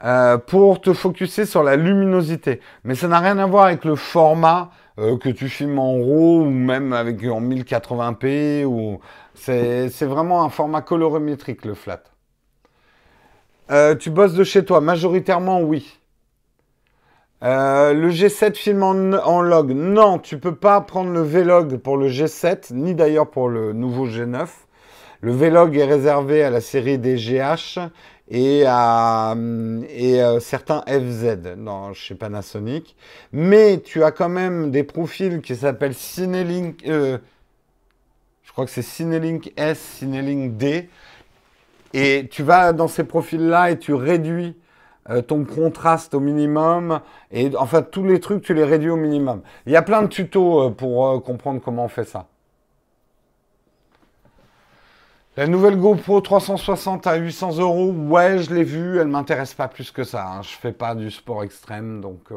[0.03, 2.62] euh, pour te focuser sur la luminosité.
[2.84, 6.44] Mais ça n'a rien à voir avec le format euh, que tu filmes en RAW
[6.44, 8.64] ou même avec en 1080p.
[8.64, 8.99] Ou...
[9.34, 12.03] C'est vraiment un format colorimétrique, le flat.
[13.95, 16.01] tu bosses de chez toi Majoritairement, oui.
[17.43, 19.72] Euh, le G7 filme en, log.
[19.72, 24.07] Non, tu peux pas prendre le Vlog pour le G7, ni d'ailleurs pour le nouveau
[24.07, 24.47] G9.
[25.22, 27.80] Le Vlog est réservé à la série des GH
[28.30, 32.95] et à euh, certains FZ non, chez Panasonic.
[33.34, 36.88] Mais tu as quand même des profils qui s'appellent Cinelink.
[36.88, 37.18] Euh,
[38.43, 40.89] je crois que c'est Cinelink S, Cinelink D.
[41.93, 44.55] Et tu vas dans ces profils-là et tu réduis
[45.10, 47.02] euh, ton contraste au minimum,
[47.32, 49.41] et enfin tous les trucs, tu les réduis au minimum.
[49.65, 52.28] Il y a plein de tutos euh, pour euh, comprendre comment on fait ça.
[55.38, 59.90] La nouvelle GoPro 360 à 800 euros, ouais, je l'ai vue, elle m'intéresse pas plus
[59.91, 60.28] que ça.
[60.28, 60.41] Hein.
[60.44, 62.32] Je fais pas du sport extrême, donc.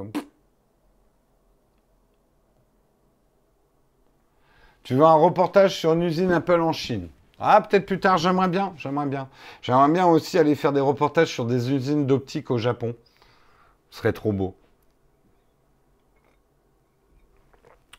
[4.85, 7.09] Tu veux un reportage sur une usine Apple en Chine?
[7.39, 9.29] Ah, peut-être plus tard, j'aimerais bien, j'aimerais bien.
[9.63, 12.95] J'aimerais bien aussi aller faire des reportages sur des usines d'optique au Japon.
[13.91, 14.55] Ce serait trop beau.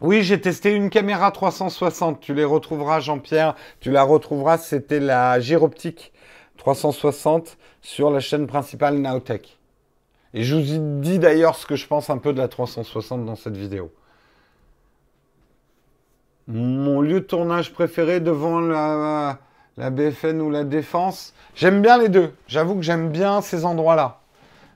[0.01, 2.19] Oui, j'ai testé une caméra 360.
[2.19, 3.55] Tu les retrouveras, Jean-Pierre.
[3.79, 4.57] Tu la retrouveras.
[4.57, 6.11] C'était la Gyroptique
[6.57, 9.57] 360 sur la chaîne principale Naotech.
[10.33, 13.35] Et je vous dis d'ailleurs ce que je pense un peu de la 360 dans
[13.35, 13.91] cette vidéo.
[16.47, 19.39] Mon lieu de tournage préféré devant la,
[19.77, 22.33] la BFN ou la Défense J'aime bien les deux.
[22.47, 24.19] J'avoue que j'aime bien ces endroits-là.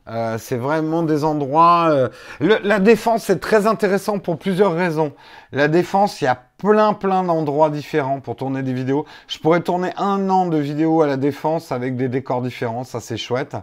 [0.07, 1.89] Euh, c'est vraiment des endroits.
[1.91, 2.09] Euh,
[2.39, 5.13] la défense, c'est très intéressant pour plusieurs raisons.
[5.51, 9.05] La défense, il y a plein, plein d'endroits différents pour tourner des vidéos.
[9.27, 12.99] Je pourrais tourner un an de vidéos à la défense avec des décors différents, ça
[12.99, 13.55] c'est chouette.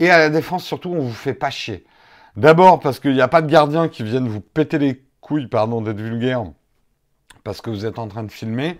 [0.00, 1.86] Et à la défense, surtout, on vous fait pas chier.
[2.36, 5.80] D'abord parce qu'il n'y a pas de gardiens qui viennent vous péter les couilles, pardon
[5.80, 6.44] d'être vulgaire,
[7.44, 8.78] parce que vous êtes en train de filmer.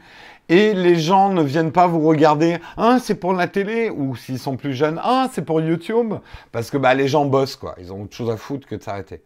[0.48, 4.38] Et les gens ne viennent pas vous regarder, ah, c'est pour la télé, ou s'ils
[4.38, 6.14] sont plus jeunes, ah, c'est pour YouTube,
[6.52, 7.74] parce que bah, les gens bossent, quoi.
[7.78, 9.22] Ils ont autre chose à foutre que de s'arrêter.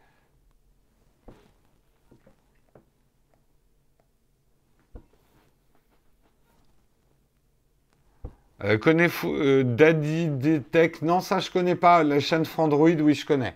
[8.64, 11.02] Euh, connais euh, Daddy Detect?
[11.02, 12.02] Non, ça je connais pas.
[12.02, 13.54] La chaîne Frandroid, oui, je connais.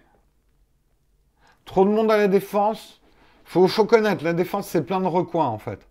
[1.64, 3.01] Trop de monde à la défense?
[3.52, 4.24] Faut, faut connaître.
[4.24, 5.86] La défense, c'est plein de recoins, en fait.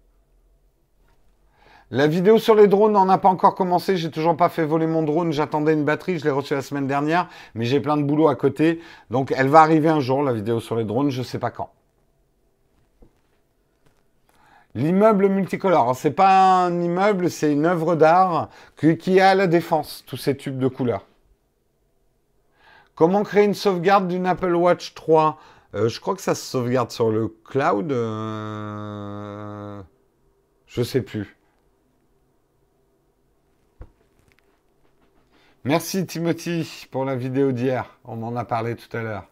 [1.91, 3.97] La vidéo sur les drones n'en a pas encore commencé.
[3.97, 5.31] J'ai toujours pas fait voler mon drone.
[5.31, 6.17] J'attendais une batterie.
[6.17, 7.27] Je l'ai reçue la semaine dernière.
[7.53, 8.81] Mais j'ai plein de boulot à côté.
[9.11, 11.11] Donc, elle va arriver un jour, la vidéo sur les drones.
[11.11, 11.69] Je sais pas quand.
[14.73, 15.95] L'immeuble multicolore.
[15.95, 20.03] C'est pas un immeuble, c'est une œuvre d'art qui est à la défense.
[20.07, 21.05] Tous ces tubes de couleurs.
[22.95, 25.37] Comment créer une sauvegarde d'une Apple Watch 3
[25.75, 27.91] euh, Je crois que ça se sauvegarde sur le cloud.
[27.91, 29.81] Euh...
[30.67, 31.37] Je sais plus.
[35.63, 37.99] Merci Timothy pour la vidéo d'hier.
[38.05, 39.27] On en a parlé tout à l'heure.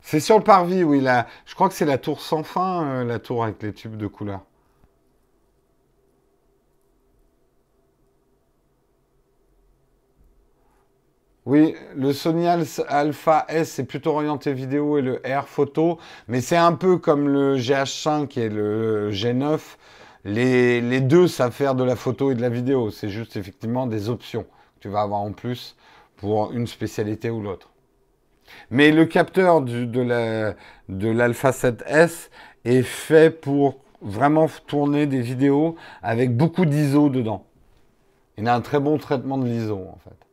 [0.00, 1.00] C'est sur le parvis, oui.
[1.00, 3.96] Là, je crois que c'est la tour sans fin, euh, la tour avec les tubes
[3.96, 4.42] de couleur.
[11.46, 16.56] Oui, le Sony Alpha S est plutôt orienté vidéo et le R photo, mais c'est
[16.56, 19.60] un peu comme le GH5 et le G9.
[20.24, 22.90] Les, deux savent faire de la photo et de la vidéo.
[22.90, 24.44] C'est juste effectivement des options
[24.80, 25.76] tu vas avoir en plus
[26.16, 27.70] pour une spécialité ou l'autre.
[28.70, 32.28] Mais le capteur de l'Alpha 7S
[32.64, 37.46] est fait pour vraiment tourner des vidéos avec beaucoup d'ISO dedans.
[38.36, 40.25] Il a un très bon traitement de l'ISO en fait.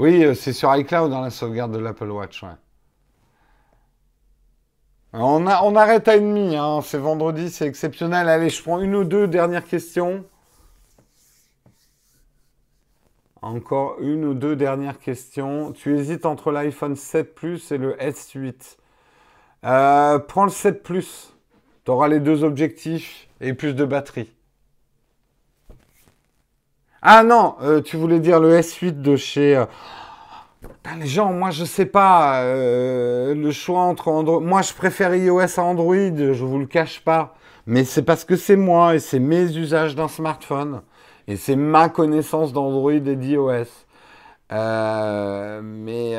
[0.00, 2.42] Oui, euh, c'est sur iCloud dans la sauvegarde de l'Apple Watch.
[5.12, 6.80] On, arrête à une hein.
[6.82, 8.26] c'est vendredi, c'est exceptionnel.
[8.26, 10.24] Allez, je prends une ou deux dernières questions.
[13.42, 15.72] Encore une ou deux dernières questions.
[15.72, 18.78] Tu hésites entre l'iPhone 7 Plus et le S8.
[19.66, 21.34] Euh, prends le 7 Plus.
[21.84, 24.32] Tu auras les deux objectifs et plus de batterie.
[27.02, 29.56] Ah non, euh, tu voulais dire le S8 de chez...
[29.56, 29.64] Euh,
[30.98, 34.40] les gens, moi je sais pas, euh, le choix entre Android.
[34.40, 37.34] Moi je préfère iOS à Android, je vous le cache pas.
[37.66, 40.82] Mais c'est parce que c'est moi et c'est mes usages d'un smartphone.
[41.26, 43.64] Et c'est ma connaissance d'Android et d'iOS.
[44.50, 46.16] Mais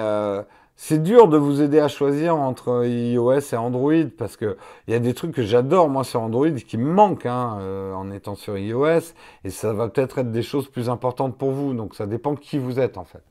[0.84, 4.56] c'est dur de vous aider à choisir entre iOS et Android parce qu'il
[4.88, 7.60] y a des trucs que j'adore moi sur Android qui me manquent hein,
[7.96, 9.14] en étant sur iOS.
[9.44, 11.76] Et ça va peut-être être des choses plus importantes pour vous.
[11.76, 13.22] Donc ça dépend qui vous êtes en fait.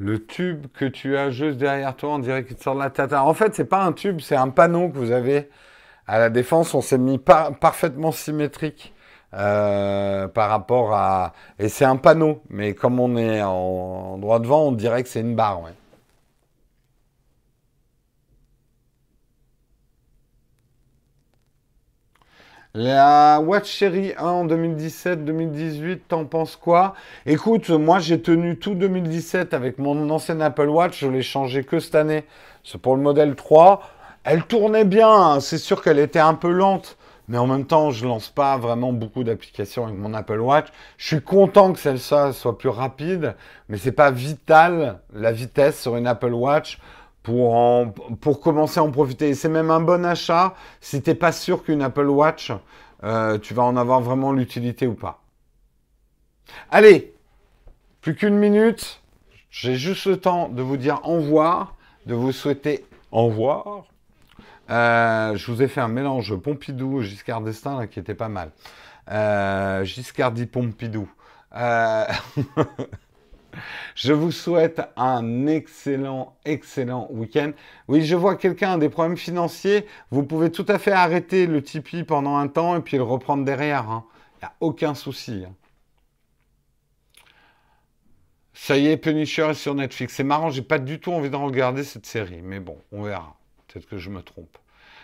[0.00, 2.88] Le tube que tu as juste derrière toi, on dirait qu'il te sort de la
[2.88, 3.12] tête.
[3.12, 5.50] En fait, c'est pas un tube, c'est un panneau que vous avez
[6.06, 6.72] à la défense.
[6.72, 8.94] On s'est mis parfaitement symétrique
[9.34, 11.34] euh, par rapport à.
[11.58, 15.20] Et c'est un panneau, mais comme on est en, droit devant, on dirait que c'est
[15.20, 15.62] une barre.
[15.64, 15.72] Ouais.
[22.72, 26.94] La Watch Series 1 en 2017-2018, t'en penses quoi?
[27.26, 31.80] Écoute, moi j'ai tenu tout 2017 avec mon ancienne Apple Watch, je l'ai changé que
[31.80, 32.22] cette année.
[32.62, 33.82] C'est pour le modèle 3.
[34.22, 35.40] Elle tournait bien, hein.
[35.40, 38.92] c'est sûr qu'elle était un peu lente, mais en même temps, je lance pas vraiment
[38.92, 40.68] beaucoup d'applications avec mon Apple Watch.
[40.96, 43.34] Je suis content que celle-ci soit plus rapide,
[43.68, 46.78] mais c'est pas vital la vitesse sur une Apple Watch
[47.22, 49.34] pour, pour commencer à en profiter.
[49.34, 52.52] c'est même un bon achat si tu n'es pas sûr qu'une Apple Watch,
[53.04, 55.22] euh, tu vas en avoir vraiment l'utilité ou pas.
[56.70, 57.14] Allez,
[58.00, 59.00] plus qu'une minute.
[59.50, 61.74] J'ai juste le temps de vous dire au revoir,
[62.06, 63.84] de vous souhaiter au revoir.
[64.70, 68.52] Euh, je vous ai fait un mélange Pompidou Giscard d'Estaing qui était pas mal.
[69.10, 71.10] Euh, Giscard dit Pompidou.
[71.56, 72.04] Euh,
[73.94, 77.52] je vous souhaite un excellent, excellent week-end.
[77.88, 79.86] Oui, je vois quelqu'un a des problèmes financiers.
[80.10, 83.44] Vous pouvez tout à fait arrêter le Tipeee pendant un temps et puis le reprendre
[83.44, 83.84] derrière.
[83.86, 84.04] Il hein.
[84.42, 85.44] n'y a aucun souci.
[85.46, 85.54] Hein.
[88.52, 90.14] Ça y est, Punisher sur Netflix.
[90.14, 92.42] C'est marrant, j'ai pas du tout envie de regarder cette série.
[92.42, 93.34] Mais bon, on verra.
[93.66, 94.58] Peut-être que je me trompe.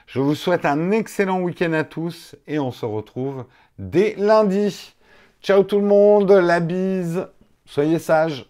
[0.06, 3.44] Je vous souhaite un excellent week-end à tous et on se retrouve
[3.78, 4.94] dès lundi.
[5.43, 7.28] Ciao tout le monde, la bise,
[7.66, 8.44] soyez sages.